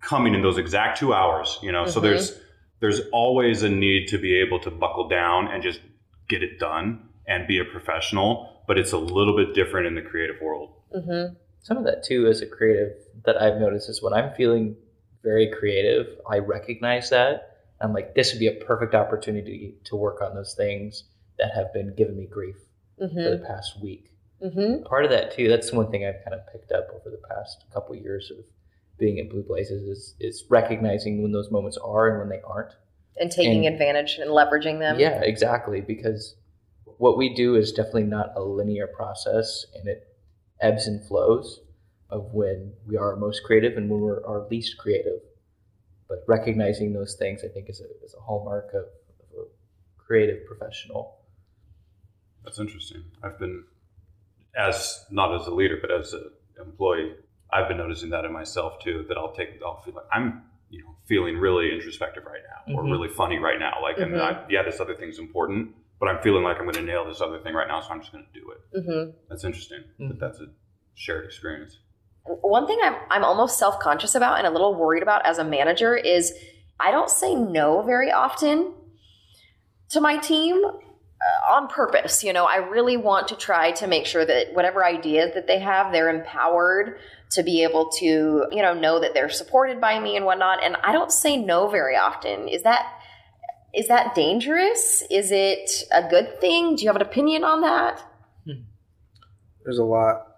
coming 0.00 0.34
in 0.34 0.42
those 0.42 0.58
exact 0.58 0.98
two 0.98 1.14
hours. 1.14 1.58
You 1.62 1.72
know, 1.72 1.86
so 1.86 2.00
Mhm. 2.00 2.02
there's 2.04 2.38
there's 2.80 3.00
always 3.12 3.62
a 3.62 3.68
need 3.68 4.08
to 4.08 4.18
be 4.18 4.40
able 4.40 4.58
to 4.58 4.68
buckle 4.70 5.06
down 5.08 5.46
and 5.46 5.62
just 5.62 5.80
get 6.28 6.42
it 6.42 6.58
done 6.58 7.08
and 7.28 7.46
be 7.46 7.60
a 7.60 7.64
professional. 7.64 8.64
But 8.66 8.76
it's 8.76 8.90
a 8.92 8.98
little 8.98 9.36
bit 9.36 9.54
different 9.54 9.86
in 9.86 9.94
the 9.94 10.02
creative 10.02 10.40
world. 10.40 10.70
hmm 10.92 11.26
some 11.64 11.76
of 11.76 11.84
that 11.84 12.02
too 12.02 12.26
as 12.26 12.40
a 12.42 12.46
creative 12.46 12.92
that 13.24 13.40
I've 13.40 13.60
noticed 13.60 13.88
is 13.88 14.02
when 14.02 14.12
I'm 14.12 14.32
feeling 14.34 14.76
very 15.22 15.48
creative, 15.48 16.08
I 16.28 16.38
recognize 16.38 17.08
that. 17.10 17.51
I'm 17.82 17.92
like, 17.92 18.14
this 18.14 18.32
would 18.32 18.38
be 18.40 18.46
a 18.48 18.64
perfect 18.64 18.94
opportunity 18.94 19.74
to 19.84 19.96
work 19.96 20.20
on 20.22 20.34
those 20.34 20.54
things 20.54 21.04
that 21.38 21.52
have 21.54 21.72
been 21.72 21.94
giving 21.96 22.16
me 22.16 22.26
grief 22.26 22.56
for 22.98 23.06
Mm-hmm. 23.08 23.16
the 23.16 23.44
past 23.46 23.80
week. 23.82 24.10
Mm-hmm. 24.44 24.84
Part 24.84 25.04
of 25.04 25.10
that 25.10 25.32
too, 25.34 25.48
that's 25.48 25.72
one 25.72 25.90
thing 25.90 26.04
I've 26.06 26.22
kind 26.24 26.34
of 26.34 26.40
picked 26.52 26.70
up 26.72 26.88
over 26.94 27.10
the 27.10 27.20
past 27.28 27.64
couple 27.72 27.94
years 27.96 28.30
of 28.30 28.44
being 28.98 29.18
at 29.18 29.30
Blue 29.30 29.42
Blazes 29.42 29.82
is, 29.82 30.14
is 30.20 30.44
recognizing 30.50 31.22
when 31.22 31.32
those 31.32 31.50
moments 31.50 31.78
are 31.78 32.08
and 32.10 32.18
when 32.20 32.28
they 32.28 32.42
aren't. 32.46 32.72
And 33.18 33.30
taking 33.30 33.66
And- 33.66 33.74
advantage 33.74 34.18
and 34.20 34.30
leveraging 34.30 34.78
them. 34.78 34.98
Yeah, 35.00 35.20
exactly. 35.22 35.80
Because 35.80 36.36
what 36.98 37.16
we 37.18 37.34
do 37.34 37.56
is 37.56 37.72
definitely 37.72 38.04
not 38.04 38.32
a 38.36 38.42
linear 38.42 38.86
process, 38.86 39.66
and 39.74 39.88
it 39.88 40.06
ebbs 40.60 40.86
and 40.86 41.04
flows 41.04 41.60
of 42.10 42.32
when 42.32 42.72
we 42.86 42.96
are 42.96 43.16
most 43.16 43.42
creative 43.42 43.76
and 43.76 43.90
when 43.90 44.00
we're 44.00 44.24
our 44.26 44.46
least 44.48 44.78
creative. 44.78 45.20
But 46.12 46.24
recognizing 46.28 46.92
those 46.92 47.14
things, 47.14 47.42
I 47.42 47.48
think, 47.48 47.70
is 47.70 47.80
a, 47.80 47.84
is 48.04 48.14
a 48.14 48.20
hallmark 48.20 48.68
of, 48.74 48.84
of 48.84 49.38
a 49.38 49.44
creative 49.96 50.44
professional. 50.44 51.16
That's 52.44 52.58
interesting. 52.58 53.02
I've 53.22 53.38
been, 53.38 53.64
as 54.54 55.06
not 55.10 55.34
as 55.40 55.46
a 55.46 55.50
leader, 55.54 55.78
but 55.80 55.90
as 55.90 56.12
an 56.12 56.24
employee, 56.60 57.14
I've 57.50 57.66
been 57.66 57.78
noticing 57.78 58.10
that 58.10 58.26
in 58.26 58.32
myself 58.32 58.78
too. 58.80 59.06
That 59.08 59.16
I'll 59.16 59.32
take, 59.32 59.58
I'll 59.64 59.80
feel 59.80 59.94
like 59.94 60.04
I'm, 60.12 60.42
you 60.68 60.82
know, 60.82 60.94
feeling 61.08 61.38
really 61.38 61.72
introspective 61.72 62.24
right 62.26 62.42
now, 62.46 62.74
or 62.74 62.82
Mhm. 62.82 62.92
really 62.92 63.08
funny 63.08 63.38
right 63.38 63.58
now. 63.58 63.80
Like, 63.80 63.96
and 63.96 64.12
Mhm. 64.12 64.20
I, 64.20 64.46
yeah, 64.50 64.62
this 64.64 64.80
other 64.80 64.94
thing's 64.94 65.18
important, 65.18 65.74
but 65.98 66.10
I'm 66.10 66.20
feeling 66.22 66.44
like 66.44 66.58
I'm 66.58 66.64
going 66.64 66.74
to 66.74 66.82
nail 66.82 67.06
this 67.06 67.22
other 67.22 67.38
thing 67.38 67.54
right 67.54 67.68
now, 67.68 67.80
so 67.80 67.88
I'm 67.90 68.00
just 68.00 68.12
going 68.12 68.26
to 68.30 68.38
do 68.38 68.50
it. 68.50 68.60
Mm-hmm. 68.80 69.16
That's 69.30 69.44
interesting. 69.44 69.84
That 69.98 70.18
that's 70.20 70.40
a 70.40 70.48
shared 70.94 71.24
experience. 71.24 71.78
One 72.24 72.66
thing 72.66 72.78
I'm 72.82 72.96
I'm 73.10 73.24
almost 73.24 73.58
self 73.58 73.80
conscious 73.80 74.14
about 74.14 74.38
and 74.38 74.46
a 74.46 74.50
little 74.50 74.74
worried 74.74 75.02
about 75.02 75.26
as 75.26 75.38
a 75.38 75.44
manager 75.44 75.96
is 75.96 76.32
I 76.78 76.90
don't 76.90 77.10
say 77.10 77.34
no 77.34 77.82
very 77.82 78.10
often 78.12 78.74
to 79.90 80.00
my 80.00 80.18
team 80.18 80.62
uh, 80.64 81.52
on 81.52 81.68
purpose. 81.68 82.24
You 82.24 82.32
know, 82.32 82.44
I 82.44 82.56
really 82.56 82.96
want 82.96 83.28
to 83.28 83.36
try 83.36 83.72
to 83.72 83.86
make 83.86 84.06
sure 84.06 84.24
that 84.24 84.54
whatever 84.54 84.84
ideas 84.84 85.34
that 85.34 85.46
they 85.46 85.58
have, 85.60 85.92
they're 85.92 86.08
empowered 86.08 86.98
to 87.30 87.42
be 87.42 87.62
able 87.62 87.90
to, 87.98 88.46
you 88.50 88.62
know, 88.62 88.74
know 88.74 89.00
that 89.00 89.14
they're 89.14 89.28
supported 89.28 89.80
by 89.80 89.98
me 89.98 90.16
and 90.16 90.26
whatnot. 90.26 90.62
And 90.62 90.76
I 90.82 90.92
don't 90.92 91.12
say 91.12 91.36
no 91.36 91.68
very 91.68 91.96
often. 91.96 92.48
Is 92.48 92.62
that 92.62 92.86
is 93.74 93.88
that 93.88 94.14
dangerous? 94.14 95.02
Is 95.10 95.30
it 95.32 95.70
a 95.92 96.06
good 96.08 96.40
thing? 96.40 96.76
Do 96.76 96.82
you 96.82 96.88
have 96.88 96.96
an 96.96 97.02
opinion 97.02 97.42
on 97.42 97.62
that? 97.62 98.04
There's 99.64 99.78
a 99.78 99.84
lot 99.84 100.31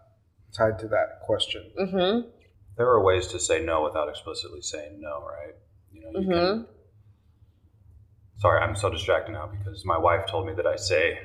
tied 0.56 0.78
to 0.80 0.88
that 0.88 1.20
question. 1.22 1.70
Mm-hmm. 1.80 2.28
There 2.76 2.86
are 2.88 3.02
ways 3.02 3.26
to 3.28 3.38
say 3.40 3.62
no 3.64 3.82
without 3.84 4.08
explicitly 4.08 4.60
saying 4.62 5.00
no, 5.00 5.20
right? 5.24 5.54
You 5.92 6.00
know, 6.00 6.10
you 6.20 6.26
Mm-hmm. 6.28 6.32
can. 6.62 6.66
Sorry, 8.38 8.60
I'm 8.60 8.74
so 8.76 8.90
distracted 8.90 9.32
now 9.32 9.46
because 9.46 9.84
my 9.86 9.96
wife 9.98 10.26
told 10.26 10.46
me 10.46 10.54
that 10.54 10.66
I 10.66 10.76
say 10.76 11.18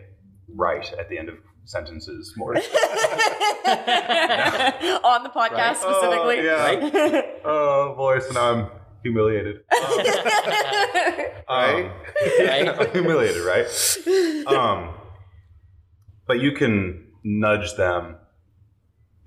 right 0.55 0.91
at 0.99 1.09
the 1.09 1.17
end 1.17 1.27
of 1.29 1.35
sentences 1.65 2.33
more. 2.37 2.55
on 2.55 2.61
the 5.23 5.29
podcast 5.29 5.51
Right. 5.51 5.77
specifically. 5.77 6.39
Oh, 6.39 6.43
yeah. 6.43 7.21
oh 7.45 7.93
boy, 7.97 8.19
so 8.19 8.31
now 8.33 8.51
I'm 8.53 8.67
humiliated. 9.03 9.57
Um, 11.47 11.91
Right? 12.39 12.69
I'm 12.79 12.91
humiliated, 12.91 13.43
right? 13.43 13.67
Um, 14.47 14.93
but 16.27 16.39
you 16.39 16.51
can 16.51 17.07
nudge 17.23 17.75
them 17.75 18.17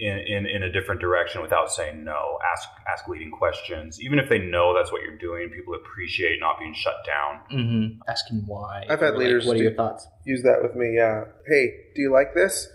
in, 0.03 0.19
in, 0.19 0.47
in 0.47 0.63
a 0.65 0.73
different 0.73 1.01
direction 1.01 1.43
without 1.43 1.71
saying 1.71 2.03
no. 2.03 2.39
Ask 2.53 2.69
ask 2.93 3.07
leading 3.07 3.31
questions, 3.31 4.01
even 4.01 4.19
if 4.19 4.29
they 4.29 4.39
know 4.39 4.75
that's 4.75 4.91
what 4.91 5.03
you're 5.03 5.17
doing. 5.19 5.49
People 5.51 5.75
appreciate 5.75 6.41
not 6.41 6.59
being 6.59 6.75
shut 6.75 6.97
down. 7.07 7.41
Mm-hmm. 7.57 8.01
Asking 8.11 8.43
why. 8.47 8.85
I've 8.91 8.99
had 9.01 9.11
Or, 9.15 9.19
like, 9.19 9.19
leaders 9.19 9.47
what 9.47 9.55
are 9.55 9.59
do- 9.59 9.63
your 9.65 9.75
thoughts? 9.75 10.09
Use 10.27 10.43
that 10.43 10.59
with 10.61 10.75
me, 10.75 10.95
yeah. 10.97 11.25
Hey, 11.47 11.69
do 11.95 12.03
you 12.03 12.11
like 12.13 12.35
this? 12.35 12.67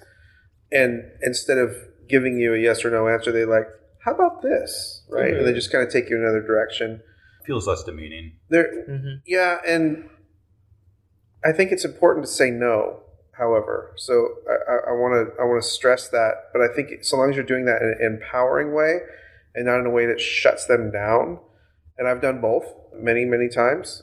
And 0.71 1.03
instead 1.21 1.57
of 1.57 1.75
giving 2.07 2.37
you 2.37 2.53
a 2.53 2.57
yes 2.57 2.85
or 2.85 2.91
no 2.91 3.09
answer, 3.09 3.31
they 3.33 3.43
like, 3.45 3.67
how 4.05 4.13
about 4.13 4.41
this? 4.41 5.03
Right? 5.09 5.33
And 5.33 5.45
they 5.45 5.51
just 5.53 5.69
kind 5.71 5.85
of 5.85 5.91
take 5.91 6.09
you 6.09 6.15
another 6.17 6.41
direction. 6.41 7.01
Feels 7.45 7.67
less 7.67 7.83
demeaning. 7.83 8.37
There, 8.49 8.85
Mm-hmm. 8.89 9.15
Yeah, 9.25 9.57
and 9.67 10.09
I 11.43 11.51
think 11.51 11.71
it's 11.73 11.83
important 11.85 12.25
to 12.25 12.31
say 12.31 12.51
no. 12.51 13.01
However, 13.37 13.93
so 13.95 14.29
I 14.49 14.91
want 14.93 15.13
to 15.13 15.41
I 15.41 15.45
want 15.45 15.61
to 15.61 15.69
stress 15.69 16.09
that, 16.09 16.49
but 16.53 16.61
I 16.61 16.73
think 16.73 17.03
so 17.03 17.17
long 17.17 17.29
as 17.29 17.35
you're 17.35 17.45
doing 17.45 17.65
that 17.65 17.81
in 17.81 17.95
an 17.99 18.19
empowering 18.19 18.73
way 18.73 18.99
and 19.53 19.65
not 19.67 19.79
in 19.79 19.85
a 19.85 19.91
way 19.91 20.07
that 20.07 20.19
shuts 20.19 20.65
them 20.65 20.91
down, 20.91 21.39
and 21.97 22.07
I've 22.07 22.21
done 22.21 22.41
both 22.41 22.65
many 22.95 23.25
many 23.25 23.47
times. 23.47 24.01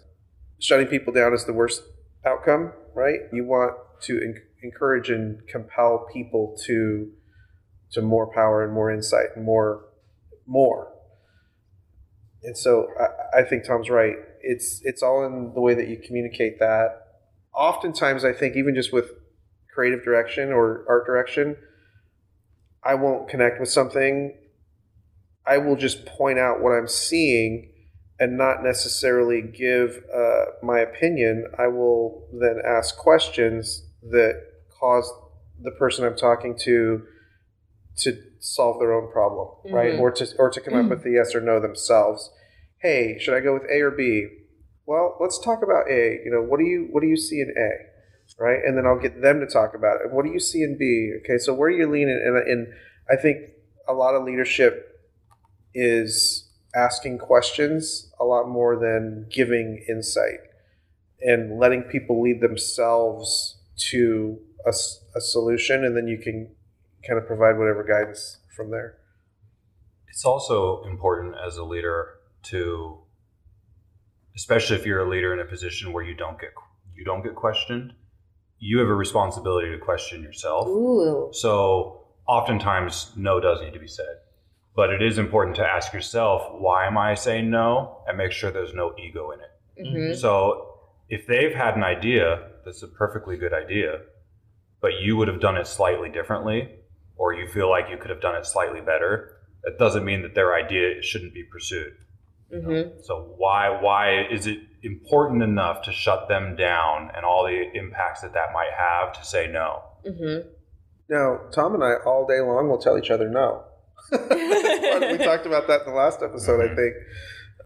Shutting 0.61 0.87
people 0.87 1.13
down 1.13 1.35
is 1.35 1.47
the 1.47 1.53
worst 1.53 1.83
outcome, 2.25 2.73
right? 2.95 3.21
You 3.33 3.45
want 3.45 3.75
to 4.03 4.21
en- 4.21 4.43
encourage 4.63 5.11
and 5.11 5.47
compel 5.49 6.07
people 6.13 6.57
to 6.67 7.11
to 7.91 8.03
more 8.03 8.33
power 8.33 8.63
and 8.65 8.73
more 8.73 8.93
insight 8.93 9.31
and 9.35 9.45
more 9.45 9.87
more. 10.47 10.93
And 12.45 12.57
so 12.57 12.89
I, 13.01 13.41
I 13.41 13.43
think 13.43 13.65
Tom's 13.65 13.91
right. 13.91 14.15
It's 14.43 14.81
it's 14.85 15.03
all 15.03 15.25
in 15.27 15.55
the 15.55 15.61
way 15.61 15.75
that 15.75 15.89
you 15.89 15.97
communicate 15.97 16.61
that. 16.61 17.01
Oftentimes, 17.53 18.25
I 18.25 18.33
think 18.33 18.57
even 18.57 18.77
just 18.77 18.93
with 18.93 19.11
creative 19.75 20.05
direction 20.05 20.53
or 20.53 20.85
art 20.89 21.07
direction, 21.07 21.57
I 22.83 22.95
won't 22.95 23.29
connect 23.29 23.61
with 23.61 23.69
something. 23.69 24.37
I 25.47 25.59
will 25.59 25.77
just 25.77 26.07
point 26.07 26.39
out 26.39 26.63
what 26.63 26.71
I'm 26.71 26.89
seeing 26.89 27.71
and 28.19 28.39
not 28.39 28.63
necessarily 28.63 29.43
give 29.43 30.03
uh, 30.15 30.45
my 30.63 30.79
opinion. 30.81 31.47
I 31.59 31.67
will 31.67 32.29
then 32.33 32.61
ask 32.65 32.97
questions 32.97 33.87
that 34.11 34.41
cause 34.79 35.11
the 35.61 35.73
person 35.73 36.05
I'm 36.05 36.17
talking 36.17 36.57
to 36.61 37.03
to 37.99 38.17
solve 38.41 38.81
their 38.81 38.93
own 38.93 39.11
problem, 39.13 39.49
right? 39.73 39.93
Mhm. 39.95 40.01
Or 40.01 40.11
to 40.11 40.27
or 40.39 40.51
to 40.51 40.61
come 40.61 40.75
up 40.75 40.89
with 40.91 41.03
the 41.03 41.13
yes 41.13 41.35
or 41.35 41.41
no 41.41 41.61
themselves. 41.61 42.31
Hey, 42.79 43.19
should 43.19 43.35
I 43.35 43.41
go 43.41 43.55
with 43.55 43.65
A 43.71 43.81
or 43.81 43.91
B? 43.91 44.29
Well, 44.87 45.17
let's 45.21 45.39
talk 45.39 45.63
about 45.63 45.91
A. 45.91 46.21
You 46.25 46.31
know, 46.31 46.43
what 46.43 46.59
do 46.59 46.65
you 46.67 46.89
what 46.91 47.01
do 47.01 47.07
you 47.09 47.17
see 47.17 47.41
in 47.41 47.51
A, 47.57 47.71
right? 48.39 48.59
And 48.65 48.77
then 48.77 48.87
I'll 48.87 48.99
get 48.99 49.21
them 49.23 49.41
to 49.41 49.47
talk 49.47 49.75
about 49.75 50.01
it. 50.01 50.13
What 50.13 50.25
do 50.25 50.33
you 50.33 50.41
see 50.41 50.63
in 50.63 50.77
B? 50.79 51.13
Okay, 51.21 51.39
so 51.39 51.55
where 51.55 51.69
are 51.69 51.73
you 51.73 51.91
leaning? 51.91 52.21
And, 52.25 52.37
and 52.37 52.75
I 53.11 53.21
think 53.21 53.39
a 53.89 53.93
lot 53.93 54.15
of 54.15 54.25
leadership 54.25 55.01
is 55.75 56.49
asking 56.75 57.19
questions 57.19 58.13
a 58.19 58.25
lot 58.25 58.49
more 58.49 58.77
than 58.77 59.27
giving 59.31 59.85
insight 59.89 60.41
and 61.21 61.59
letting 61.59 61.83
people 61.83 62.21
lead 62.21 62.41
themselves 62.41 63.59
to 63.77 64.39
a 64.67 65.21
solution, 65.21 65.85
and 65.85 65.97
then 65.97 66.09
you 66.09 66.19
can 66.19 66.51
kind 67.07 67.19
of 67.19 67.27
provide 67.27 67.59
whatever 67.59 67.85
guidance 67.85 68.39
from 68.57 68.71
there. 68.71 68.97
It's 70.09 70.25
also 70.25 70.83
important 70.85 71.35
as 71.45 71.57
a 71.57 71.65
leader 71.65 72.15
to, 72.45 72.99
especially 74.37 74.77
if 74.77 74.87
you're 74.87 75.01
a 75.01 75.09
leader 75.09 75.35
in 75.35 75.41
a 75.41 75.45
position 75.45 75.93
where 75.93 76.05
you 76.05 76.15
don't 76.15 76.41
get 76.41 76.51
you 76.95 77.05
don't 77.05 77.23
get 77.23 77.35
questioned, 77.35 77.93
you 78.65 78.79
have 78.79 78.89
a 78.89 78.95
responsibility 78.95 79.71
to 79.71 79.77
question 79.77 80.23
yourself. 80.23 80.67
Ooh. 80.67 81.29
So 81.33 82.01
oftentimes, 82.27 83.13
no 83.15 83.39
does 83.39 83.61
need 83.61 83.75
to 83.75 83.79
be 83.79 83.87
said. 83.87 84.17
But 84.75 84.89
it 84.89 85.03
is 85.03 85.19
important 85.19 85.57
to 85.57 85.67
ask 85.67 85.93
yourself, 85.93 86.51
why 86.59 86.87
am 86.87 86.97
I 86.97 87.15
saying 87.15 87.51
no? 87.51 87.99
And 88.09 88.17
make 88.17 88.33
sure 88.33 88.51
there's 88.51 88.73
no 88.73 88.95
ego 88.99 89.33
in 89.33 89.41
it. 89.41 89.87
hmm 89.87 90.15
So 90.15 90.79
if 91.11 91.27
they've 91.27 91.55
had 91.55 91.77
an 91.77 91.85
idea 91.85 92.53
that's 92.65 92.83
a 92.83 92.89
perfectly 92.89 93.37
good 93.37 93.53
idea, 93.53 94.01
but 94.81 94.93
you 94.99 95.19
would 95.19 95.29
have 95.29 95.41
done 95.41 95.59
it 95.59 95.67
slightly 95.67 96.09
differently, 96.09 96.71
or 97.17 97.35
you 97.35 97.47
feel 97.47 97.69
like 97.69 97.91
you 97.91 97.99
could 97.99 98.11
have 98.11 98.23
done 98.23 98.35
it 98.35 98.47
slightly 98.47 98.81
better, 98.81 99.37
that 99.65 99.79
doesn't 99.79 100.07
mean 100.07 100.23
that 100.23 100.35
their 100.35 100.55
idea 100.55 101.03
shouldn't 101.03 101.35
be 101.35 101.45
pursued. 101.45 101.93
Hmm 102.63 102.83
So 103.03 103.35
why 103.37 103.69
why 103.81 104.27
is 104.31 104.47
it 104.47 104.59
important 104.83 105.43
enough 105.43 105.83
to 105.83 105.93
shut 105.93 106.29
them 106.29 106.57
down 106.57 107.11
and 107.17 107.25
all 107.25 107.45
the 107.45 107.71
impacts 107.79 108.21
that 108.21 108.35
that 108.35 108.53
might 108.53 108.73
have 108.77 109.13
to 109.15 109.25
say 109.25 109.49
no? 109.49 109.83
hmm 110.07 110.49
Now, 111.09 111.41
Tom 111.53 111.75
and 111.75 111.83
I 111.83 111.95
all 112.07 112.27
day 112.27 112.41
long 112.41 112.69
will 112.69 112.79
tell 112.79 112.99
each 112.99 113.11
other 113.11 113.29
no. 113.29 113.65
we 114.13 115.19
talked 115.19 115.47
about 115.47 115.67
that 115.67 115.81
in 115.81 115.87
the 115.87 115.97
last 115.97 116.23
episode, 116.23 116.61
I 116.61 116.75
think. 116.75 116.95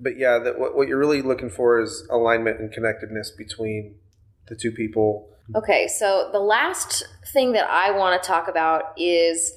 But 0.01 0.17
yeah, 0.17 0.39
that 0.39 0.59
what, 0.59 0.77
what 0.77 0.89
you're 0.89 0.99
really 0.99 1.23
looking 1.23 1.51
for 1.51 1.81
is 1.81 2.07
alignment 2.11 2.61
and 2.61 2.73
connectedness 2.73 3.33
between 3.37 3.97
the 4.49 4.55
two 4.55 4.71
people. 4.71 5.29
Okay, 5.55 5.89
so 5.89 6.29
the 6.31 6.41
last 6.41 7.07
thing 7.33 7.53
that 7.53 7.69
I 7.69 7.91
want 7.91 8.23
to 8.23 8.27
talk 8.27 8.49
about 8.49 8.93
is 8.97 9.53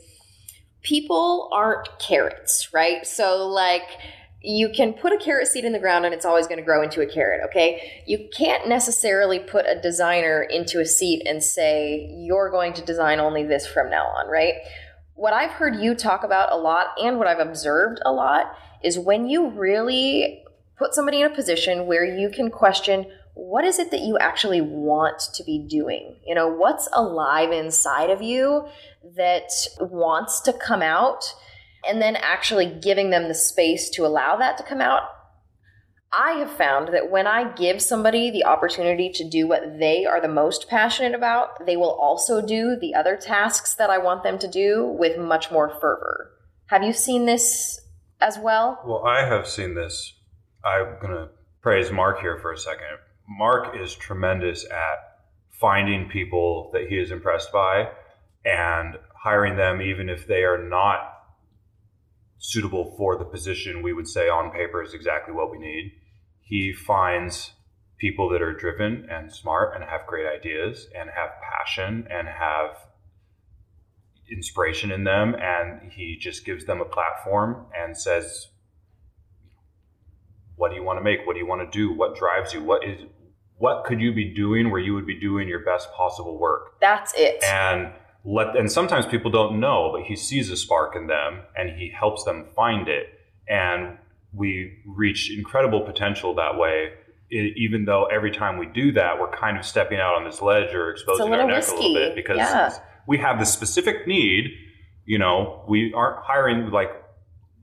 people 0.81 1.49
aren't 1.53 1.87
carrots, 1.99 2.73
right? 2.73 3.05
So, 3.05 3.47
like, 3.47 3.87
you 4.43 4.69
can 4.69 4.93
put 4.93 5.13
a 5.13 5.17
carrot 5.17 5.47
seed 5.47 5.65
in 5.65 5.71
the 5.71 5.79
ground 5.79 6.03
and 6.03 6.13
it's 6.13 6.25
always 6.25 6.47
going 6.47 6.57
to 6.57 6.65
grow 6.65 6.81
into 6.81 7.01
a 7.01 7.05
carrot, 7.05 7.41
okay? 7.45 8.01
You 8.07 8.27
can't 8.35 8.67
necessarily 8.67 9.37
put 9.37 9.65
a 9.67 9.79
designer 9.79 10.41
into 10.41 10.79
a 10.79 10.85
seat 10.85 11.23
and 11.27 11.43
say, 11.43 12.09
you're 12.17 12.49
going 12.49 12.73
to 12.73 12.81
design 12.81 13.19
only 13.19 13.43
this 13.43 13.67
from 13.67 13.89
now 13.89 14.05
on, 14.05 14.27
right? 14.27 14.55
what 15.21 15.33
I've 15.33 15.51
heard 15.51 15.75
you 15.75 15.93
talk 15.93 16.23
about 16.23 16.51
a 16.51 16.57
lot 16.57 16.87
and 16.99 17.19
what 17.19 17.27
I've 17.27 17.37
observed 17.37 17.99
a 18.03 18.11
lot 18.11 18.55
is 18.83 18.97
when 18.97 19.27
you 19.27 19.49
really 19.49 20.43
put 20.79 20.95
somebody 20.95 21.21
in 21.21 21.31
a 21.31 21.35
position 21.35 21.85
where 21.85 22.03
you 22.03 22.31
can 22.31 22.49
question 22.49 23.05
what 23.35 23.63
is 23.63 23.77
it 23.77 23.91
that 23.91 24.01
you 24.01 24.17
actually 24.17 24.61
want 24.61 25.19
to 25.35 25.43
be 25.43 25.59
doing? 25.59 26.15
You 26.25 26.33
know, 26.33 26.47
what's 26.47 26.89
alive 26.91 27.51
inside 27.51 28.09
of 28.09 28.23
you 28.23 28.67
that 29.15 29.51
wants 29.79 30.41
to 30.41 30.53
come 30.53 30.81
out? 30.81 31.35
And 31.87 32.01
then 32.01 32.15
actually 32.15 32.67
giving 32.67 33.09
them 33.09 33.27
the 33.27 33.33
space 33.33 33.89
to 33.91 34.05
allow 34.05 34.37
that 34.37 34.57
to 34.57 34.63
come 34.63 34.81
out. 34.81 35.03
I 36.13 36.33
have 36.33 36.51
found 36.51 36.89
that 36.89 37.09
when 37.09 37.25
I 37.25 37.53
give 37.53 37.81
somebody 37.81 38.31
the 38.31 38.43
opportunity 38.43 39.09
to 39.13 39.29
do 39.29 39.47
what 39.47 39.79
they 39.79 40.05
are 40.05 40.19
the 40.19 40.27
most 40.27 40.67
passionate 40.67 41.15
about, 41.15 41.65
they 41.65 41.77
will 41.77 41.93
also 41.93 42.45
do 42.45 42.75
the 42.75 42.93
other 42.95 43.15
tasks 43.15 43.75
that 43.75 43.89
I 43.89 43.97
want 43.97 44.23
them 44.23 44.37
to 44.39 44.47
do 44.47 44.85
with 44.85 45.17
much 45.17 45.51
more 45.51 45.69
fervor. 45.69 46.31
Have 46.65 46.83
you 46.83 46.91
seen 46.91 47.25
this 47.25 47.79
as 48.19 48.37
well? 48.37 48.81
Well, 48.85 49.05
I 49.05 49.25
have 49.25 49.47
seen 49.47 49.73
this. 49.73 50.13
I'm 50.65 50.97
going 51.01 51.13
to 51.13 51.29
praise 51.61 51.91
Marc 51.91 52.19
here 52.19 52.37
for 52.37 52.51
a 52.51 52.57
second. 52.57 52.97
Marc 53.27 53.75
is 53.77 53.95
tremendous 53.95 54.65
at 54.65 55.19
finding 55.49 56.09
people 56.09 56.71
that 56.73 56.87
he 56.89 56.97
is 56.97 57.11
impressed 57.11 57.53
by 57.53 57.89
and 58.43 58.97
hiring 59.23 59.55
them, 59.55 59.81
even 59.81 60.09
if 60.09 60.27
they 60.27 60.43
are 60.43 60.61
not 60.61 61.10
suitable 62.41 62.95
for 62.97 63.17
the 63.17 63.23
position 63.23 63.83
we 63.83 63.93
would 63.93 64.07
say 64.07 64.27
on 64.27 64.51
paper 64.51 64.83
is 64.83 64.93
exactly 64.93 65.33
what 65.33 65.51
we 65.51 65.59
need. 65.59 65.93
He 66.41 66.73
finds 66.73 67.51
people 67.97 68.29
that 68.29 68.41
are 68.41 68.53
driven 68.53 69.07
and 69.09 69.31
smart 69.31 69.75
and 69.75 69.83
have 69.83 70.07
great 70.07 70.25
ideas 70.27 70.87
and 70.97 71.09
have 71.15 71.29
passion 71.39 72.07
and 72.09 72.27
have 72.27 72.71
inspiration 74.29 74.91
in 74.91 75.03
them 75.03 75.35
and 75.35 75.91
he 75.91 76.17
just 76.19 76.43
gives 76.43 76.65
them 76.65 76.81
a 76.81 76.85
platform 76.85 77.67
and 77.77 77.95
says 77.95 78.47
what 80.55 80.69
do 80.69 80.75
you 80.75 80.83
want 80.83 80.99
to 80.99 81.03
make? 81.03 81.25
What 81.25 81.33
do 81.33 81.39
you 81.39 81.47
want 81.47 81.71
to 81.71 81.77
do? 81.77 81.91
What 81.91 82.15
drives 82.15 82.53
you? 82.53 82.63
What 82.63 82.83
is 82.83 83.01
what 83.57 83.83
could 83.83 84.01
you 84.01 84.13
be 84.13 84.33
doing 84.33 84.71
where 84.71 84.79
you 84.79 84.93
would 84.95 85.05
be 85.05 85.19
doing 85.19 85.47
your 85.47 85.63
best 85.63 85.91
possible 85.93 86.39
work? 86.39 86.79
That's 86.79 87.13
it. 87.15 87.43
And 87.43 87.93
let 88.23 88.55
and 88.55 88.71
sometimes 88.71 89.05
people 89.05 89.31
don't 89.31 89.59
know 89.59 89.89
but 89.93 90.03
he 90.03 90.15
sees 90.15 90.49
a 90.49 90.55
spark 90.57 90.95
in 90.95 91.07
them 91.07 91.41
and 91.57 91.69
he 91.79 91.89
helps 91.89 92.23
them 92.23 92.45
find 92.55 92.87
it 92.87 93.07
and 93.47 93.97
we 94.33 94.77
reach 94.85 95.31
incredible 95.35 95.81
potential 95.81 96.35
that 96.35 96.57
way 96.57 96.91
it, 97.29 97.53
even 97.57 97.85
though 97.85 98.05
every 98.05 98.31
time 98.31 98.57
we 98.57 98.65
do 98.67 98.91
that 98.91 99.19
we're 99.19 99.31
kind 99.31 99.57
of 99.57 99.65
stepping 99.65 99.99
out 99.99 100.15
on 100.15 100.23
this 100.23 100.41
ledge 100.41 100.73
or 100.73 100.91
exposing 100.91 101.33
our 101.33 101.47
neck 101.47 101.57
risky. 101.57 101.73
a 101.73 101.79
little 101.79 101.93
bit 101.93 102.15
because 102.15 102.37
yeah. 102.37 102.71
we 103.07 103.17
have 103.17 103.39
this 103.39 103.51
specific 103.51 104.07
need 104.07 104.51
you 105.05 105.17
know 105.17 105.65
we 105.67 105.91
aren't 105.93 106.23
hiring 106.23 106.69
like 106.69 106.91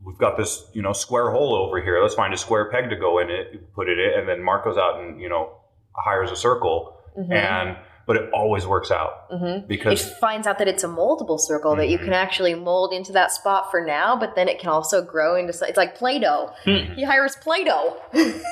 we've 0.05 0.19
got 0.19 0.37
this 0.37 0.65
you 0.73 0.83
know 0.83 0.93
square 0.93 1.31
hole 1.31 1.55
over 1.55 1.81
here 1.81 2.03
let's 2.03 2.15
find 2.15 2.35
a 2.35 2.37
square 2.37 2.71
peg 2.71 2.91
to 2.91 2.97
go 2.97 3.21
in 3.21 3.31
it 3.31 3.73
put 3.75 3.89
it 3.89 3.99
in 3.99 4.19
and 4.19 4.29
then 4.29 4.43
marc 4.43 4.65
goes 4.65 4.77
out 4.77 5.01
and 5.01 5.21
you 5.21 5.29
know 5.29 5.53
hires 5.95 6.31
a 6.33 6.37
circle 6.37 6.95
Mhm. 7.17 7.33
and 7.33 7.77
but 8.09 8.17
it 8.17 8.29
always 8.33 8.67
works 8.67 8.91
out 8.91 9.31
Mhm 9.31 9.67
it 9.71 9.99
finds 10.21 10.47
out 10.49 10.59
that 10.59 10.67
it's 10.67 10.83
a 10.83 10.89
moldable 10.89 11.39
circle 11.39 11.77
that 11.77 11.89
you 11.89 11.99
Mhm. 11.99 12.05
can 12.05 12.13
actually 12.15 12.55
mold 12.55 12.93
into 12.93 13.13
that 13.13 13.31
spot 13.31 13.71
for 13.71 13.81
now, 13.85 14.17
but 14.19 14.35
then 14.35 14.49
it 14.49 14.59
can 14.59 14.71
also 14.71 15.03
grow 15.03 15.37
into. 15.37 15.53
It's 15.69 15.77
like 15.77 15.95
Play-Doh. 15.95 16.51
Hmm. 16.65 16.95
He 16.95 17.05
hires 17.05 17.37
Play-Doh. 17.37 17.97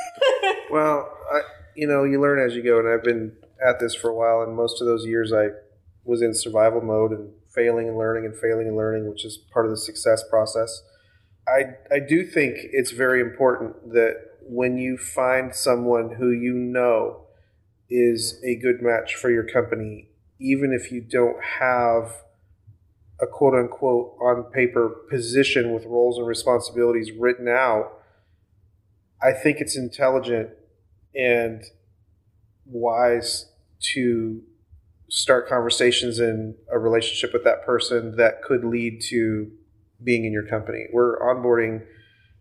Well, 0.70 1.08
I, 1.32 1.40
you 1.74 1.86
know, 1.86 2.04
you 2.04 2.20
learn 2.20 2.38
as 2.44 2.54
you 2.54 2.62
go, 2.62 2.78
and 2.78 2.88
I've 2.88 3.02
been 3.04 3.32
at 3.66 3.78
this 3.78 3.94
for 3.94 4.08
a 4.10 4.14
while, 4.14 4.42
and 4.42 4.54
most 4.54 4.80
of 4.80 4.86
those 4.86 5.04
years 5.06 5.32
I 5.32 5.48
was 6.04 6.22
in 6.22 6.34
survival 6.34 6.80
mode 6.80 7.12
and 7.12 7.30
failing 7.54 7.88
and 7.88 7.96
learning 7.96 8.26
and 8.26 8.36
failing 8.36 8.66
and 8.68 8.76
learning, 8.76 9.08
which 9.08 9.24
is 9.24 9.38
part 9.52 9.64
of 9.66 9.70
the 9.70 9.76
success 9.76 10.22
process. 10.28 10.82
I 11.48 11.76
I 11.90 12.00
do 12.00 12.24
think 12.24 12.56
it's 12.78 12.90
very 12.90 13.20
important 13.20 13.92
that 13.92 14.14
when 14.42 14.76
you 14.78 14.96
find 14.98 15.54
someone 15.54 16.16
who 16.18 16.30
you 16.30 16.52
know 16.54 17.25
is 17.88 18.40
a 18.44 18.56
good 18.56 18.82
match 18.82 19.14
for 19.14 19.30
your 19.30 19.44
company, 19.44 20.08
even 20.38 20.72
if 20.72 20.90
you 20.90 21.00
don't 21.00 21.42
have 21.60 22.22
a 23.20 23.26
quote 23.26 23.54
unquote 23.54 24.16
on 24.20 24.44
paper 24.52 24.88
position 25.08 25.72
with 25.72 25.84
roles 25.86 26.18
and 26.18 26.26
responsibilities 26.26 27.12
written 27.12 27.48
out, 27.48 27.92
I 29.22 29.32
think 29.32 29.60
it's 29.60 29.76
intelligent 29.76 30.50
and 31.14 31.62
wise 32.66 33.46
to 33.94 34.42
start 35.08 35.48
conversations 35.48 36.18
in 36.18 36.54
a 36.70 36.78
relationship 36.78 37.32
with 37.32 37.44
that 37.44 37.64
person 37.64 38.16
that 38.16 38.42
could 38.42 38.64
lead 38.64 39.00
to 39.08 39.50
being 40.02 40.24
in 40.24 40.32
your 40.32 40.46
company. 40.46 40.86
We're 40.92 41.18
onboarding 41.20 41.86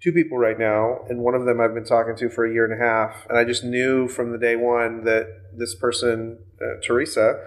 two 0.06 0.12
people 0.12 0.38
right 0.38 0.60
now, 0.60 1.00
and 1.10 1.20
one 1.20 1.34
of 1.34 1.46
them 1.46 1.60
I've 1.60 1.74
been 1.74 1.84
talking 1.84 2.16
to 2.18 2.30
for 2.30 2.46
a 2.46 2.54
year 2.54 2.64
and 2.64 2.80
a 2.80 2.86
half, 2.86 3.26
and 3.28 3.40
I 3.40 3.44
just 3.44 3.64
knew 3.64 4.08
from 4.08 4.32
the 4.32 4.38
day 4.38 4.56
one 4.56 5.04
that 5.06 5.26
this 5.58 5.74
person, 5.74 6.38
uh, 6.62 6.80
Teresa, 6.86 7.44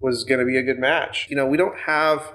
was 0.00 0.24
going 0.24 0.40
to 0.40 0.44
be 0.44 0.56
a 0.56 0.62
good 0.64 0.78
match. 0.80 1.28
You 1.30 1.36
know, 1.36 1.46
we 1.46 1.56
don't 1.56 1.78
have 1.86 2.32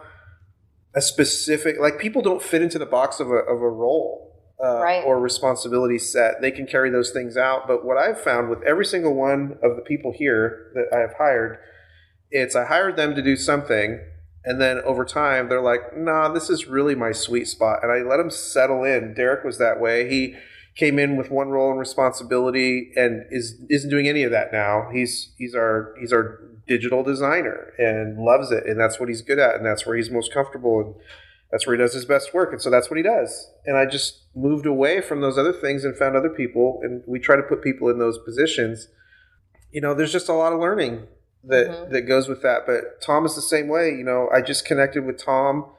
a 0.96 1.02
specific 1.02 1.76
like 1.78 2.00
people 2.00 2.22
don't 2.22 2.42
fit 2.42 2.62
into 2.62 2.80
the 2.80 2.86
box 2.86 3.20
of 3.20 3.30
a 3.30 3.36
of 3.36 3.62
a 3.62 3.70
role 3.70 4.34
uh, 4.64 4.80
Right. 4.82 5.04
or 5.04 5.20
responsibility 5.20 6.00
set. 6.00 6.40
They 6.40 6.52
can 6.52 6.66
carry 6.68 6.90
those 6.90 7.12
things 7.12 7.36
out. 7.36 7.68
But 7.68 7.84
what 7.84 7.98
I've 7.98 8.22
found 8.22 8.50
with 8.50 8.64
every 8.64 8.86
single 8.86 9.14
one 9.14 9.58
of 9.62 9.76
the 9.76 9.82
people 9.82 10.14
here 10.16 10.72
that 10.74 10.86
I 10.96 11.00
have 11.02 11.16
hired, 11.18 11.58
it's 12.32 12.56
I 12.56 12.64
hired 12.64 12.96
them 12.96 13.14
to 13.16 13.22
do 13.22 13.36
something, 13.36 14.00
and 14.46 14.62
then 14.62 14.80
over 14.86 15.04
time 15.04 15.50
they're 15.50 15.62
like, 15.62 15.98
"Nah, 15.98 16.30
this 16.30 16.50
is 16.50 16.68
really 16.68 16.96
my 16.96 17.12
sweet 17.12 17.48
spot," 17.48 17.80
and 17.84 17.92
I 17.92 18.08
let 18.08 18.18
them 18.18 18.30
settle 18.30 18.84
in. 18.84 19.14
Derek 19.14 19.44
was 19.44 19.58
that 19.58 19.80
way. 19.80 20.08
He 20.08 20.36
came 20.76 21.00
in 21.00 21.16
with 21.16 21.32
one 21.32 21.50
role 21.50 21.72
and 21.72 21.80
responsibility, 21.80 22.92
and 22.96 23.26
is 23.32 23.56
isn't 23.70 23.90
doing 23.90 24.08
any 24.08 24.24
of 24.24 24.32
that 24.32 24.52
now. 24.52 24.90
He's 24.94 25.34
he's 25.38 25.56
our 25.56 25.96
he's 26.00 26.14
our 26.14 26.40
digital 26.68 27.04
designer 27.04 27.74
and 27.78 28.18
loves 28.18 28.52
it, 28.52 28.66
and 28.66 28.80
that's 28.80 29.00
what 29.00 29.10
he's 29.10 29.22
good 29.22 29.40
at, 29.40 29.56
and 29.56 29.66
that's 29.66 29.86
where 29.86 29.96
he's 29.96 30.12
most 30.12 30.34
comfortable, 30.34 30.80
and 30.80 30.96
that's 31.52 31.66
where 31.66 31.76
he 31.76 31.82
does 31.82 31.94
his 31.94 32.06
best 32.06 32.34
work, 32.34 32.52
and 32.52 32.62
so 32.62 32.70
that's 32.70 32.90
what 32.90 32.98
he 32.98 33.04
does. 33.04 33.52
And 33.66 33.78
I 33.78 33.86
just 33.86 34.24
moved 34.36 34.66
away 34.66 35.02
from 35.02 35.22
those 35.22 35.38
other 35.38 35.54
things 35.54 35.86
and 35.86 35.96
found 35.96 36.16
other 36.16 36.30
people, 36.30 36.80
and 36.84 37.04
we 37.08 37.20
try 37.20 37.36
to 37.36 37.44
put 37.44 37.62
people 37.62 37.90
in 37.90 38.00
those 38.00 38.18
positions. 38.18 38.90
You 39.72 39.82
know, 39.82 39.94
there's 39.94 40.12
just 40.12 40.30
a 40.30 40.34
lot 40.34 40.54
of 40.54 40.60
learning 40.60 41.08
that 41.48 41.68
Mhm. 41.68 41.92
that 41.92 42.02
goes 42.04 42.28
with 42.28 42.42
that. 42.42 42.66
But 42.66 43.02
Tom 43.02 43.26
is 43.26 43.36
the 43.36 43.42
same 43.42 43.68
way. 43.68 43.90
You 43.90 44.04
know, 44.04 44.30
I 44.34 44.42
just 44.42 44.66
connected 44.66 45.06
with 45.06 45.18
Tom 45.24 45.72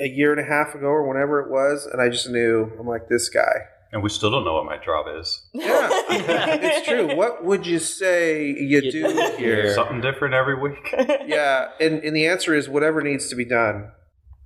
a 0.00 0.08
year 0.08 0.32
and 0.32 0.40
a 0.40 0.44
half 0.44 0.74
ago 0.74 0.86
or 0.88 1.06
whenever 1.06 1.40
it 1.40 1.50
was, 1.50 1.86
and 1.86 2.00
I 2.02 2.08
just 2.08 2.28
knew 2.28 2.72
I'm 2.78 2.86
like 2.86 3.08
this 3.08 3.28
guy. 3.28 3.66
and 3.92 4.02
we 4.02 4.08
still 4.08 4.28
don't 4.28 4.44
know 4.44 4.54
what 4.54 4.64
my 4.64 4.76
job 4.76 5.06
is 5.20 5.46
Yeah, 5.52 5.88
it's 5.88 6.84
true. 6.88 7.14
What 7.14 7.44
would 7.44 7.64
you 7.64 7.78
say 7.78 8.46
you, 8.46 8.80
You 8.80 8.80
do 8.80 8.90
do 8.90 9.08
here? 9.38 9.62
here. 9.62 9.74
something 9.74 10.00
different 10.00 10.34
every 10.34 10.56
week 10.60 10.92
yeah, 11.26 11.68
and, 11.80 12.02
and 12.02 12.16
the 12.16 12.26
answer 12.26 12.54
is 12.54 12.68
whatever 12.68 13.02
needs 13.02 13.28
to 13.28 13.36
be 13.36 13.44
done. 13.44 13.92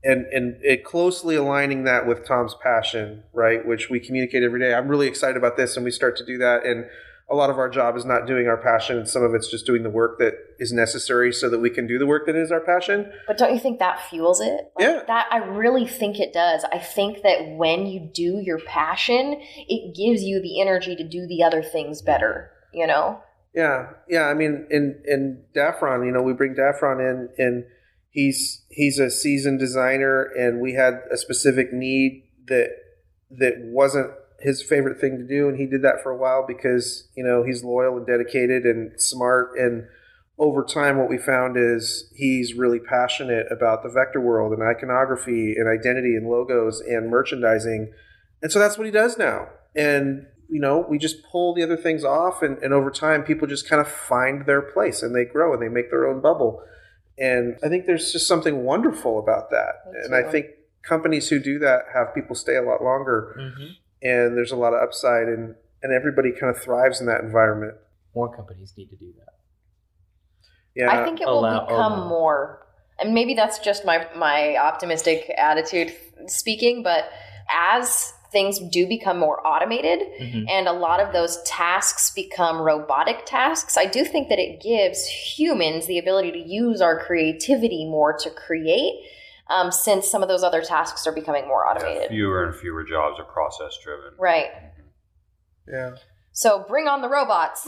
And 0.05 0.27
and 0.27 0.59
it 0.63 0.85
closely 0.85 1.35
aligning 1.35 1.85
that 1.85 2.07
with 2.07 2.25
Tom's 2.27 2.55
passion, 2.63 3.25
right? 3.33 3.67
Which 3.67 3.89
we 3.91 3.99
communicate 4.01 4.43
every 4.45 4.61
day. 4.61 4.73
I'm 4.75 4.87
really 4.87 5.09
excited 5.09 5.37
about 5.37 5.57
this, 5.57 5.77
and 5.77 5.85
we 5.85 5.91
start 5.91 6.17
to 6.19 6.25
do 6.27 6.37
that. 6.39 6.65
And 6.65 6.87
a 7.31 7.35
lot 7.35 7.51
of 7.51 7.59
our 7.59 7.69
job 7.69 7.97
is 7.97 8.05
not 8.07 8.27
doing 8.27 8.47
our 8.47 8.57
passion, 8.57 8.97
and 8.97 9.09
some 9.09 9.23
of 9.23 9.35
it's 9.35 9.51
just 9.51 9.67
doing 9.67 9.83
the 9.83 9.91
work 9.91 10.19
that 10.19 10.35
is 10.59 10.73
necessary 10.73 11.31
so 11.31 11.51
that 11.51 11.59
we 11.59 11.69
can 11.69 11.87
do 11.87 11.99
the 11.99 12.07
work 12.07 12.25
that 12.27 12.35
is 12.35 12.51
our 12.51 12.61
passion. 12.61 13.13
But 13.27 13.37
don't 13.37 13.53
you 13.53 13.61
think 13.61 13.79
that 13.81 14.01
fuels 14.09 14.41
it? 14.41 14.73
Like, 14.77 14.87
Yeah. 14.87 15.03
That 15.07 15.27
I 15.31 15.39
really 15.39 15.87
think 15.87 16.19
it 16.19 16.33
does. 16.33 16.65
I 16.73 16.79
think 16.79 17.23
that 17.23 17.57
when 17.57 17.87
you 17.87 18.11
do 18.13 18.41
your 18.43 18.59
passion, 18.61 19.41
it 19.69 19.95
gives 19.95 20.23
you 20.23 20.41
the 20.41 20.61
energy 20.61 20.97
to 20.97 21.07
do 21.07 21.27
the 21.27 21.43
other 21.43 21.63
things 21.63 22.01
better. 22.01 22.51
You 22.73 22.87
know. 22.87 23.21
Yeah, 23.55 23.91
yeah. 24.09 24.25
I 24.25 24.35
mean, 24.35 24.67
in 24.71 25.03
in 25.05 25.43
Daffron, 25.55 26.07
you 26.07 26.13
know, 26.13 26.23
we 26.23 26.33
bring 26.33 26.55
Daffron 26.55 27.01
in, 27.01 27.29
and 27.37 27.65
he's 28.11 28.65
he's 28.71 28.99
a 28.99 29.11
seasoned 29.11 29.59
designer, 29.59 30.23
and 30.23 30.61
we 30.61 30.75
had 30.75 31.01
a 31.11 31.17
specific 31.17 31.73
need 31.73 32.25
that 32.47 32.71
that 33.31 33.55
wasn't 33.59 34.13
his 34.41 34.63
favorite 34.63 35.01
thing 35.01 35.19
to 35.19 35.25
do, 35.25 35.49
and 35.49 35.59
he 35.59 35.67
did 35.67 35.83
that 35.83 36.03
for 36.03 36.11
a 36.11 36.17
while 36.17 36.45
because 36.47 37.09
you 37.17 37.25
know 37.25 37.43
he's 37.43 37.65
loyal 37.65 37.97
and 37.97 38.07
dedicated 38.07 38.65
and 38.65 39.01
smart, 39.01 39.53
and 39.59 39.87
over 40.39 40.63
time, 40.63 40.99
what 40.99 41.09
we 41.09 41.19
found 41.19 41.57
is 41.57 42.13
he's 42.15 42.55
really 42.55 42.79
passionate 42.79 43.47
about 43.51 43.83
the 43.83 43.89
vector 43.89 44.21
world 44.21 44.53
and 44.53 44.63
iconography 44.63 45.55
and 45.57 45.69
identity 45.69 46.15
and 46.15 46.29
logos 46.29 46.81
and 46.81 47.11
merchandising, 47.11 47.93
and 48.43 48.53
so 48.53 48.59
that's 48.59 48.79
what 48.79 48.87
he 48.87 48.93
does 48.93 49.19
now, 49.19 49.49
and 49.75 50.27
you 50.49 50.61
know, 50.61 50.87
we 50.89 50.99
just 50.99 51.23
pull 51.25 51.55
the 51.55 51.63
other 51.63 51.77
things 51.77 52.05
off, 52.05 52.43
and, 52.43 52.59
and 52.59 52.73
over 52.73 52.91
time, 52.91 53.23
people 53.23 53.47
just 53.47 53.69
kind 53.69 53.81
of 53.81 53.89
find 53.89 54.47
their 54.47 54.63
place 54.63 55.03
and 55.03 55.15
they 55.15 55.25
grow 55.25 55.53
and 55.53 55.61
they 55.61 55.69
make 55.69 55.91
their 55.91 56.07
own 56.07 56.21
bubble. 56.21 56.63
And 57.19 57.59
I 57.63 57.69
think 57.69 57.87
there's 57.87 58.13
just 58.13 58.27
something 58.27 58.65
wonderful 58.65 59.19
about 59.19 59.51
that. 59.51 59.93
Me 59.93 59.99
And 60.05 60.15
I 60.15 60.23
think 60.31 60.47
companies 60.83 61.29
who 61.29 61.39
do 61.39 61.59
that 61.59 61.83
have 61.93 62.15
people 62.15 62.35
stay 62.35 62.57
a 62.57 62.63
lot 62.63 62.83
longer, 62.83 63.37
Mm-hmm. 63.39 63.73
And 64.03 64.37
there's 64.37 64.53
a 64.53 64.57
lot 64.57 64.73
of 64.75 64.83
upside, 64.83 65.29
and, 65.29 65.55
and 65.83 65.93
everybody 65.93 66.33
kind 66.33 66.55
of 66.55 66.61
thrives 66.63 67.01
in 67.01 67.07
that 67.07 67.21
environment. 67.23 67.75
More 68.15 68.35
companies 68.35 68.73
need 68.77 68.91
to 68.91 68.97
do 68.97 69.13
that. 69.19 69.35
Yeah, 70.75 70.91
I 70.91 71.05
think 71.05 71.21
it 71.21 71.27
will 71.27 71.41
Allow- 71.41 71.67
become 71.67 71.93
allow. 71.93 72.09
more. 72.09 72.67
and 73.01 73.15
maybe 73.15 73.35
that's 73.35 73.59
just 73.61 73.85
my 73.85 74.07
my 74.17 74.57
optimistic 74.57 75.33
attitude 75.39 75.93
speaking, 76.27 76.83
but 76.83 77.05
as 77.49 78.13
things 78.33 78.59
do 78.59 78.87
become 78.89 79.19
more 79.19 79.45
automated 79.47 80.01
Mhm. 80.21 80.47
and 80.51 80.67
a 80.69 80.73
lot 80.73 81.01
of 81.01 81.13
those 81.13 81.41
tasks 81.45 82.11
become 82.11 82.61
robotic 82.61 83.25
tasks, 83.25 83.77
I 83.79 83.87
do 83.87 84.05
think 84.05 84.29
that 84.29 84.39
it 84.39 84.61
gives 84.61 85.07
humans 85.07 85.87
the 85.87 85.99
ability 85.99 86.33
to 86.33 86.39
use 86.39 86.81
our 86.83 86.99
creativity 86.99 87.87
more 87.87 88.13
to 88.19 88.31
create. 88.31 89.01
Um, 89.51 89.73
since 89.73 90.07
some 90.11 90.23
of 90.23 90.29
those 90.29 90.43
other 90.43 90.63
tasks 90.63 91.07
are 91.07 91.13
becoming 91.13 91.49
more 91.49 91.65
Yeah, 91.67 91.71
automated, 91.77 92.09
fewer 92.11 92.45
and 92.45 92.55
fewer 92.55 92.85
jobs 92.85 93.19
are 93.19 93.25
process 93.25 93.79
driven. 93.83 94.11
right? 94.19 94.49
Yeah. 95.67 95.97
So 96.33 96.65
bring 96.69 96.87
on 96.87 97.01
the 97.03 97.09
robots. 97.09 97.67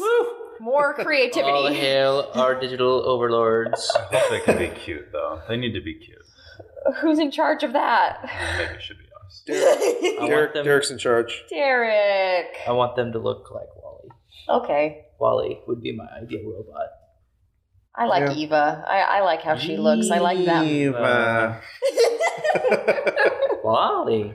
More 0.61 0.95
All 0.99 1.05
creativity. 1.05 1.75
hail 1.75 2.31
our 2.35 2.59
digital 2.59 3.03
overlords. 3.09 3.91
I 3.97 4.17
hope 4.17 4.31
they 4.31 4.41
can 4.41 4.59
be 4.59 4.69
cute 4.79 5.11
though. 5.13 5.41
They 5.49 5.57
need 5.57 5.73
to 5.73 5.81
be 5.81 5.95
cute. 5.95 6.19
Who's 7.01 7.19
in 7.19 7.31
charge 7.31 7.63
of 7.63 7.73
that? 7.73 8.19
Maybe 8.59 8.75
it 8.75 8.83
should 8.83 8.99
be 8.99 9.05
us. 9.05 9.43
I 10.23 10.27
Derek, 10.27 10.55
them- 10.55 10.65
Derek's 10.65 10.91
in 10.91 10.99
charge. 10.99 11.45
Derek. 11.51 12.57
I 12.67 12.73
want 12.73 12.95
them 12.97 13.13
to 13.13 13.19
look 13.19 13.51
like 13.51 13.69
WALL-E. 13.77 14.11
Okay. 14.49 15.05
WALL-E 15.19 15.61
would 15.67 15.81
be 15.83 15.93
my 15.97 16.07
ideal 16.23 16.43
robot. 16.45 16.89
I 18.01 18.07
like 18.07 18.31
Yeah. 18.31 18.35
Eva. 18.45 18.85
I, 18.89 19.01
I 19.19 19.21
like 19.21 19.43
how 19.43 19.57
she 19.57 19.77
looks. 19.77 20.11
I 20.11 20.19
like 20.19 20.43
them. 20.45 20.65
Eva. 20.65 21.61
WALL-E. 23.63 24.33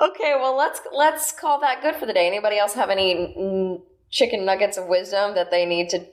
okay, 0.00 0.34
well 0.40 0.56
let's 0.56 0.80
let's 0.92 1.32
call 1.32 1.60
that 1.60 1.82
good 1.82 1.94
for 1.96 2.06
the 2.06 2.12
day. 2.12 2.26
Anybody 2.26 2.58
else 2.58 2.74
have 2.74 2.90
any 2.90 3.34
mm, 3.38 3.80
chicken 4.10 4.44
nuggets 4.44 4.76
of 4.76 4.86
wisdom 4.88 5.34
that 5.36 5.50
they 5.50 5.64
need 5.66 5.88
to? 5.90 6.04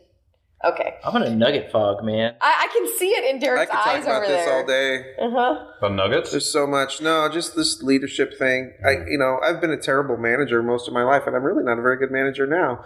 Okay, 0.63 0.95
I'm 1.03 1.15
in 1.21 1.23
a 1.23 1.35
nugget 1.35 1.71
fog, 1.71 2.03
man. 2.03 2.35
I, 2.41 2.67
I 2.69 2.73
can 2.73 2.97
see 2.97 3.09
it 3.09 3.29
in 3.29 3.35
I 3.37 3.39
Derek's 3.39 3.71
could 3.71 3.77
talk 3.77 3.87
eyes 3.87 4.03
about 4.03 4.23
over 4.23 4.27
this 4.31 4.45
there. 4.45 4.53
all 4.55 4.65
day. 4.65 5.15
Uh 5.19 5.29
huh. 5.31 5.65
The 5.81 5.89
nuggets? 5.89 6.31
There's 6.31 6.51
so 6.51 6.65
much. 6.65 7.01
No, 7.01 7.27
just 7.31 7.55
this 7.55 7.83
leadership 7.83 8.37
thing. 8.39 8.73
I, 8.85 8.91
you 9.07 9.17
know, 9.17 9.39
I've 9.43 9.59
been 9.61 9.71
a 9.71 9.77
terrible 9.81 10.17
manager 10.17 10.63
most 10.63 10.87
of 10.87 10.93
my 10.93 11.03
life, 11.03 11.23
and 11.27 11.35
I'm 11.35 11.43
really 11.43 11.63
not 11.63 11.77
a 11.77 11.81
very 11.81 11.97
good 11.97 12.11
manager 12.11 12.47
now. 12.47 12.85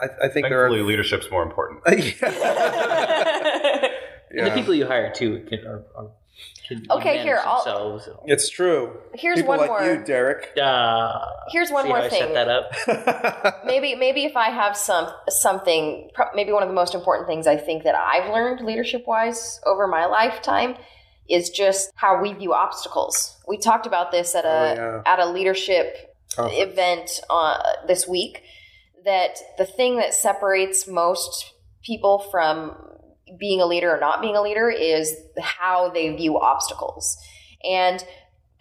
I, 0.00 0.26
I 0.26 0.28
think 0.28 0.48
there 0.48 0.68
Thankfully, 0.68 0.80
are. 0.80 0.84
leadership's 0.84 1.30
more 1.30 1.42
important. 1.42 1.80
yeah. 1.86 1.94
And 4.30 4.46
the 4.46 4.50
people 4.54 4.74
you 4.74 4.86
hire 4.86 5.12
too 5.12 5.44
can 5.48 5.66
are, 5.66 5.84
are 5.96 6.10
can 6.68 6.84
Okay, 6.90 7.10
manage 7.12 7.22
here, 7.22 7.38
I'll- 7.42 7.62
all. 7.66 8.24
It's 8.26 8.50
true. 8.50 8.98
Here's 9.14 9.36
people 9.36 9.50
one 9.50 9.58
like 9.60 9.68
more. 9.70 9.82
you, 9.84 10.04
Derek. 10.04 10.50
Uh, 10.60 11.24
Here's 11.50 11.70
one 11.70 11.84
see 11.84 11.88
more 11.88 11.98
how 11.98 12.04
I 12.04 12.08
thing. 12.10 12.20
set 12.20 12.34
that 12.34 12.48
up. 12.48 13.62
maybe 13.64 13.94
maybe 13.94 14.24
if 14.24 14.36
I 14.36 14.50
have 14.50 14.76
some 14.76 15.08
something, 15.28 16.10
maybe 16.34 16.52
one 16.52 16.62
of 16.62 16.68
the 16.68 16.74
most 16.74 16.94
important 16.94 17.28
things 17.28 17.46
I 17.46 17.56
think 17.56 17.84
that 17.84 17.94
I've 17.94 18.30
learned 18.32 18.66
leadership 18.66 19.04
wise 19.06 19.60
over 19.64 19.86
my 19.86 20.06
lifetime 20.06 20.76
is 21.28 21.50
just 21.50 21.90
how 21.94 22.20
we 22.20 22.32
view 22.34 22.52
obstacles. 22.52 23.40
We 23.48 23.58
talked 23.58 23.86
about 23.86 24.10
this 24.12 24.34
at 24.34 24.44
a 24.44 24.48
Oh, 24.48 25.02
yeah. 25.06 25.12
at 25.12 25.18
a 25.20 25.26
leadership 25.30 26.14
Conference. 26.34 26.72
event 26.72 27.20
uh, 27.30 27.58
this 27.86 28.06
week. 28.06 28.42
That 29.06 29.38
the 29.56 29.64
thing 29.64 29.96
that 29.96 30.12
separates 30.12 30.86
most 30.86 31.54
people 31.82 32.18
from 32.30 32.76
being 33.38 33.60
a 33.60 33.66
leader 33.66 33.94
or 33.94 34.00
not 34.00 34.20
being 34.20 34.36
a 34.36 34.42
leader 34.42 34.68
is 34.70 35.16
how 35.40 35.90
they 35.90 36.14
view 36.14 36.38
obstacles. 36.38 37.16
And 37.64 38.04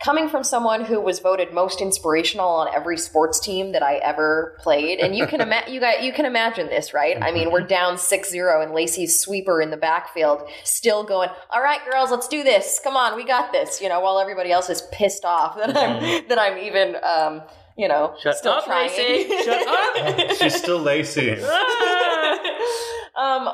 coming 0.04 0.28
from 0.28 0.44
someone 0.44 0.84
who 0.84 1.00
was 1.00 1.20
voted 1.20 1.54
most 1.54 1.82
inspirational 1.82 2.48
on 2.48 2.68
every 2.74 2.98
sports 2.98 3.40
team 3.40 3.72
that 3.72 3.82
I 3.82 3.96
ever 3.96 4.58
played, 4.62 5.00
and 5.00 5.16
you 5.16 5.26
can 5.26 5.42
ima- 5.48 5.64
you 5.68 5.80
got 5.80 6.04
you 6.04 6.12
can 6.14 6.26
imagine 6.26 6.68
this, 6.68 6.94
right? 6.94 7.18
I 7.22 7.32
mean, 7.32 7.52
we're 7.52 7.66
down 7.66 7.96
6-0 7.96 8.64
and 8.64 8.74
Lacey's 8.74 9.20
sweeper 9.20 9.62
in 9.62 9.72
the 9.72 9.78
backfield 9.78 10.50
still 10.64 11.04
going, 11.04 11.30
"All 11.52 11.62
right, 11.62 11.80
girls, 11.90 12.12
let's 12.12 12.28
do 12.28 12.44
this. 12.44 12.80
Come 12.84 12.96
on, 12.96 13.16
we 13.16 13.26
got 13.26 13.52
this." 13.52 13.82
You 13.82 13.90
know, 13.90 14.00
while 14.00 14.20
everybody 14.20 14.52
else 14.52 14.70
is 14.70 14.84
pissed 14.92 15.26
off 15.26 15.58
that 15.58 15.76
I'm 15.76 16.28
that 16.28 16.40
I'm 16.40 16.58
even 16.58 16.96
um, 17.04 17.42
you 17.78 17.88
know, 17.88 18.16
Shut 18.22 18.36
still 18.38 18.54
up, 18.54 18.66
trying. 18.66 18.90
Lacey. 18.90 19.28
Shut 19.44 19.68
up. 19.68 20.32
She's 20.38 20.56
still 20.56 20.80
Lacey. 20.80 21.32
um, 23.16 23.48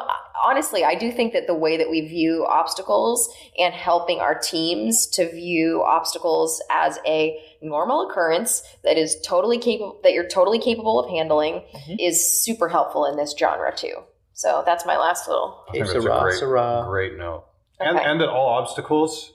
honestly, 0.43 0.83
I 0.83 0.95
do 0.95 1.11
think 1.11 1.33
that 1.33 1.47
the 1.47 1.55
way 1.55 1.77
that 1.77 1.89
we 1.89 2.01
view 2.01 2.45
obstacles 2.47 3.29
and 3.57 3.73
helping 3.73 4.19
our 4.19 4.37
teams 4.37 5.07
to 5.13 5.29
view 5.31 5.83
obstacles 5.85 6.61
as 6.71 6.99
a 7.05 7.39
normal 7.61 8.09
occurrence 8.09 8.63
that 8.83 8.97
is 8.97 9.15
totally 9.25 9.57
capable 9.59 9.99
that 10.03 10.13
you're 10.13 10.27
totally 10.27 10.59
capable 10.59 10.99
of 10.99 11.09
handling 11.09 11.63
Mhm. 11.75 11.97
is 11.99 12.43
super 12.43 12.69
helpful 12.69 13.05
in 13.05 13.17
this 13.17 13.35
genre 13.37 13.75
too. 13.75 13.93
So 14.33 14.63
that's 14.65 14.85
my 14.85 14.97
last 14.97 15.27
little. 15.27 15.63
I 15.69 15.71
think 15.73 15.83
Okay, 15.85 15.93
that's 15.93 16.05
a 16.05 16.09
great, 16.21 16.39
Sarah. 16.39 16.85
great 16.89 17.17
note. 17.17 17.43
And, 17.79 17.97
Okay. 17.97 18.05
and 18.07 18.19
that 18.21 18.29
all 18.29 18.47
obstacles, 18.49 19.33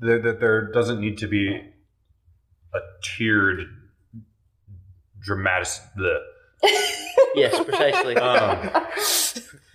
that, 0.00 0.22
that 0.22 0.40
there 0.40 0.70
doesn't 0.72 1.00
need 1.00 1.18
to 1.18 1.26
be 1.26 1.54
a 2.74 2.78
tiered, 3.02 3.60
dramatic, 5.26 5.68
the, 5.96 6.20
yes, 7.34 7.62
precisely. 7.64 8.16
um, 8.16 8.70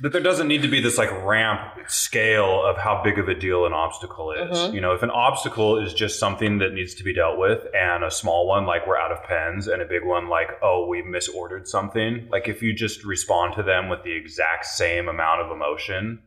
that 0.02 0.12
there 0.14 0.22
doesn't 0.22 0.48
need 0.48 0.64
to 0.64 0.68
be 0.68 0.82
this 0.82 0.98
like 0.98 1.12
ramp 1.24 1.62
scale 1.88 2.64
of 2.66 2.76
how 2.78 3.04
big 3.04 3.20
of 3.20 3.28
a 3.30 3.36
deal 3.36 3.68
an 3.68 3.74
obstacle 3.74 4.32
is. 4.32 4.58
Mhm. 4.58 4.74
You 4.74 4.82
know, 4.82 4.94
if 4.94 5.04
an 5.04 5.12
obstacle 5.12 5.78
is 5.78 5.94
just 5.94 6.18
something 6.20 6.58
that 6.58 6.74
needs 6.74 6.96
to 6.96 7.04
be 7.04 7.14
dealt 7.14 7.38
with, 7.38 7.68
and 7.76 8.04
a 8.04 8.10
small 8.10 8.48
one 8.48 8.66
like 8.66 8.88
we're 8.88 8.98
out 8.98 9.12
of 9.12 9.22
pens, 9.24 9.68
and 9.68 9.82
a 9.82 9.86
big 9.86 10.04
one 10.04 10.28
like 10.28 10.50
oh 10.64 10.88
we 10.88 11.04
misordered 11.04 11.68
something, 11.68 12.28
like 12.32 12.48
if 12.48 12.64
you 12.64 12.74
just 12.74 13.04
respond 13.06 13.54
to 13.56 13.64
them 13.64 13.90
with 13.90 14.04
the 14.04 14.12
exact 14.16 14.66
same 14.66 15.08
amount 15.08 15.42
of 15.42 15.52
emotion, 15.52 16.20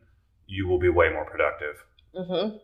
you 0.47 0.67
will 0.67 0.79
be 0.79 0.89
way 0.89 1.09
more 1.09 1.25
productive. 1.25 1.83
hmm 2.15 2.57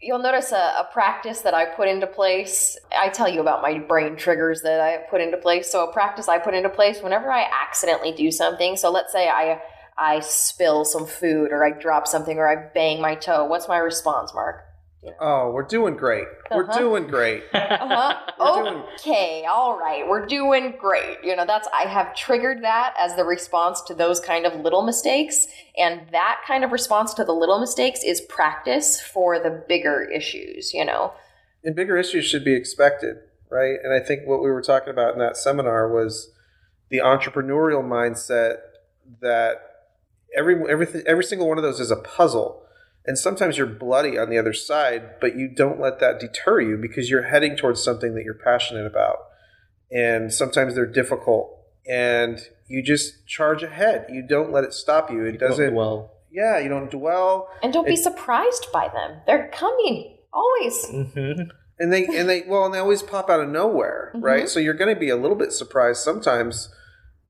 You'll 0.00 0.18
notice 0.18 0.52
a, 0.52 0.56
a 0.56 0.88
practice 0.92 1.40
that 1.40 1.54
I 1.54 1.64
put 1.64 1.88
into 1.88 2.06
place. 2.06 2.76
I 2.96 3.08
tell 3.08 3.28
you 3.28 3.40
about 3.40 3.62
my 3.62 3.78
brain 3.78 4.16
triggers 4.16 4.62
that 4.62 4.80
I 4.80 4.98
put 5.10 5.22
into 5.22 5.38
place. 5.38 5.70
So 5.70 5.88
a 5.88 5.92
practice 5.92 6.28
I 6.28 6.38
put 6.38 6.54
into 6.54 6.68
place 6.68 7.00
whenever 7.00 7.32
I 7.32 7.44
accidentally 7.64 8.12
do 8.12 8.30
something. 8.30 8.76
So 8.76 8.90
let's 8.90 9.10
say 9.12 9.28
I 9.28 9.60
I 9.98 10.20
spill 10.20 10.84
some 10.84 11.06
food 11.06 11.50
or 11.50 11.64
I 11.64 11.70
drop 11.70 12.06
something 12.06 12.36
or 12.36 12.46
I 12.46 12.68
bang 12.74 13.00
my 13.00 13.14
toe. 13.14 13.46
What's 13.46 13.68
my 13.68 13.78
response, 13.78 14.34
Marc? 14.34 14.62
Oh, 15.20 15.52
we're 15.52 15.62
doing 15.66 15.94
great. 15.96 16.26
We're 16.50 16.64
Uh-huh. 16.64 16.78
doing 16.78 17.06
great. 17.06 17.44
Uh-huh. 17.54 18.14
We're 18.40 18.62
doing- 18.70 18.82
okay, 18.98 19.44
all 19.48 19.78
right. 19.78 20.06
We're 20.08 20.26
doing 20.26 20.76
great. 20.80 21.18
You 21.22 21.36
know, 21.36 21.46
that's 21.46 21.68
I 21.72 21.82
have 21.82 22.14
triggered 22.16 22.62
that 22.64 22.94
as 22.98 23.14
the 23.14 23.24
response 23.24 23.80
to 23.82 23.94
those 23.94 24.18
kind 24.20 24.46
of 24.46 24.54
little 24.60 24.82
mistakes, 24.82 25.46
and 25.76 26.02
that 26.12 26.40
kind 26.46 26.64
of 26.64 26.72
response 26.72 27.14
to 27.14 27.24
the 27.24 27.32
little 27.32 27.60
mistakes 27.60 28.02
is 28.04 28.20
practice 28.22 29.00
for 29.00 29.38
the 29.38 29.64
bigger 29.68 30.02
issues, 30.02 30.74
you 30.74 30.84
know. 30.84 31.12
and 31.64 31.74
bigger 31.74 31.96
issues 31.96 32.24
should 32.24 32.44
be 32.44 32.54
expected, 32.54 33.16
right? 33.50 33.76
And 33.82 33.92
I 33.92 33.98
think 34.00 34.26
what 34.26 34.40
we 34.42 34.50
were 34.50 34.62
talking 34.62 34.90
about 34.90 35.12
in 35.14 35.18
that 35.20 35.36
seminar 35.36 35.88
was 35.92 36.30
the 36.90 36.98
entrepreneurial 36.98 37.82
mindset 37.82 38.58
that 39.20 39.60
every 40.36 40.54
everything 40.70 41.02
every 41.06 41.24
single 41.24 41.48
one 41.48 41.58
of 41.58 41.64
those 41.64 41.80
is 41.80 41.90
a 41.90 41.96
puzzle. 41.96 42.62
And 43.06 43.16
sometimes 43.18 43.56
you're 43.56 43.66
bloody 43.66 44.18
on 44.18 44.30
the 44.30 44.38
other 44.38 44.52
side, 44.52 45.20
but 45.20 45.36
you 45.36 45.48
don't 45.48 45.80
let 45.80 46.00
that 46.00 46.18
deter 46.18 46.60
you 46.60 46.76
because 46.76 47.08
you're 47.08 47.22
heading 47.22 47.56
towards 47.56 47.82
something 47.82 48.14
that 48.14 48.24
you're 48.24 48.34
passionate 48.34 48.86
about. 48.86 49.18
And 49.90 50.32
sometimes 50.32 50.74
they're 50.74 50.86
difficult 50.90 51.50
and 51.88 52.40
you 52.66 52.82
just 52.82 53.26
charge 53.28 53.62
ahead. 53.62 54.06
You 54.10 54.26
don't 54.26 54.50
let 54.50 54.64
it 54.64 54.72
stop 54.72 55.10
you. 55.10 55.24
It 55.24 55.38
doesn't 55.38 55.74
well. 55.74 56.12
Yeah, 56.32 56.58
you 56.58 56.68
don't 56.68 56.90
dwell. 56.90 57.48
And 57.62 57.72
don't 57.72 57.86
be 57.86 57.94
surprised 57.96 58.66
by 58.72 58.88
them. 58.88 59.20
They're 59.26 59.48
coming 59.54 60.16
always. 60.32 60.86
hmm 60.90 61.42
and 61.78 61.92
they 61.92 62.06
and 62.06 62.26
they 62.28 62.42
well 62.48 62.64
and 62.64 62.72
they 62.74 62.78
always 62.78 63.02
pop 63.02 63.28
out 63.28 63.38
of 63.40 63.48
nowhere 63.50 64.10
Mhm. 64.14 64.22
right 64.22 64.48
so 64.48 64.58
you're 64.58 64.72
going 64.74 64.94
to 64.94 64.98
be 64.98 65.10
a 65.10 65.16
little 65.16 65.36
bit 65.36 65.52
surprised 65.52 66.00
sometimes 66.00 66.70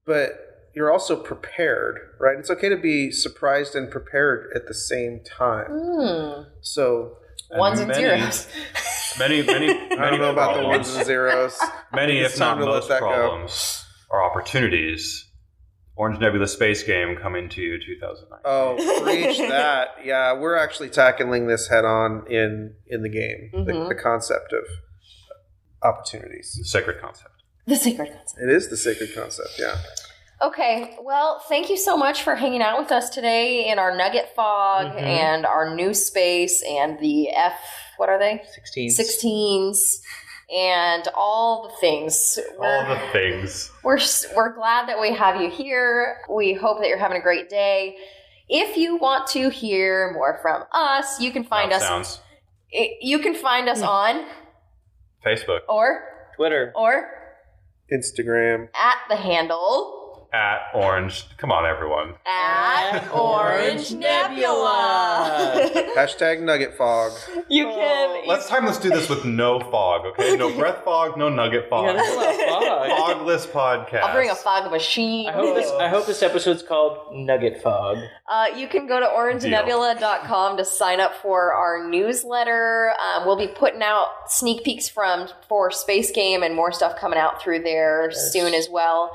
but 0.05 0.46
you're 0.77 0.93
also 0.93 1.17
prepared 1.17 1.97
right 2.21 2.39
it's 2.39 2.51
okay 2.51 2.69
to 2.69 2.77
be 2.77 3.11
surprised 3.11 3.75
and 3.75 3.91
prepared 3.91 4.53
at 4.55 4.67
the 4.69 4.75
same 4.75 5.21
time 5.25 5.67
Hmm. 5.71 6.43
so 6.61 7.17
And 7.51 7.59
Ones 7.61 7.79
and 7.81 7.89
many- 7.89 8.03
zeros. 8.03 8.49
Many, 9.19 9.43
many, 9.43 9.71
i 9.73 9.97
many 9.97 10.11
don't 10.19 10.21
know 10.21 10.31
about 10.33 10.57
the 10.61 10.65
ones 10.67 10.95
and 10.95 11.07
zeros 11.07 11.59
Many, 11.95 12.19
It's 12.19 12.35
if 12.35 12.41
not 12.41 12.55
time 12.55 12.59
to 12.59 12.65
let 12.67 12.75
most 12.81 12.89
that 12.89 13.01
go. 13.01 13.07
problems, 13.09 13.87
are 14.11 14.23
opportunities. 14.23 15.23
Orange 15.99 16.19
Nebula 16.21 16.47
Space 16.47 16.83
Game 16.83 17.17
coming 17.17 17.49
to 17.49 17.63
you 17.63 17.79
2009. 17.79 18.41
oh 18.45 18.75
reach 19.07 19.39
that 19.57 19.89
yeah 20.05 20.35
we're 20.35 20.57
actually 20.57 20.91
tackling 20.91 21.47
this 21.47 21.69
head 21.69 21.87
on 21.87 22.27
in 22.31 22.75
in 22.87 23.01
the 23.03 23.09
game 23.09 23.41
the, 23.65 23.73
Mhm. 23.73 23.89
the 23.89 23.95
concept 23.95 24.53
of 24.53 24.65
opportunities 25.83 26.55
the 26.59 26.65
Sacred 26.65 27.01
concept. 27.01 27.31
The 27.67 27.77
sacred 27.77 28.09
concept. 28.13 28.41
it 28.43 28.51
is 28.51 28.69
the 28.69 28.77
sacred 28.77 29.15
concept 29.15 29.55
yeah 29.59 29.77
Okay, 30.41 30.97
well, 31.03 31.43
thank 31.49 31.71
you 31.71 31.79
so 31.79 31.97
much 31.97 32.23
for 32.23 32.35
hanging 32.35 32.61
out 32.61 32.79
with 32.79 32.93
us 32.93 33.09
today 33.09 33.71
in 33.71 33.79
our 33.79 33.97
nugget 33.97 34.35
fog 34.35 34.93
Mhm. 34.93 35.01
and 35.03 35.47
our 35.47 35.75
new 35.75 35.95
space 35.95 36.63
and 36.63 36.99
the 36.99 37.31
F, 37.31 37.59
what 37.97 38.11
are 38.11 38.19
they? 38.19 38.43
16. 38.53 38.91
16s 38.91 40.03
and 40.55 41.09
all 41.15 41.69
the 41.69 41.75
things. 41.77 42.39
All 42.59 42.61
We're, 42.61 42.89
the 42.95 43.01
things. 43.13 43.71
we're, 43.83 43.99
we're 44.37 44.53
glad 44.55 44.89
that 44.91 45.01
we 45.01 45.15
have 45.15 45.41
you 45.41 45.49
here. 45.49 46.19
We 46.29 46.53
hope 46.53 46.81
that 46.81 46.89
you're 46.89 46.99
having 46.99 47.17
a 47.17 47.23
great 47.23 47.49
day. 47.49 47.97
If 48.49 48.77
you 48.77 48.97
want 48.97 49.27
to 49.29 49.49
hear 49.49 50.13
more 50.13 50.39
from 50.43 50.65
us, 50.71 51.19
you 51.19 51.33
can 51.33 51.45
find 51.45 51.71
Mouth 51.71 51.81
us. 51.83 51.89
sounds. 51.89 52.21
You 53.01 53.21
can 53.21 53.35
find 53.35 53.69
us 53.71 53.81
on 53.81 54.27
Facebook 55.25 55.61
or 55.69 56.29
Twitter. 56.37 56.73
or 56.77 57.11
Instagram. 57.91 58.69
at 58.75 58.99
the 59.09 59.17
handle 59.17 60.06
at 60.37 60.67
Orange. 60.75 61.25
Come 61.39 61.51
on, 61.51 61.65
everyone. 61.65 62.15
at 62.27 62.95
At 63.07 63.13
Orange 63.15 63.93
Orange 63.93 63.93
Nebula. 63.93 65.71
Hashtag 65.97 66.43
Nugget 66.43 66.75
Fog. 66.77 67.13
you 67.49 67.65
can. 67.65 68.27
Let's 68.27 68.47
time. 68.49 68.67
Let's 68.67 68.79
do 68.79 68.91
this 68.91 69.09
with 69.09 69.25
no 69.25 69.61
fog. 69.61 70.05
Okay, 70.07 70.37
no 70.37 70.55
breath 70.59 70.85
fog, 70.85 71.17
no 71.17 71.29
nugget 71.31 71.71
fog. 71.71 71.87
Yeah, 71.87 71.95
that's 71.95 72.11
a 72.43 72.47
fog. 72.47 73.17
Fogless 73.19 73.47
podcast. 73.47 74.03
I'll 74.03 74.15
bring 74.15 74.31
a 74.31 74.35
fog 74.35 74.71
machine. 74.71 75.29
I 75.29 75.33
hope 75.33 75.55
this. 75.55 75.71
I 75.73 75.89
hope 75.89 76.07
this 76.07 76.23
episode's 76.23 76.63
called 76.63 76.99
Nugget 77.15 77.63
Fog. 77.63 77.99
Uh, 78.29 78.47
you 78.57 78.69
can 78.69 78.87
go 78.87 79.01
to 79.01 79.07
orangenebula.com 79.07 80.57
to 80.59 80.65
sign 80.65 81.01
up 81.01 81.15
for 81.23 81.53
our 81.55 81.89
newsletter. 81.89 82.93
Um, 83.01 83.27
we'll 83.27 83.39
be 83.39 83.49
putting 83.49 83.83
out 83.83 84.07
sneak 84.29 84.65
peeks 84.65 84.89
from 84.89 85.29
for 85.49 85.71
Space 85.71 86.11
Game 86.11 86.43
and 86.43 86.55
more 86.55 86.73
stuff 86.73 86.97
coming 86.99 87.19
out 87.19 87.41
through 87.43 87.63
there 87.63 88.11
Yes. 88.11 88.33
soon 88.33 88.53
as 88.55 88.69
well. 88.69 89.11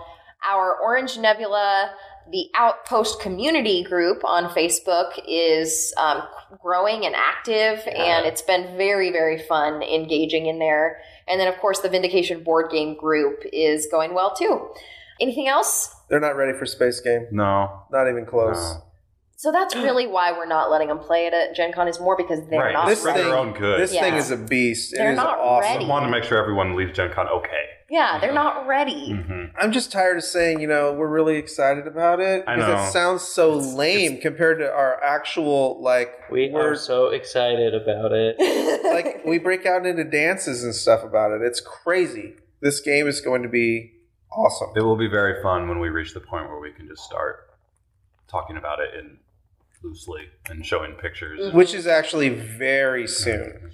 Our 0.50 0.76
Orange 0.82 1.18
Nebula, 1.18 1.92
the 2.32 2.48
Outpost 2.56 3.20
community 3.22 3.84
group 3.84 4.24
on 4.26 4.46
Facebook, 4.50 5.12
is 5.28 5.94
um, 5.98 6.24
growing 6.62 7.06
and 7.06 7.16
active, 7.16 7.80
and 7.88 8.26
it's 8.26 8.42
been 8.42 8.76
very, 8.78 9.12
very 9.12 9.38
fun 9.38 9.84
engaging 9.84 10.48
in 10.48 10.60
there. 10.60 11.00
And 11.28 11.40
then, 11.40 11.48
of 11.48 11.58
course, 11.60 11.80
the 11.80 11.90
Vindication 11.90 12.44
board 12.44 12.72
game 12.72 12.98
group 12.98 13.44
is 13.54 13.88
going 13.92 14.14
well 14.14 14.34
too. 14.36 14.70
Anything 15.20 15.48
else? 15.48 15.94
They're 16.10 16.20
not 16.20 16.36
ready 16.36 16.58
for 16.58 16.66
space 16.66 17.00
game. 17.00 17.28
No. 17.32 17.84
Not 17.92 18.10
even 18.10 18.26
close. 18.26 18.58
No. 18.58 18.84
So 19.38 19.52
that's 19.52 19.76
really 19.88 20.08
why 20.08 20.32
we're 20.32 20.48
not 20.48 20.72
letting 20.72 20.88
them 20.88 21.00
play 21.00 21.28
it 21.28 21.34
at 21.34 21.56
Gen 21.56 21.72
Con 21.74 21.88
is 21.88 22.00
more 22.00 22.18
because 22.18 22.40
they're 22.50 22.60
Right. 22.60 22.74
not 22.74 22.88
This 22.88 23.02
For 23.02 23.08
ready. 23.10 23.24
their 23.24 23.36
own 23.36 23.54
good. 23.54 23.80
This 23.80 23.94
Yeah. 23.94 24.02
thing 24.02 24.16
is 24.16 24.32
a 24.32 24.38
beast. 24.38 24.94
They're 24.96 25.10
it 25.10 25.14
is 25.14 25.18
not 25.18 25.38
awesome. 25.40 25.72
ready. 25.74 25.86
I 25.86 25.88
want 25.88 26.06
to 26.06 26.12
make 26.12 26.24
sure 26.24 26.38
everyone 26.40 26.76
leaves 26.76 26.94
Gen 26.96 27.12
Con 27.12 27.28
okay. 27.28 27.66
Yeah, 27.92 28.20
they're 28.20 28.34
not 28.34 28.68
ready. 28.68 29.12
hmm 29.12 29.46
I'm 29.60 29.74
just 29.74 29.92
tired 29.92 30.18
of 30.18 30.24
saying, 30.24 30.62
you 30.62 30.68
know, 30.68 30.94
we're 30.94 31.10
really 31.10 31.36
excited 31.36 31.88
about 31.88 32.22
it 32.22 32.46
I 32.48 32.56
because 32.56 32.70
know. 32.74 32.84
it 32.88 32.92
sounds 32.92 33.22
so 33.22 33.58
lame 33.58 34.22
compared 34.22 34.60
to 34.60 34.72
our 34.72 35.04
actual 35.04 35.82
like 35.82 36.10
We 36.32 36.50
we're 36.50 36.76
so 36.76 37.08
excited 37.08 37.76
about 37.76 38.14
it. 38.14 38.38
like 38.86 39.26
we 39.26 39.40
break 39.40 39.66
out 39.66 39.86
into 39.86 40.06
dances 40.06 40.64
and 40.64 40.74
stuff 40.74 41.04
about 41.04 41.32
it. 41.34 41.42
It's 41.42 41.60
crazy. 41.60 42.36
This 42.62 42.80
game 42.80 43.08
is 43.08 43.20
going 43.20 43.44
to 43.44 43.50
be 43.50 43.92
awesome. 44.32 44.70
It 44.78 44.84
will 44.84 44.96
be 44.98 45.08
very 45.10 45.44
fun 45.44 45.68
when 45.68 45.80
we 45.80 45.90
reach 45.90 46.14
the 46.14 46.22
point 46.22 46.48
where 46.50 46.60
we 46.60 46.72
can 46.72 46.88
just 46.88 47.04
start 47.04 47.50
talking 48.30 48.56
about 48.56 48.80
it 48.80 48.94
in 48.98 49.18
loosely 49.84 50.30
and 50.50 50.66
showing 50.66 50.94
pictures. 50.94 51.54
Which 51.54 51.74
is 51.74 51.88
actually 51.88 52.30
very 52.30 53.06
soon. 53.06 53.72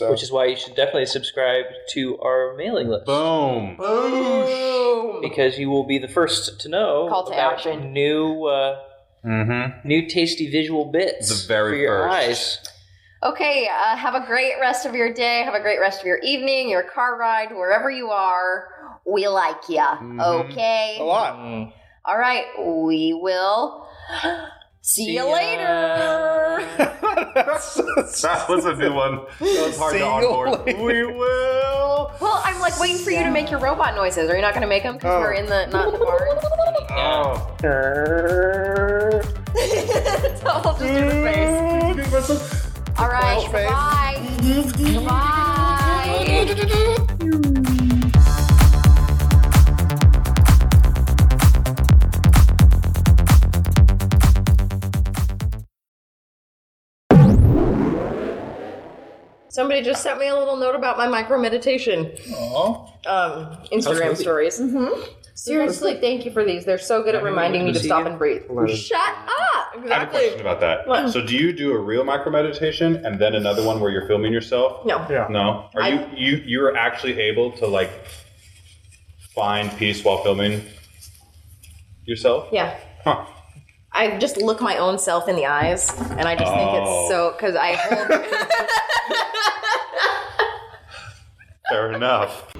So 0.00 0.10
Which 0.10 0.22
is 0.22 0.32
why 0.32 0.46
you 0.46 0.56
should 0.56 0.74
definitely 0.74 1.04
subscribe 1.04 1.66
to 1.90 2.18
our 2.20 2.54
mailing 2.56 2.88
list. 2.88 3.04
Boom. 3.04 3.76
Boom. 3.76 5.20
Because 5.20 5.58
you 5.58 5.68
will 5.68 5.84
be 5.84 5.98
the 5.98 6.08
first 6.08 6.58
to 6.62 6.70
know 6.70 7.06
Call 7.10 7.26
to 7.26 7.32
about 7.34 7.52
action. 7.54 7.92
new 7.92 8.46
uh, 8.46 8.80
Mm-hmm. 9.22 9.86
new 9.86 10.08
tasty 10.08 10.50
visual 10.50 10.86
bits 10.86 11.28
The 11.28 11.46
very 11.46 11.72
for 11.72 11.76
your 11.82 12.08
first. 12.08 12.14
eyes. 12.14 12.58
Okay, 13.22 13.68
uh, 13.68 13.94
have 13.94 14.14
a 14.14 14.24
great 14.24 14.54
rest 14.58 14.86
of 14.86 14.94
your 14.94 15.12
day. 15.12 15.42
Have 15.44 15.52
a 15.52 15.60
great 15.60 15.78
rest 15.78 16.00
of 16.00 16.06
your 16.06 16.16
evening, 16.20 16.70
your 16.70 16.84
car 16.84 17.18
ride, 17.18 17.52
wherever 17.54 17.90
you 17.90 18.08
are. 18.08 18.68
We 19.06 19.28
like 19.28 19.68
ya. 19.68 19.98
Mhm. 19.98 20.18
Okay. 20.48 20.96
a 20.98 21.02
lot. 21.04 21.36
Mm. 21.36 21.70
All 22.06 22.16
right, 22.18 22.46
we 22.58 23.12
will 23.12 23.86
see, 24.82 25.04
See 25.04 25.12
you 25.12 25.26
ya. 25.26 25.32
later. 25.32 26.66
That 28.22 28.46
was 28.48 28.64
a 28.64 28.74
new 28.76 28.92
one. 28.92 29.20
That 29.38 29.66
was 29.66 29.76
hard 29.78 29.92
See 29.92 29.98
to 29.98 30.04
you 30.04 30.10
onboard. 30.10 30.66
later. 30.66 30.82
We 30.82 31.04
will. 31.06 32.10
Well, 32.20 32.42
I'm 32.44 32.58
like 32.60 32.78
waiting 32.80 32.98
for 32.98 33.10
you 33.10 33.22
to 33.22 33.30
make 33.30 33.50
your 33.50 33.60
robot 33.60 33.94
noises. 33.94 34.28
Are 34.30 34.34
you 34.36 34.42
not 34.42 34.52
going 34.52 34.62
to 34.62 34.68
make 34.68 34.82
them 34.82 34.94
because 34.94 35.14
Oh. 35.16 35.20
we're 35.20 35.32
in 35.34 35.46
the 35.46 35.66
not 35.66 35.88
in 35.88 35.94
the 35.94 36.00
barn? 36.04 36.28
Oh. 36.92 37.56
I'll 40.46 40.62
just 40.62 40.78
do 40.80 41.04
the 41.04 41.10
face. 41.22 42.36
Oh. 42.96 43.02
All 43.02 43.08
right, 43.08 43.46
Flash 43.48 44.18
face. 44.42 44.72
goodbye. 44.72 46.46
Goodbye. 47.18 47.59
Somebody 59.50 59.82
just 59.82 60.02
sent 60.02 60.18
me 60.18 60.28
a 60.28 60.34
little 60.36 60.56
note 60.56 60.74
about 60.76 60.96
my 60.96 61.08
micro 61.08 61.38
meditation 61.38 62.06
um, 63.06 63.56
Instagram 63.72 64.12
smoothie. 64.12 64.16
stories. 64.16 64.60
Mm-hmm. 64.60 65.02
Seriously, 65.34 65.98
thank 66.00 66.24
you 66.26 66.30
for 66.30 66.44
these. 66.44 66.64
They're 66.66 66.76
so 66.78 67.02
good 67.02 67.14
at 67.14 67.22
reminding 67.22 67.64
me 67.64 67.72
to 67.72 67.78
stop 67.78 68.06
and 68.06 68.18
breathe. 68.18 68.42
Shut 68.76 68.98
up! 69.00 69.26
I 69.32 69.70
have 69.72 69.80
a 69.80 69.82
Exactly. 69.84 70.20
question 70.20 70.40
about 70.42 70.60
that. 70.60 70.86
What? 70.86 71.10
So, 71.10 71.24
do 71.24 71.34
you 71.34 71.52
do 71.52 71.72
a 71.72 71.78
real 71.78 72.04
micro 72.04 72.30
meditation 72.30 73.04
and 73.06 73.18
then 73.18 73.34
another 73.34 73.62
one 73.64 73.80
where 73.80 73.90
you're 73.90 74.06
filming 74.06 74.32
yourself? 74.32 74.84
No. 74.84 74.98
No. 75.30 75.70
Are 75.74 75.82
I- 75.82 75.88
you 75.88 76.06
you 76.14 76.42
you're 76.44 76.76
actually 76.76 77.18
able 77.18 77.52
to 77.52 77.66
like 77.66 77.90
find 79.34 79.74
peace 79.78 80.04
while 80.04 80.18
filming 80.22 80.62
yourself? 82.04 82.48
Yeah. 82.52 82.78
Huh. 83.04 83.24
I 83.92 84.18
just 84.18 84.36
look 84.36 84.60
my 84.60 84.76
own 84.78 84.98
self 84.98 85.28
in 85.28 85.36
the 85.36 85.46
eyes, 85.46 85.90
and 86.12 86.22
I 86.22 86.36
just 86.36 86.52
think 86.52 86.70
Oh. 86.70 86.76
it's 86.76 87.08
so 87.10 87.28
oh. 87.28 87.32
because 87.32 87.56
I 87.56 87.74
hold. 87.74 88.08
Fair 91.68 91.92
enough. 91.92 92.52